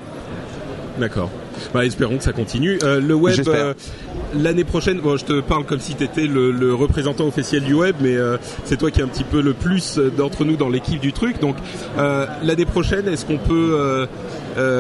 [1.00, 1.30] D'accord.
[1.74, 2.80] Bah, espérons que ça continue.
[2.84, 3.74] Euh, le web, euh,
[4.36, 7.74] l'année prochaine, bon, je te parle comme si tu étais le, le représentant officiel du
[7.74, 10.70] web, mais euh, c'est toi qui es un petit peu le plus d'entre nous dans
[10.70, 11.40] l'équipe du truc.
[11.40, 11.56] Donc,
[11.98, 14.08] l'année prochaine, est-ce qu'on peut...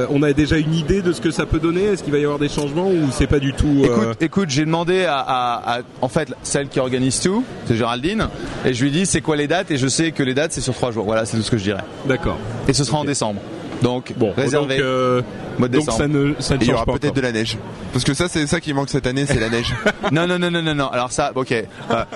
[0.10, 1.84] on a déjà une idée de ce que ça peut donner?
[1.86, 3.82] Est-ce qu'il va y avoir des changements ou c'est pas du tout...
[3.84, 8.28] Écoute, écoute, j'ai demandé à, à- à- en fait celle qui organise tout, c'est Géraldine,
[8.66, 9.72] et je lui dis c'est quoi les dates?
[9.72, 11.06] Et je sais que les dates c'est sur trois jours.
[11.06, 11.84] Voilà, c'est tout ce que je dirais.
[12.08, 12.38] D'accord.
[12.68, 13.42] Et ce sera en décembre.
[13.82, 14.78] Donc Bon, réservé.
[14.78, 15.22] donc, euh,
[15.58, 15.98] mois de donc décembre.
[15.98, 17.58] ça ne, ça ne Et il y aura peut-être de la neige.
[17.92, 19.74] Parce que ça, c'est ça qui manque cette année, c'est la neige.
[20.12, 20.88] Non, non, non, non, non, non.
[20.90, 21.52] Alors ça, ok.
[21.54, 21.66] Euh,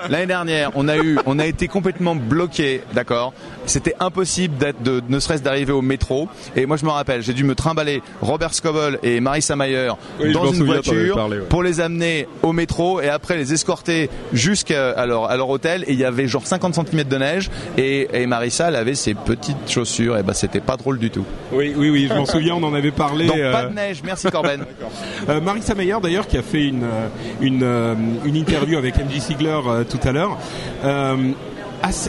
[0.10, 3.34] L'année dernière, on a eu, on a été complètement bloqué, d'accord.
[3.66, 6.28] C'était impossible d'être, de, ne serait-ce d'arriver au métro.
[6.55, 9.91] Et moi, je me rappelle, j'ai dû me trimballer Robert Scoble et Marissa Mayer
[10.22, 11.45] Oui, dans une voiture parlé, ouais.
[11.45, 15.84] pour les amener au métro et après les escorter jusqu'à leur, à leur hôtel.
[15.88, 19.14] Et il y avait genre 50 cm de neige et, et Marissa, elle avait ses
[19.14, 20.18] petites chaussures.
[20.18, 21.26] Et ben, c'était pas drôle du tout.
[21.52, 23.28] Oui, oui, oui, je m'en souviens, on en avait parlé.
[23.28, 24.02] Donc euh, pas de neige.
[24.04, 24.62] Merci Corben.
[25.30, 27.08] Euh, Marissa Meyer d'ailleurs qui a fait une euh,
[27.41, 30.38] une, euh, une interview avec MJ Sigler euh, tout à l'heure.
[30.86, 31.32] Euh,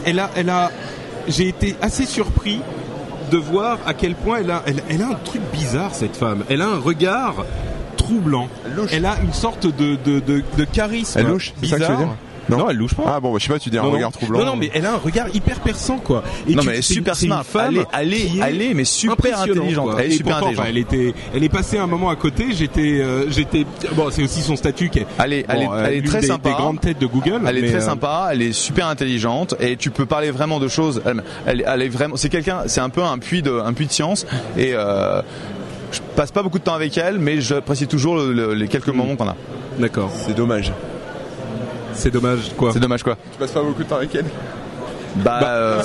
[0.05, 0.71] elle a elle a
[1.27, 2.61] j'ai été assez surpris
[3.31, 6.43] de voir à quel point elle a, elle, elle a un truc bizarre cette femme.
[6.49, 7.45] Elle a un regard
[7.97, 8.47] troublant.
[8.91, 11.89] Elle a une sorte de de de, de charisme Elle louche, c'est ça que tu
[11.91, 12.07] veux bizarre.
[12.07, 12.15] dire
[12.57, 13.03] non, elle louche pas.
[13.07, 13.93] Ah bon, bah, je sais pas, tu dis un Non, non.
[13.95, 14.39] regard troublant.
[14.39, 16.23] Non, non, mais elle a un regard hyper perçant, quoi.
[16.47, 17.43] Et Non, tu- mais elle est super smart.
[17.43, 19.91] femme Elle est- elle est- elle mais super intelligente.
[19.91, 19.95] quoi.
[20.01, 20.65] Elle est Et super pourtant, intelligente.
[20.65, 22.47] enfin, elle était, elle est passée un moment à côté.
[22.51, 23.65] J'étais, euh, j'étais.
[23.95, 25.07] Bon, c'est aussi son statut qui est.
[25.23, 26.49] Elle est, elle est, bon, euh, elle est très des, sympa.
[26.49, 27.41] Des grandes têtes de Google.
[27.47, 30.67] Elle est très euh, sympa, elle est super intelligente et tu peux parler vraiment de
[30.67, 31.01] choses.
[31.05, 33.87] Elle, elle, elle est vraiment, c'est quelqu'un, c'est un peu un puits de, un puits
[33.87, 34.25] de science
[34.57, 35.21] et euh,
[35.91, 38.69] je passe pas beaucoup de temps avec elle, mais j'apprécie toujours le- le- les Hmm.
[38.69, 39.35] quelques moments qu'on a.
[39.79, 40.11] D'accord.
[40.13, 40.71] C'est dommage.
[41.93, 42.71] C'est dommage, quoi.
[42.73, 43.17] C'est dommage quoi.
[43.31, 44.25] Tu passes pas beaucoup de temps avec elle
[45.15, 45.81] Bah, Bah, euh,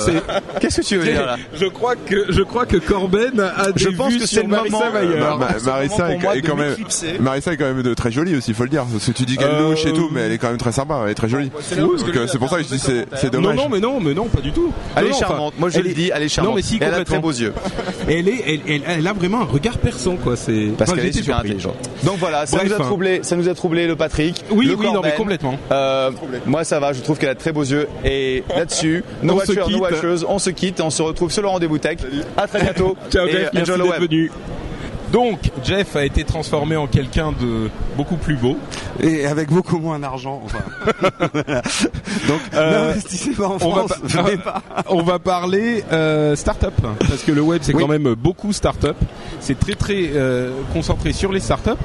[0.59, 3.83] qu'est-ce que tu veux dire là Je crois que je crois que Corben a des
[3.83, 6.75] Je pense vues que c'est le Marissa moment, le Marissa est, quand même.
[7.19, 8.85] Marissa est quand même de très jolie aussi, faut le dire.
[8.85, 10.71] Parce que tu dis qu'elle Euh, louche et tout, mais elle est quand même très
[10.71, 11.51] sympa, elle est très jolie.
[11.77, 13.57] Euh, c'est pour ça que je dis c'est c'est Non, dommage.
[13.57, 14.71] non, mais non, mais non, pas du tout.
[14.95, 15.53] Elle est charmante.
[15.59, 16.51] Moi je le dis, elle est charmante.
[16.51, 17.53] Non, mais si, elle a de très beaux yeux
[18.07, 20.35] Elle est, elle, a vraiment un regard perçant, quoi.
[20.35, 21.75] C'est parce qu'elle est super intelligente.
[22.03, 22.79] Donc voilà, ça nous a hein.
[22.79, 24.43] troublé, ça nous a troublé le Patrick.
[24.51, 25.11] Oui, oui, non, Corben.
[25.11, 25.57] mais complètement.
[25.71, 26.11] Euh,
[26.45, 29.39] moi ça va, je trouve qu'elle a de très beaux yeux et là-dessus, nos On
[29.39, 29.79] se watchers, nos quitte.
[29.81, 31.97] watcheuses, on se quitte et on se retrouve sur le rendez-vous tech.
[32.37, 32.95] À très bientôt.
[33.11, 34.31] Ciao et Jeff, merci d'être venu.
[35.15, 38.57] Donc, Jeff a été transformé en quelqu'un de beaucoup plus beau.
[38.99, 40.41] Et avec beaucoup moins d'argent.
[40.43, 40.59] Enfin.
[42.27, 44.63] Donc, Euh, n'investissez pas en on va pas-.
[44.89, 47.81] On parler euh, start-up parce que le web c'est Oui.
[47.81, 48.97] quand même beaucoup start-up.
[49.39, 51.77] C'est très très euh, concentré sur les start-up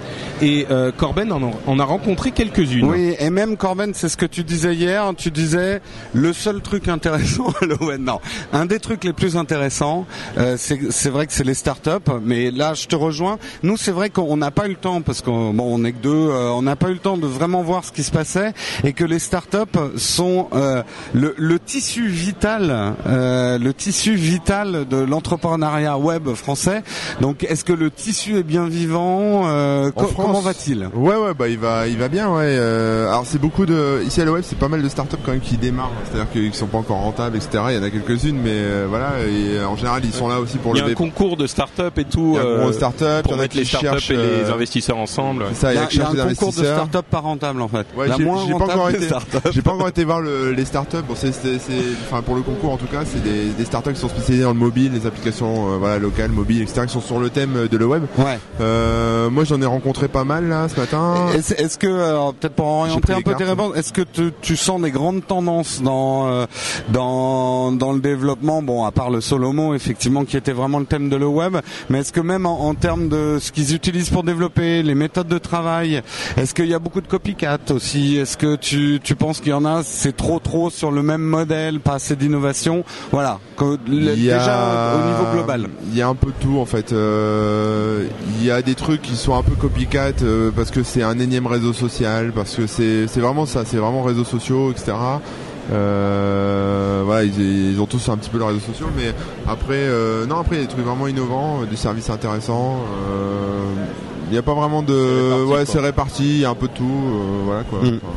[0.42, 2.84] et euh, Corben en a, en a rencontré quelques-unes.
[2.90, 5.04] Oui, et même Corben, c'est ce que tu disais hier.
[5.16, 5.80] Tu disais
[6.14, 7.96] le seul truc intéressant à l'ON.
[8.00, 8.18] Non,
[8.52, 10.04] un des trucs les plus intéressants,
[10.36, 12.10] euh, c'est c'est vrai que c'est les startups.
[12.24, 13.19] Mais là, je te rejoins.
[13.62, 15.98] Nous, c'est vrai qu'on n'a pas eu le temps parce qu'on bon, on est que
[16.02, 16.10] deux.
[16.10, 18.52] euh, on n'a pas eu le temps de vraiment voir ce qui se passait
[18.84, 19.58] et que les startups
[19.96, 20.82] sont euh,
[21.14, 26.82] le, le tissu vital, euh, le tissu vital de l'entrepreneuriat web français.
[27.20, 30.88] Donc, est-ce que le tissu est bien vivant Euh, En co- France Comment va-t-il?
[30.94, 32.42] Ouais ouais bah il va il va bien ouais.
[32.44, 35.32] euh, alors c'est beaucoup de ici à la web c'est pas mal de startups quand
[35.32, 37.64] même qui démarrent, c'est-à-dire qu'ils sont pas encore rentables etc.
[37.70, 40.58] Il y en a quelques-unes mais euh, voilà et en général ils sont là aussi
[40.58, 42.32] pour Il y a le un concours de start-up et tout.
[42.32, 43.58] Il y a un euh, concours de start-up, il pour y en a mettre qui
[43.58, 45.44] les start-up cherchent, et les euh, investisseurs ensemble.
[45.52, 46.76] C'est ça, il y a, Il y a un concours de investisseurs.
[46.76, 47.86] start-up pas rentable en fait.
[47.96, 49.38] Ouais, la j'ai moins j'ai pas encore été, startups.
[49.52, 50.96] j'ai pas encore été voir le- les startups.
[51.08, 51.72] Bon, c'est, c'est, c'est-
[52.10, 54.52] enfin pour le concours en tout cas, c'est des, des startups qui sont spécialisées dans
[54.52, 56.82] le mobile, les applications euh, voilà locales, mobiles, etc.
[56.86, 58.04] qui sont sur le thème de le web.
[58.18, 58.38] Ouais.
[58.60, 61.26] Euh, moi, j'en ai rencontré pas mal là ce matin.
[61.34, 64.56] Est-ce, est-ce que, alors, peut-être pour orienter un peu tes réponses, est-ce que tu, tu
[64.56, 66.46] sens des grandes tendances dans euh,
[66.88, 68.62] dans dans le développement?
[68.62, 71.56] Bon, à part le Solomo, effectivement, qui était vraiment le thème de le web,
[71.88, 75.28] mais est-ce que même en, en termes de ce qu'ils utilisent pour développer, les méthodes
[75.28, 76.02] de travail,
[76.36, 78.16] est-ce qu'il y a beaucoup de copycat aussi?
[78.16, 81.22] Est-ce que tu tu penses qu'il y en a C'est trop trop sur le même
[81.22, 82.84] modèle, pas assez d'innovation?
[83.12, 83.38] Voilà.
[84.12, 85.68] A- déjà au niveau global.
[85.90, 86.92] Il y a un peu de tout en fait.
[86.92, 88.06] Euh,
[88.38, 91.18] il y a des trucs qui sont un peu copycat euh, parce que c'est un
[91.18, 94.92] énième réseau social, parce que c'est c'est vraiment ça, c'est vraiment réseaux sociaux, etc.
[95.72, 99.14] Euh, voilà, ils, ils ont tous un petit peu leurs réseaux sociaux, mais
[99.46, 102.80] après, euh, non, après il y a des trucs vraiment innovants, euh, des services intéressants.
[103.10, 103.62] euh,
[104.28, 106.68] Il n'y a pas vraiment de, réparti, ouais, c'est réparti, il y a un peu
[106.68, 107.80] de tout, euh, voilà quoi.
[107.80, 107.98] Mm.
[108.02, 108.12] Enfin,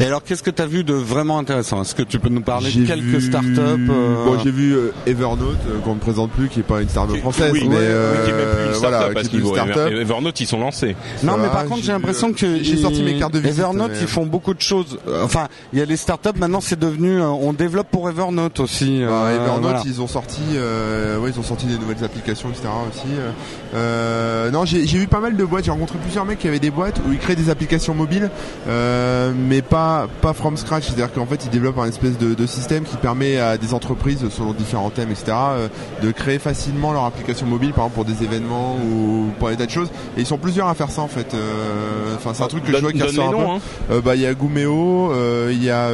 [0.00, 1.82] Et alors, qu'est-ce que tu as vu de vraiment intéressant?
[1.82, 4.72] Est-ce que tu peux nous parler J'ai de quelques vu- startups euh, Bon, j'ai vu
[4.74, 7.76] euh, Evernote euh, qu'on ne présente plus, qui est pas une startup française, oui, mais
[7.76, 9.46] oui, euh, qui est même plus une voilà, start-up qui à est ce plus une
[9.54, 9.76] startup.
[9.76, 10.96] Ever- Evernote, ils sont lancés.
[11.22, 13.58] Non, Ça mais va, par contre, j'ai l'impression que j'ai sorti mes cartes de visite,
[13.60, 14.98] Evernote, mais- ils font beaucoup de choses.
[15.08, 16.38] Euh, Enfin, il y a les startups.
[16.38, 17.20] Maintenant, c'est devenu.
[17.20, 19.02] euh, on développe pour Evernote aussi.
[19.06, 19.82] Bah, euh, Evernote, voilà.
[19.86, 22.64] ils ont sorti, euh, ouais, ils ont sorti des nouvelles applications, etc.
[22.90, 23.06] aussi.
[23.16, 23.30] euh.
[23.74, 25.64] Euh, non, j'ai j'ai vu pas mal de boîtes.
[25.64, 28.30] J'ai rencontré plusieurs mecs qui avaient des boîtes où ils créent des applications mobiles,
[28.68, 29.83] euh, mais pas
[30.20, 30.84] pas from scratch.
[30.84, 34.24] C'est-à-dire qu'en fait, ils développent un espèce de, de système qui permet à des entreprises,
[34.30, 35.68] selon différents thèmes, etc., euh,
[36.02, 39.66] de créer facilement leur application mobile, par exemple pour des événements ou pour des tas
[39.66, 39.88] de choses.
[40.16, 41.34] Et ils sont plusieurs à faire ça en fait.
[41.34, 43.36] Euh, Enfin, c'est un truc que je vois qui ressort un peu.
[43.38, 43.58] hein.
[43.90, 45.12] Euh, bah il y a Gumeo,
[45.50, 45.88] il y a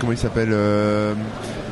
[0.00, 0.52] comment il s'appelle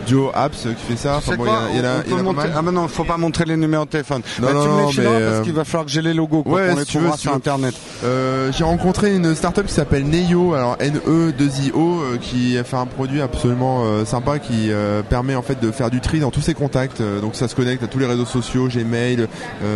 [0.07, 1.21] Duo Apps qui fait ça.
[1.23, 2.45] Tu Enfin, bon, il y en a, il y a- il y a pas.
[2.57, 4.23] Ah, mais non, faut pas montrer les numéros de téléphone.
[4.41, 6.03] Non, Bah, tu non, me les fileras mais, parce euh, qu'il va falloir que j'ai
[6.03, 6.43] les logos.
[6.43, 7.37] Quoi, Ouais, les si tu trouvera veux, si sur tu veux.
[7.37, 7.75] Internet.
[8.05, 12.87] Euh, j'ai rencontré une startup qui s'appelle Neyo, alors N-E-2-I-O, euh, qui a fait un
[12.87, 16.41] produit absolument euh, sympa qui euh, permet en fait de faire du tri dans tous
[16.41, 17.01] ses contacts.
[17.01, 19.27] Euh, donc ça se connecte à tous les réseaux sociaux, Gmail,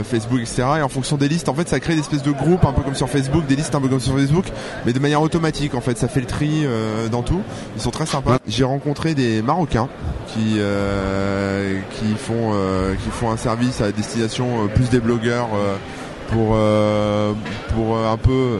[0.09, 0.63] Facebook, etc.
[0.79, 2.83] Et en fonction des listes, en fait, ça crée des espèces de groupes, un peu
[2.83, 4.45] comme sur Facebook, des listes un peu comme sur Facebook,
[4.87, 5.75] mais de manière automatique.
[5.75, 6.65] En fait, ça fait le tri
[7.11, 7.41] dans tout.
[7.77, 8.39] Ils sont très sympas.
[8.47, 9.89] J'ai rencontré des Marocains
[10.29, 15.49] qui euh, qui font euh, qui font un service à destination euh, plus des blogueurs
[16.29, 16.57] pour
[17.75, 18.59] pour un peu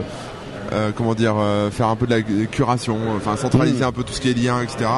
[0.95, 1.35] comment dire
[1.71, 4.61] faire un peu de la curation enfin centraliser un peu tout ce qui est lien
[4.61, 4.89] etc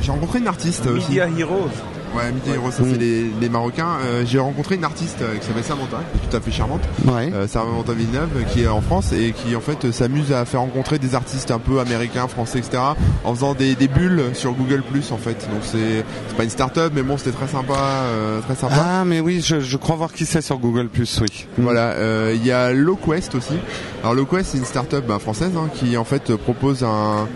[0.00, 1.08] j'ai rencontré une artiste aussi.
[1.08, 1.70] Media Heroes.
[2.14, 3.96] Ouais, Midi Hero, ça c'est les, les Marocains.
[4.04, 6.82] Euh, J'ai rencontré une artiste euh, qui s'appelle Samantha, qui est tout à fait charmante.
[7.06, 7.30] Ouais.
[7.32, 10.60] Euh, Samantha Villeneuve, qui est en France et qui en fait euh, s'amuse à faire
[10.60, 12.82] rencontrer des artistes un peu américains, français, etc.
[13.24, 15.48] En faisant des, des bulles sur Google Plus en fait.
[15.50, 18.74] Donc c'est c'est pas une start-up, mais bon, c'était très sympa, euh, très sympa.
[18.78, 21.46] Ah, mais oui, je, je crois voir qui c'est sur Google Plus, oui.
[21.56, 23.54] Voilà, euh, il y a LowQuest aussi.
[24.02, 27.26] Alors LowQuest, c'est une start-up bah, française hein, qui en fait propose un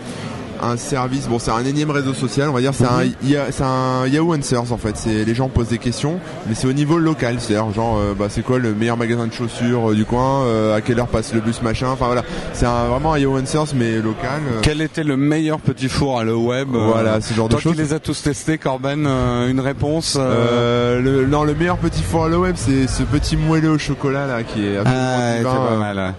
[0.61, 1.27] un service.
[1.27, 2.73] Bon, c'est un énième réseau social, on va dire.
[2.73, 3.03] C'est un,
[3.51, 4.95] c'est un Yahoo Answers en fait.
[4.97, 7.37] C'est les gens posent des questions, mais c'est au niveau local.
[7.39, 10.75] C'est-à-dire genre, euh, bah, c'est quoi le meilleur magasin de chaussures euh, du coin euh,
[10.75, 12.23] À quelle heure passe le bus machin Enfin voilà,
[12.53, 14.41] c'est vraiment un Yahoo Answers mais local.
[14.61, 17.73] Quel était le meilleur petit four à le web Voilà, ce genre de choses.
[17.75, 22.29] qui les as tous testés, Corben, une réponse le, non, le meilleur petit four à
[22.29, 25.55] le web, c'est ce petit moelleux au chocolat là qui est absolument Ah, divin.
[25.69, 26.13] pas mal.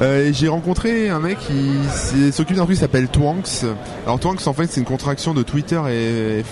[0.00, 0.30] ouais.
[0.32, 1.72] J'ai rencontré un mec qui
[2.32, 3.47] s'occupe d'un truc qui s'appelle Twanks.
[4.04, 6.44] Alors Twanks en fait c'est une contraction de Twitter et,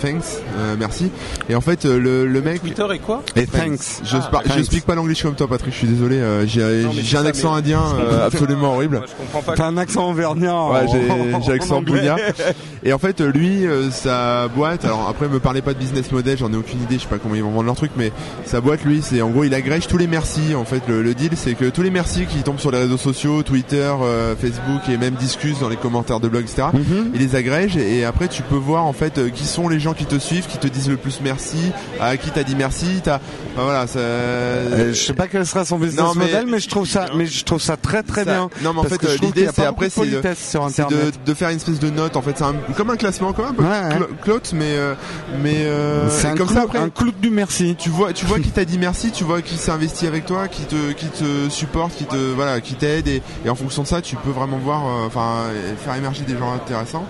[0.00, 0.22] Thanks,
[0.58, 1.10] euh, merci.
[1.48, 3.22] Et en fait euh, le, le mec Twitter et quoi?
[3.34, 3.80] Et thanks.
[4.04, 4.64] je, Ah, par- je thanks.
[4.64, 7.82] speak pas l'anglais comme toi Patrick, je suis désolé, euh, j'ai un accent mais- indien
[7.98, 8.98] euh, absolument horrible.
[8.98, 9.54] Moi, je comprends pas.
[9.56, 10.52] T'as un accent auvergnat.
[10.68, 12.16] Ouais, en- j'ai j'ai accent bougnat.
[12.82, 16.38] Et en fait, lui, euh, sa boîte, alors après, me parlez pas de business model,
[16.38, 18.12] j'en ai aucune idée, je sais pas comment ils vont vendre leur truc, mais
[18.44, 20.54] sa boîte, lui, c'est en gros, il agrège tous les merci.
[20.54, 22.96] En fait, le, le deal, c'est que tous les merci qui tombent sur les réseaux
[22.96, 26.68] sociaux, Twitter, euh, Facebook et même discutent dans les commentaires de blog, etc.
[26.72, 27.10] Mhm.
[27.14, 29.94] Il les agrège et après, tu peux voir en fait euh, qui sont les gens
[29.94, 31.58] qui te suivent, qui te disent le plus merci,
[32.00, 33.00] à qui t'as dit merci.
[33.02, 33.16] T'as,
[33.54, 33.98] enfin, voilà, ça.
[33.98, 37.06] Euh, je sais pas quel sera son business Non, mais- model, mais je trouve ça,
[37.16, 38.50] mais je trouve ça très très Ça- bien.
[38.62, 41.56] Non, mais en Parce fait, que je euh, l'idée, c'est après, c'est de, faire une
[41.56, 42.16] espèce de note.
[42.16, 44.94] En fait, c'est un, comme un classement, quand même, un peu Ouais, mais euh,
[45.42, 46.78] mais euh, C'est comme clou, ça après.
[46.78, 47.74] un clou du merci.
[47.78, 50.48] Tu vois, tu vois qui t'a dit merci, tu vois qui s'est investi avec toi,
[50.48, 53.86] qui te, qui te supporte, qui te, voilà, qui t'aide, et, et en fonction de
[53.88, 55.44] ça, tu peux vraiment voir, euh, enfin,
[55.84, 57.06] faire des gens intéressants.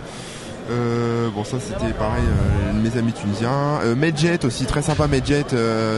[0.70, 3.80] Euh, bon, ça c'était pareil, euh, mes amis tunisiens.
[3.84, 5.06] Euh, Medjet aussi, très sympa.
[5.06, 5.44] Medjet,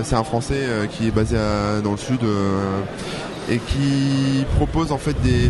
[0.04, 1.36] c'est un Français qui est basé
[1.82, 2.20] dans le sud
[3.50, 5.48] et qui propose en fait des,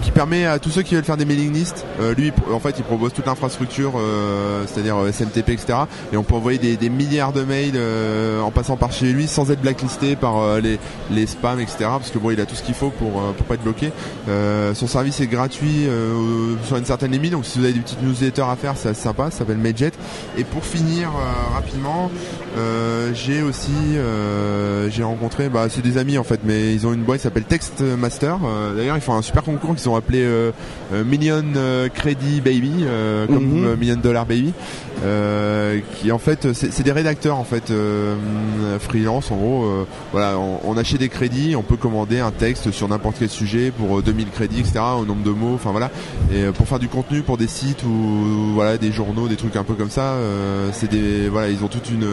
[0.00, 2.74] qui permet à tous ceux qui veulent faire des mailing lists, euh, lui en fait
[2.78, 5.80] il propose toute l'infrastructure, euh, c'est-à-dire euh, SMTP, etc.
[6.12, 9.50] Et on peut envoyer des, milliards de mails euh, en passant par chez lui sans
[9.50, 10.78] être blacklisté par euh, les,
[11.10, 11.76] les spams, etc.
[11.80, 13.92] Parce que bon, il a tout ce qu'il faut pour euh, pour pas être bloqué.
[14.74, 15.86] Son service est gratuit
[16.64, 19.02] sur une certaine limite, donc si vous avez des petites newsletters à faire, c'est assez
[19.02, 19.30] sympa.
[19.30, 19.92] Ça s'appelle Medjet.
[20.38, 21.10] Et pour finir
[21.52, 22.10] rapidement,
[23.14, 23.72] j'ai aussi
[24.90, 27.44] j'ai rencontré, bah c'est des amis en fait, mais ils ont une boîte qui s'appelle
[27.44, 28.36] Textmaster.
[28.44, 30.50] Euh, D'ailleurs, ils font un super concours qu'ils ont appelé euh,
[30.92, 33.76] euh, Million euh, Credit Baby, euh, comme Mhm.
[33.76, 34.52] Million Dollar Baby,
[35.04, 38.14] euh, qui en fait c'est des rédacteurs en fait euh,
[38.78, 39.64] freelance en gros.
[39.64, 43.28] euh, voilà, on, on achète des crédits, on peut commander un texte sur n'importe quel
[43.30, 44.80] sujet pour euh, 2000 crédits, etc.
[45.00, 45.90] Au nombre de mots, enfin voilà.
[46.34, 49.64] Et pour faire du contenu pour des sites ou voilà des journaux, des trucs un
[49.64, 52.06] peu comme ça, euh, c'est des voilà, ils ont toute une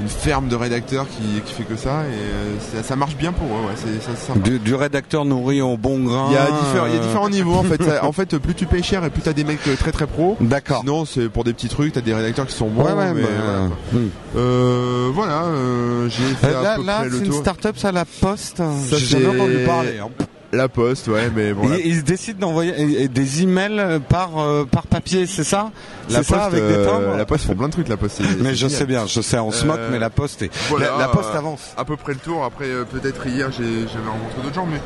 [0.00, 3.30] une ferme de rédacteurs qui, qui fait que ça et euh, ça, ça marche bien
[3.32, 3.66] pour eux.
[3.68, 4.40] Ouais, c'est ça, c'est sympa.
[4.40, 6.26] Du, du rédacteur nourri au bon grain.
[6.30, 7.82] Il y a différents, il y a euh, différents niveaux en fait.
[7.82, 10.06] Ça- en fait, plus tu payes cher et plus t'as des mecs euh, très très
[10.06, 10.36] pros.
[10.40, 10.80] D'accord.
[10.80, 11.92] Sinon, c'est pour des petits trucs.
[11.92, 12.84] T'as des rédacteurs qui sont bons.
[12.84, 13.60] ouais, ouais, mais bah, voilà,
[13.94, 14.10] hum.
[14.36, 17.76] Euh, voilà, euh, j'ai fait Euh, à Là, peu là près le c'est une start-up,
[17.78, 18.62] ça, la Poste.
[18.90, 19.98] J'ai jamais entendu parler.
[20.02, 20.08] hein.
[20.54, 21.62] La poste, ouais, mais bon.
[21.82, 25.70] Ils, ils décident d'envoyer des emails par euh, par papier, c'est ça?
[26.10, 28.20] La C'est ça avec des euh, La poste font plein de trucs, la poste.
[28.38, 30.50] Mais je sais bien, je sais, on se moque, Euh, mais la Poste est.
[30.68, 31.70] Voilà, la, la Poste avance.
[31.78, 32.44] À peu près le tour.
[32.44, 33.70] Après, peut-être hier, j'avais
[34.10, 34.78] rencontré d'autres gens, mais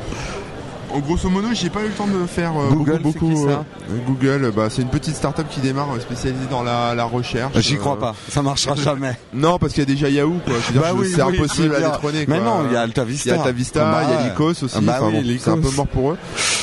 [0.94, 3.28] en grosso modo, j'ai pas eu le temps de faire euh, Google, beaucoup.
[3.28, 6.94] beaucoup, ça euh, Google, bah, c'est une petite start-up qui démarre euh, spécialisée dans la,
[6.94, 7.52] la recherche.
[7.60, 9.16] J'y euh, crois pas, ça marchera jamais.
[9.34, 10.54] Non, parce qu'il y a déjà Yahoo, quoi.
[10.74, 12.24] Bah oui, c'est oui, impossible à détrôner.
[12.28, 12.44] Mais quoi.
[12.44, 13.30] non, il y a Alta Vista.
[13.30, 14.28] Il y a Alta Vista, Ah bah il y a.
[14.30, 14.74] Lycos aussi.
[14.76, 16.16] Ah bah Enfin oui, bon, c'est un peu mort pour eux.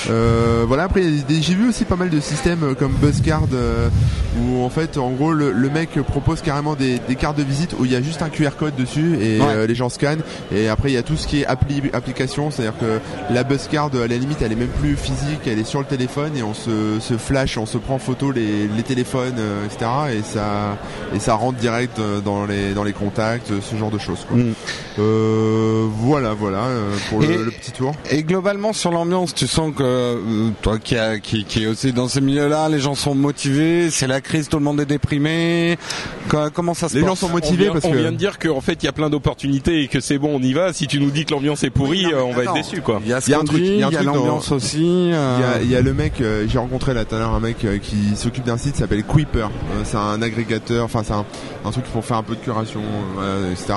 [0.10, 3.90] Euh, voilà, après, j'ai vu aussi pas mal de systèmes euh, comme Buzzcard euh,
[4.42, 7.76] où en fait, en gros, le, le mec propose carrément des, des cartes de visite
[7.80, 9.48] où il y a juste un QR code dessus et Ouais.
[9.50, 10.22] euh, les gens scannent.
[10.54, 13.00] Et après, il y a tout ce qui est appli application, c'est-à-dire que
[13.34, 16.36] la Buzzcard, à la limite, elle est même plus physique, elle est sur le téléphone
[16.38, 19.90] et on se, se flash, on se prend en photo les, les téléphones, euh, etc.
[20.18, 20.78] Et ça,
[21.16, 24.26] et ça rentre direct euh, dans les, dans les contacts, euh, ce genre de choses.
[24.28, 24.38] Quoi.
[24.38, 24.54] Mm.
[25.00, 26.66] Euh, voilà, voilà
[27.10, 27.94] pour le, Et- le petit tour.
[28.12, 32.08] Et globalement sur l'ambiance, tu sens que toi qui, a, qui qui est aussi dans
[32.08, 35.78] ces milieux-là, les gens sont motivés, c'est la crise, tout le monde est déprimé.
[36.30, 38.12] Co- Comment ça se Les passe gens sont On motivés vient, parce on que vient
[38.12, 40.54] de dire qu'en fait il y a plein d'opportunités et que c'est bon, on y
[40.54, 40.74] va.
[40.74, 42.56] Si tu nous dis que l'ambiance est pourrie, Oui, non, mais on va attends.
[42.56, 43.00] être déçu quoi.
[43.04, 44.08] Il y a ce Il y a un truc- il y a un il y
[44.08, 45.12] a truc dans- l'ambiance aussi.
[45.14, 47.20] euh, Il y, a, il y a le mec, euh, j'ai rencontré là tout à
[47.20, 49.40] l'heure un mec euh, qui s'occupe d'un site qui s'appelle Quipper.
[49.42, 51.26] Euh, c'est un agrégateur, enfin c'est un,
[51.66, 52.82] un truc pour faire un peu de curation,
[53.20, 53.74] euh, etc.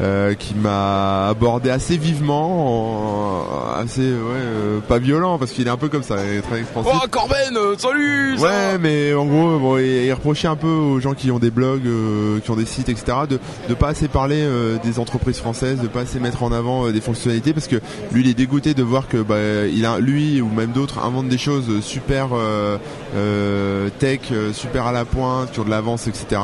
[0.00, 3.42] euh, qui m'a abordé assez vivement,
[3.74, 6.42] en- assez, ouais, euh, pas violent parce qu'il est un peu comme ça, il est
[6.42, 6.92] très expansif.
[6.94, 8.36] Oh Corben, euh, salut.
[8.38, 11.38] ça Ouais, mais en gros, bon, il, il reprochait un peu aux gens qui ont
[11.38, 13.38] des blogs, euh, qui ont des sites, etc., de
[13.68, 17.00] de pas assez parler euh, des entreprises françaises, de pas assez mettre en avant des
[17.00, 17.76] fonctionnalités, parce que
[18.12, 21.28] lui, il est dégoûté de voir que bah, il a, lui ou même d'autres inventent
[21.28, 22.76] des choses super euh,
[23.16, 24.20] euh, tech,
[24.52, 26.40] super à la pointe, ont de l'avance, etc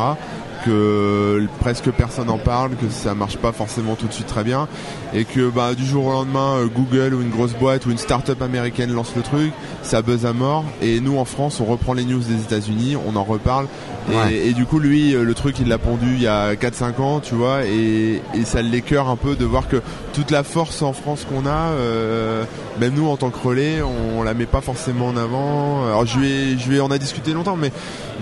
[0.65, 4.69] que presque personne en parle, que ça marche pas forcément tout de suite très bien,
[5.12, 7.99] et que bah, du jour au lendemain, euh, Google ou une grosse boîte ou une
[7.99, 11.93] start-up américaine lance le truc, ça buzz à mort, et nous en France, on reprend
[11.93, 13.66] les news des États-Unis, on en reparle,
[14.11, 14.35] et, Ouais.
[14.49, 17.20] et du coup, lui, euh, le truc, il l'a pondu il y a 4-5 ans,
[17.20, 19.81] tu vois, et, et ça l'écœure un peu de voir que
[20.15, 22.45] toute la force en France qu'on a, euh,
[22.81, 25.85] même nous en tant que relais, on, la met pas forcément en avant.
[25.86, 27.70] Alors je lui ai, je lui ai- on a discuté longtemps, mais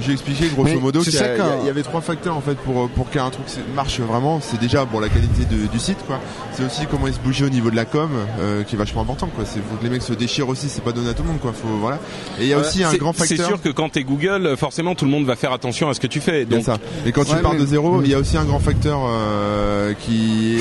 [0.00, 2.88] je lui ai expliqué grosso modo qu'il y, y avait trois facteurs en fait pour
[2.88, 3.44] pour qu'un truc
[3.76, 4.40] marche vraiment.
[4.42, 6.18] C'est déjà bon la qualité de- du site quoi.
[6.52, 8.10] C'est aussi comment il se bougeait au niveau de la com,
[8.40, 9.44] euh, qui est vachement important quoi.
[9.46, 10.68] C'est faut que les mecs se déchirent aussi.
[10.68, 11.52] C'est pas donné à tout le monde quoi.
[11.52, 11.98] Faut voilà.
[12.40, 13.36] Et il y a aussi un grand facteur.
[13.38, 16.00] C'est sûr que quand t'es Google, forcément tout le monde va faire attention à ce
[16.00, 16.46] que tu fais.
[16.46, 16.78] Donc ça.
[17.06, 19.92] Et quand tu pars mais- de zéro, il y a aussi un grand facteur euh,
[20.00, 20.56] qui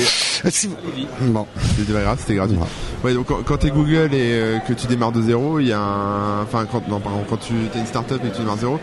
[0.50, 0.70] si-
[1.20, 1.46] Bon.
[1.76, 2.58] C'était pas grave, c'était gratuit.
[3.04, 5.72] Ouais, donc quand, quand t'es Google et euh, que tu démarres de zéro, il y
[5.72, 8.56] a un, enfin quand non pardon, quand tu t'es une startup et que tu démarres
[8.56, 8.80] de zéro,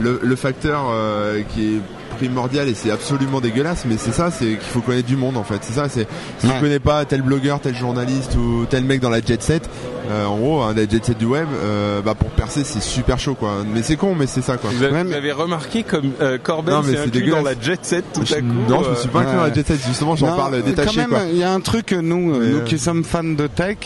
[0.00, 1.80] le, le facteur euh, qui est
[2.14, 5.44] primordial et c'est absolument dégueulasse, mais c'est ça, c'est qu'il faut connaître du monde en
[5.44, 5.58] fait.
[5.62, 6.06] C'est ça, c'est
[6.38, 6.52] si Ouais.
[6.54, 9.68] tu connais pas tel blogueur, tel journaliste ou tel mec dans la jet set,
[10.10, 13.18] euh, en gros, hein, la jet set du web, euh, bah pour percer c'est super
[13.18, 13.58] chaud quoi.
[13.72, 14.70] Mais c'est con, mais c'est ça quoi.
[14.72, 16.38] vous avez, Ouais, vous mais- avez remarqué comme euh,
[16.82, 17.44] mais s'est c'est inclus dans dégueulasse.
[17.44, 18.46] la jet set tout Je- à coup.
[18.68, 19.80] non, je me euh, suis pas inclus dans la jet set.
[19.86, 22.64] Justement, j'en parle détaché Quand même, il y a un truc, nous, Mais, nous euh,
[22.64, 23.76] qui sommes fans de tech,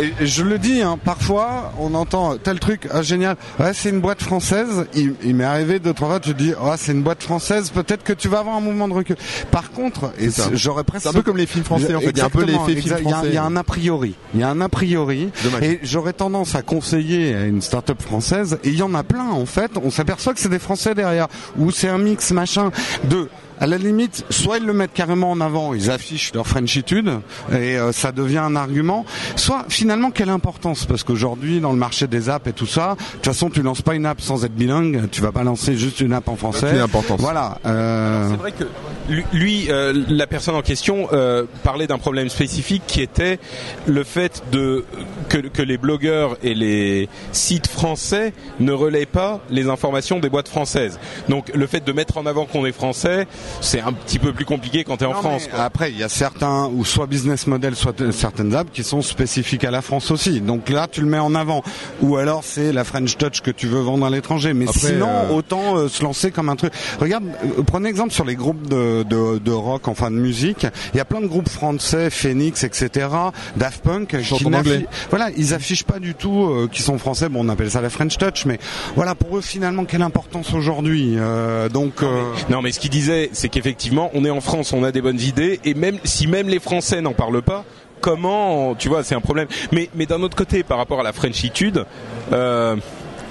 [0.00, 4.00] et je le dis, hein, parfois, on entend tel truc, ah, génial, ouais, c'est une
[4.00, 4.86] boîte française.
[4.94, 8.02] Il, il m'est arrivé deux, trois fois, tu dis, oh, c'est une boîte française, peut-être
[8.02, 9.16] que tu vas avoir un mouvement de recul.
[9.50, 11.04] Par contre, et j'aurais presque...
[11.04, 12.10] C'est un peu comme les films français en fait.
[12.10, 13.28] Il y a un peu l'effet film a- français.
[13.28, 14.14] Il y a un a priori.
[14.34, 15.30] Il y a un a priori.
[15.42, 15.62] Dommage.
[15.62, 19.30] Et j'aurais tendance à conseiller à une start-up française, et il y en a plein
[19.30, 22.70] en fait, on s'aperçoit que c'est des Français derrière, ou c'est un mix machin
[23.04, 23.28] de
[23.60, 27.20] à la limite, soit ils le mettent carrément en avant, ils affichent leur Frenchitude
[27.52, 29.04] et euh, ça devient un argument.
[29.36, 30.86] Soit finalement quelle importance?
[30.86, 33.82] Parce qu'aujourd'hui dans le marché des apps et tout ça, de toute façon tu lances
[33.82, 36.80] pas une app sans être bilingue, tu vas pas lancer juste une app en français.
[36.80, 37.20] Importance.
[37.20, 37.58] Voilà.
[37.66, 38.64] euh, C'est vrai que
[39.08, 43.38] lui, lui, euh, la personne en question euh, parlait d'un problème spécifique qui était
[43.86, 44.84] le fait de
[45.28, 50.48] que, que les blogueurs et les sites français ne relaient pas les informations des boîtes
[50.48, 50.98] françaises.
[51.28, 53.26] Donc le fait de mettre en avant qu'on est français,
[53.60, 55.42] c'est un petit peu plus compliqué quand tu es en Non, France.
[55.46, 55.64] mais quoi.
[55.64, 59.02] Après, il y a certains, ou soit business model, soit euh, certaines apps qui sont
[59.02, 60.40] spécifiques à la France aussi.
[60.40, 61.62] Donc là, tu le mets en avant.
[62.02, 64.52] Ou alors, c'est la French Touch que tu veux vendre à l'étranger.
[64.54, 66.72] Mais Après, sinon, euh, autant euh, se lancer comme un truc.
[67.00, 70.66] Regarde, euh, prenez exemple sur les groupes de, de, de rock, enfin de musique.
[70.92, 73.08] Il y a plein de groupes français, Phoenix, etc.,
[73.56, 74.78] Daft Punk, qui en anglais.
[74.80, 77.28] n'affi- voilà, ils affichent pas du tout euh, qui sont français.
[77.28, 78.58] Bon, on appelle ça la French Touch, mais
[78.96, 83.30] voilà, pour eux, finalement, quelle importance aujourd'hui euh, Donc, euh, Non, mais ce qu'il disait,
[83.34, 86.48] c'est qu'effectivement, on est en France, on a des bonnes idées, et même si même
[86.48, 87.64] les Français n'en parlent pas,
[88.00, 89.48] comment, tu vois, c'est un problème.
[89.72, 91.84] Mais, mais d'un autre côté, par rapport à la Frenchitude,
[92.32, 92.76] euh,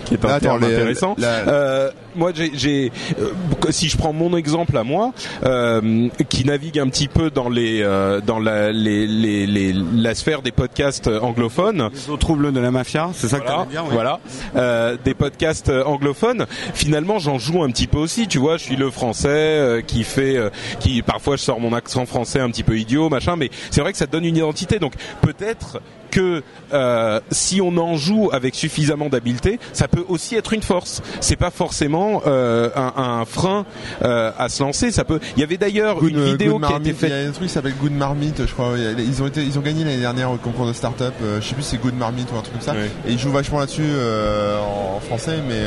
[0.06, 1.16] qui est un Là, terme les- intéressant.
[1.18, 3.32] la- euh, moi, j'ai, euh,
[3.72, 5.12] si je prends mon exemple à moi,
[5.44, 10.16] euh, qui navigue un petit peu dans les, euh, dans la, les, les, les- la
[10.16, 14.20] sphère des podcasts anglophones, les autres troubles de la mafia, c'est ça que voilà, oui.
[14.54, 14.98] voilà.
[15.04, 16.46] Des podcasts anglophones.
[16.74, 18.28] Finalement, j'en joue un petit peu aussi.
[18.28, 20.38] Tu vois, je suis le français qui fait,
[20.80, 23.36] qui parfois je sors mon accent français un petit peu idiot, machin.
[23.36, 24.80] Mais c'est vrai que ça donne une identité.
[24.80, 25.80] Donc peut-être
[26.12, 26.44] que
[27.32, 31.02] si on en joue avec suffisamment d'habileté, ça peut aussi être une force.
[31.22, 33.66] C'est pas forcément euh, un, un frein
[34.04, 34.92] euh, à se lancer.
[34.92, 35.20] Ça peut.
[35.36, 36.88] Il y avait d'ailleurs une euh, vidéo qui a été Marmite.
[36.88, 37.12] Il y faite.
[37.12, 38.74] a un truc qui s'appelle Good Marmite, je crois.
[38.98, 41.14] Ils ont été, ils ont gagné l'année dernière au concours de start-up.
[41.24, 42.76] euh, je sais plus si c'est Good Marmite ou un truc comme ça.
[43.08, 43.84] Et ils jouent vachement là-dessus
[44.96, 45.62] en français, mais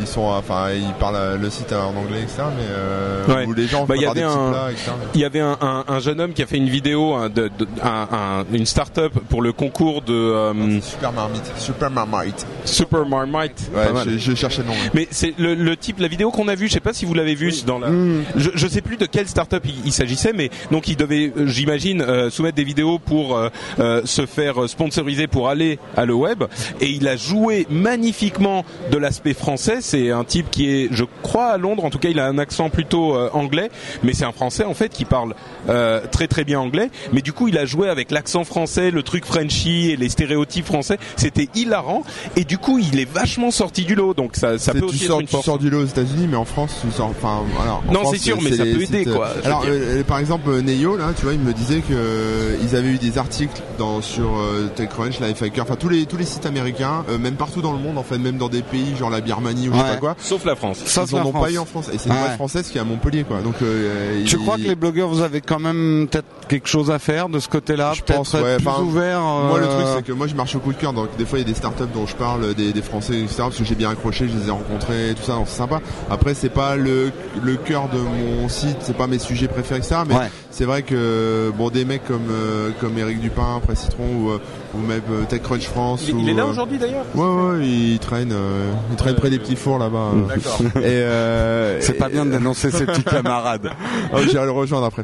[0.00, 2.42] ils, sont, enfin, ils parlent euh, le site en anglais, etc.
[2.56, 3.46] Mais euh, Ouais.
[3.46, 4.90] où les gens Bah, il y préparent des avait petits un- plats, etc.
[5.14, 7.50] Il y avait un, un, un jeune homme qui a fait une vidéo, hein, de,
[7.58, 12.46] de- un, un- une start-up pour le concours de euh, C'est Super Marmite, Super Marmite.
[12.64, 13.70] Super Marmite.
[13.74, 14.74] Ouais, je, cherchais le nom.
[14.94, 17.14] Mais c'est le, le type, la vidéo qu'on a vue, je sais pas si vous
[17.14, 17.88] l'avez vue dans la.
[18.36, 22.00] Je, je sais plus de quelle start-up il, il s'agissait, mais donc il devait, j'imagine,
[22.02, 23.48] euh, soumettre des vidéos pour euh,
[23.80, 26.44] euh, se faire sponsoriser pour aller à le web,
[26.80, 31.46] et il a joué magnifiquement de l'aspect français c'est un type qui est, je crois,
[31.46, 31.84] à Londres.
[31.84, 33.70] En tout cas, il a un accent plutôt euh, anglais,
[34.02, 35.34] mais c'est un Français en fait qui parle
[35.68, 36.90] euh, très très bien anglais.
[37.12, 40.66] Mais du coup, il a joué avec l'accent français, le truc Frenchy et les stéréotypes
[40.66, 40.98] français.
[41.16, 42.02] C'était hilarant.
[42.36, 44.14] Et du coup, il est vachement sorti du lot.
[44.14, 46.36] Donc ça, ça peut aussi sors, être une tu sors du lot aux États-Unis, mais
[46.36, 47.08] en France, tu sors.
[47.08, 47.80] Enfin, voilà.
[47.88, 50.96] En Non, c'est sûr, mais ça peut aider, quoi, euh, Alors, euh, par exemple, Neyo,
[50.96, 54.38] là, tu vois, il me disait que euh, ils avaient eu des articles dans sur
[54.38, 57.78] euh, TechCrunch, Lifehacker, enfin tous les tous les sites américains, euh, même partout dans le
[57.78, 59.94] monde, en fait, même dans des pays genre la Birmanie ou je sais Ouais.
[59.94, 60.16] pas quoi.
[60.18, 60.78] Sauf la France.
[60.84, 61.44] Sauf ils en ont France.
[61.44, 61.88] pas eu en France.
[61.92, 63.40] Et c'est une boîte française qui est à Montpellier, quoi.
[63.40, 66.90] Donc, euh, Tu il- crois que les blogueurs, vous avez quand même peut-être quelque chose
[66.90, 69.68] à faire de ce côté-là Je pense, être ouais, plus enfin, ouvert Moi, le euh,
[69.68, 70.92] truc, c'est que moi, je marche au coup de cœur.
[70.92, 73.34] Donc, des fois, il y a des startups dont je parle, des, des Français, etc.
[73.38, 75.80] Parce que j'ai bien accroché, je les ai rencontrés, tout ça, donc c'est sympa.
[76.10, 77.10] Après, c'est pas le,
[77.42, 79.96] le cœur de mon site, c'est pas mes sujets préférés, etc.
[80.08, 80.30] Mais Ouais.
[80.56, 84.38] C'est vrai que, bon, des mecs comme, euh, comme Eric Dupin, Presse Citron, ou, euh,
[84.74, 86.04] ou même euh, TechCrunch France.
[86.08, 87.04] Il, ou, il est là aujourd'hui d'ailleurs?
[87.14, 87.26] Ouais,
[87.58, 90.12] ouais, il traîne, euh, il traîne près des petits fours là-bas.
[90.14, 90.26] euh.
[90.34, 90.58] D'accord.
[90.76, 93.70] Et, euh, C'est pas bien de dénoncer ses petits camarades.
[94.12, 95.02] ah, J'irai le rejoindre après.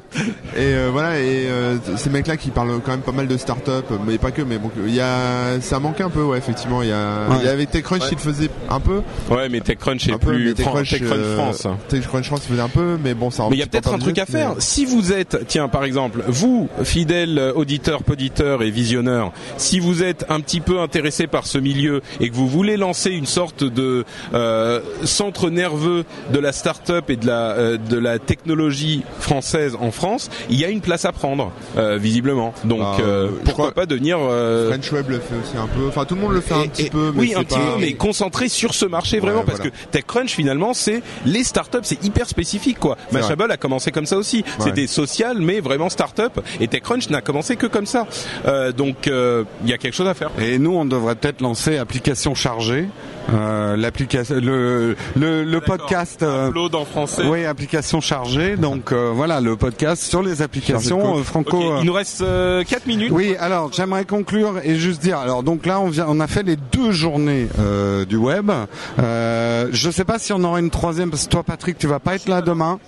[0.57, 3.85] Et euh, voilà, et euh, ces mecs-là qui parlent quand même pas mal de start-up,
[4.07, 6.83] mais pas que, mais bon, il y a, ça manque un peu, ouais, effectivement.
[6.83, 7.37] Il y a, Ouais.
[7.41, 10.73] il y avait TechCrunch qui le faisait un peu, Ouais, mais TechCrunch est plus Fran-
[10.83, 11.67] TechCrunch, TechCrunch euh, France.
[11.89, 13.45] TechCrunch France faisait un peu, mais bon, ça.
[13.51, 14.55] Mais il y a peut-être un truc à faire.
[14.59, 20.25] Si vous êtes, tiens, par exemple, vous, fidèles auditeurs, poditeurs et visionneurs, si vous êtes
[20.29, 24.05] un petit peu intéressé par ce milieu et que vous voulez lancer une sorte de
[24.35, 29.91] euh, centre nerveux de la start-up et de la euh, de la technologie française en
[29.91, 32.55] France, il y a une place à prendre, euh, visiblement.
[32.65, 35.87] Donc Bah, euh, pourquoi crois- pas devenir euh, French Web le fait aussi un peu.
[35.89, 37.55] Enfin, tout le monde le fait un et- petit et- peu, mais oui, un petit
[37.59, 39.71] pas- peu, mais concentré sur ce marché vraiment Ouais, parce voilà.
[39.71, 42.97] que TechCrunch finalement c'est les startups, c'est hyper spécifique quoi.
[43.13, 44.39] Mashable a commencé comme ça aussi.
[44.59, 44.65] Ouais.
[44.67, 48.07] C'était social mais vraiment startup et TechCrunch n'a commencé que comme ça.
[48.47, 50.31] Euh, donc euh, il y a quelque chose à faire.
[50.41, 52.87] Et nous, on devrait peut-être lancer application chargée,
[53.33, 56.23] euh, l'application, le le, le podcast.
[56.25, 57.23] Upload en français.
[57.27, 58.57] oui, application chargée.
[58.57, 61.79] Donc euh, voilà, le podcast sur les applications euh, franco.
[61.81, 63.11] Il nous reste 4 minutes.
[63.13, 65.19] Oui, alors j'aimerais conclure et juste dire.
[65.19, 68.51] Alors donc là, on vient, on a fait les deux journées euh, du web.
[68.99, 71.99] Euh, je sais pas si on aura une troisième parce que toi, Patrick, tu vas
[72.01, 72.79] pas être là demain.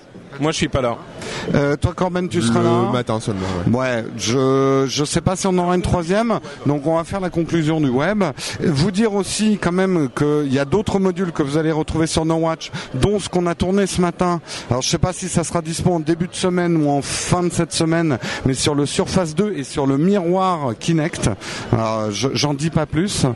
[0.40, 0.96] Moi je suis pas là.
[1.54, 2.90] Euh, toi, Corben, tu seras le là.
[2.92, 3.42] matin seulement.
[3.70, 3.84] Ouais.
[3.84, 7.30] Ouais, je je sais pas si on aura une troisième, donc on va faire la
[7.30, 8.24] conclusion du web.
[8.60, 12.24] Vous dire aussi quand même qu'il y a d'autres modules que vous allez retrouver sur
[12.24, 14.40] No Watch, dont ce qu'on a tourné ce matin.
[14.70, 17.42] Alors je sais pas si ça sera dispo en début de semaine ou en fin
[17.42, 21.30] de cette semaine, mais sur le Surface 2 et sur le miroir Kinect.
[21.72, 23.26] Alors j'en dis pas plus.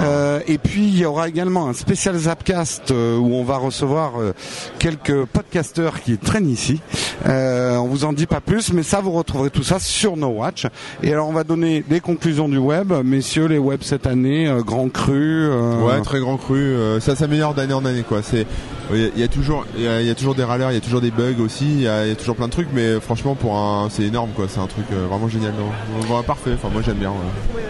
[0.00, 4.20] Euh, et puis il y aura également un spécial Zapcast euh, où on va recevoir
[4.20, 4.32] euh,
[4.78, 6.80] quelques podcasteurs qui traînent ici.
[7.28, 10.28] Euh, on vous en dit pas plus, mais ça vous retrouverez tout ça sur No
[10.28, 10.66] Watch.
[11.02, 14.62] Et alors on va donner des conclusions du web, messieurs les webs cette année, euh,
[14.62, 15.48] grand cru.
[15.48, 16.58] euh, Ouais, très grand cru.
[16.58, 18.20] euh, ça s'améliore d'année en année, quoi.
[18.22, 18.46] C'est,
[18.92, 20.44] il y, a- il y a toujours, il y a, il y a toujours des
[20.44, 22.36] râleurs, il y a toujours des bugs aussi, il y a, il y a toujours
[22.36, 24.46] plein de trucs, mais franchement, pour un, c'est énorme, quoi.
[24.48, 25.52] C'est un truc euh, vraiment génial.
[25.58, 26.06] non.
[26.08, 26.50] Bon, parfait.
[26.54, 27.10] Enfin, moi, j'aime bien.
[27.10, 27.62] ouais.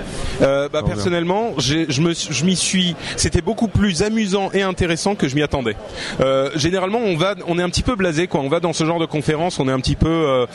[0.42, 2.94] Euh, bah, personnellement, je me, je m'y suis.
[3.16, 5.76] C'était beaucoup plus amusant et intéressant que je m'y attendais.
[6.20, 8.40] Euh, généralement, on va, on est un petit peu blasé, quoi.
[8.40, 10.46] On va dans ce genre de conférence, on est un petit peu, euh,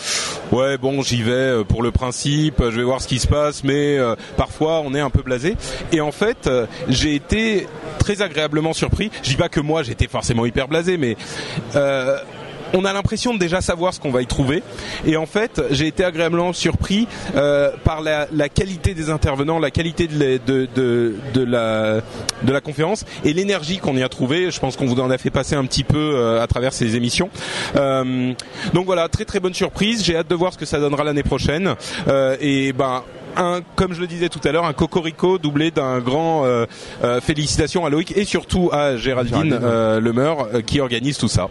[0.51, 3.63] ouais, bon, j'y vais euh, pour le principe, je vais voir ce qui se passe,
[3.63, 5.55] mais euh, parfois, on est un peu blasé.
[5.91, 6.49] Et en fait,
[6.87, 7.67] j'ai été
[7.99, 9.11] très agréablement surpris.
[9.23, 11.15] Je dis pas que moi, j'étais forcément hyper blasé, mais
[12.73, 14.63] on a l'impression de déjà savoir ce qu'on va y trouver.
[15.05, 20.07] Et en fait, j'ai été agréablement surpris euh, par la, qualité des intervenants, la qualité
[20.07, 20.19] de,
[21.45, 22.01] la-
[22.43, 24.51] de, conférence et l'énergie qu'on y a trouvé.
[24.51, 26.95] Je pense qu'on vous en a fait passer un petit peu euh, à travers ces
[26.95, 27.29] émissions.
[27.75, 28.33] Euh,
[28.73, 30.03] donc voilà, très très bonne surprise.
[30.03, 31.75] J'ai hâte de voir ce que ça donnera l'année prochaine.
[32.39, 33.03] Et ben.
[33.37, 36.65] Un, comme je le disais tout à l'heure, un cocorico doublé d'un grand euh,
[37.03, 41.47] euh, félicitations à Loïc et surtout à Géraldine, euh, Lemeur euh, qui organise tout ça.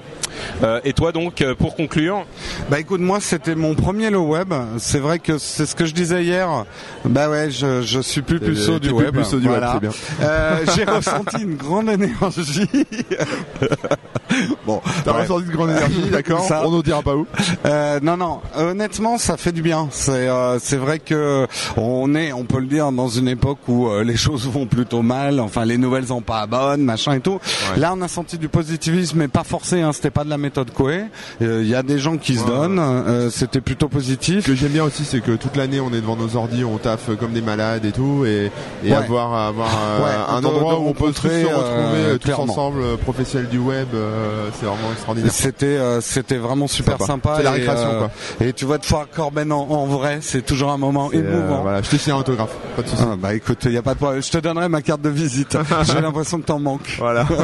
[0.62, 2.24] Euh, et toi donc, euh, pour conclure,
[2.70, 4.52] Bah écoute, moi c'était mon premier le web.
[4.78, 6.65] C'est vrai que c'est ce que je disais hier.
[7.05, 9.16] Bah ouais, je, je suis plus puceau du plus web.
[9.16, 9.73] puceau du web, Voilà.
[9.74, 9.90] c'est bien.
[10.23, 12.69] Euh, J'ai ressenti une grande énergie.
[14.66, 15.28] bon, T'as bref.
[15.28, 16.62] ressenti de grande énergie, d'accord Ça.
[16.66, 17.27] On ne dira pas où.
[17.66, 18.40] Euh, non, non.
[18.57, 19.89] Honnêtement, ça fait du bien.
[19.90, 21.47] C'est, euh, c'est vrai que
[21.77, 25.02] on est, on peut le dire, dans une époque où euh, les choses vont plutôt
[25.02, 25.40] mal.
[25.40, 27.39] Enfin, les nouvelles sont pas bonnes, machin et tout.
[27.77, 29.81] Là, on a senti du positivisme, mais pas forcé.
[29.81, 31.05] Hein, C'était pas de la méthode Coué.
[31.40, 32.48] Il y a des gens qui se Ouais.
[32.51, 32.78] donnent.
[32.81, 34.43] euh, C'était plutôt positif.
[34.44, 36.78] Ce que j'aime bien aussi, c'est que toute l'année, on est devant nos ordi, on
[36.78, 38.51] taffe comme des malades et tout, et,
[38.85, 38.97] et Ouais.
[38.97, 42.81] avoir, avoir euh, Ouais, un endroit où on peut se retrouver euh, euh, tous ensemble,
[42.82, 44.19] euh, professionnels du web, euh, euh,
[44.55, 45.32] c'est vraiment extraordinaire.
[45.32, 47.06] C'était euh, c'était vraiment super Sympa.
[47.06, 47.34] sympa.
[47.36, 48.10] C'est la et, récréation, euh, quoi.
[48.47, 51.62] Et tu vois de fois Corben en, en vrai, c'est toujours un moment euh, émouvant.
[51.62, 53.02] voilà, je te signe un autographe, pas de souci.
[53.06, 54.22] Ah, bah écoute, il y a pas de problème.
[54.22, 55.56] Je te donnerai ma carte de visite.
[55.84, 56.97] J'ai l'impression que t'en manques.
[56.98, 57.26] Voilà.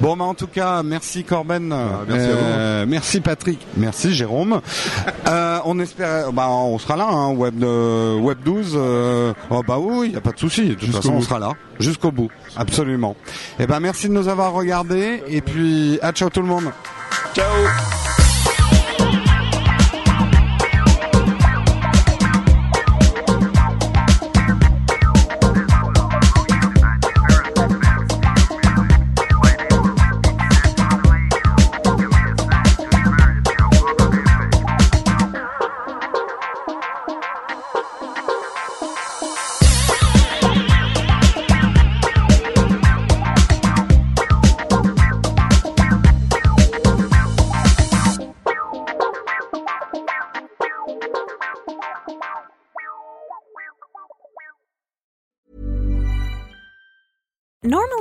[0.00, 1.72] Bon, bah en tout cas, merci Corben.
[1.72, 2.38] Ah, merci à vous.
[2.44, 3.58] Euh, Merci Patrick.
[3.76, 4.60] Merci Jérôme.
[5.26, 8.74] euh, on espère, bah on sera là, hein, web de web 12.
[8.76, 10.68] Euh, oh bah oui, il y a pas de souci.
[10.68, 12.30] De toute façon, on sera là jusqu'au bout.
[12.56, 13.16] Absolument.
[13.58, 15.22] Et ben merci de nous avoir regardés.
[15.28, 16.70] Et puis, à ciao tout le monde.
[17.34, 18.27] Ciao.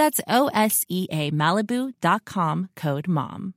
[0.00, 3.52] That's O S E A Malibu.com code MOM.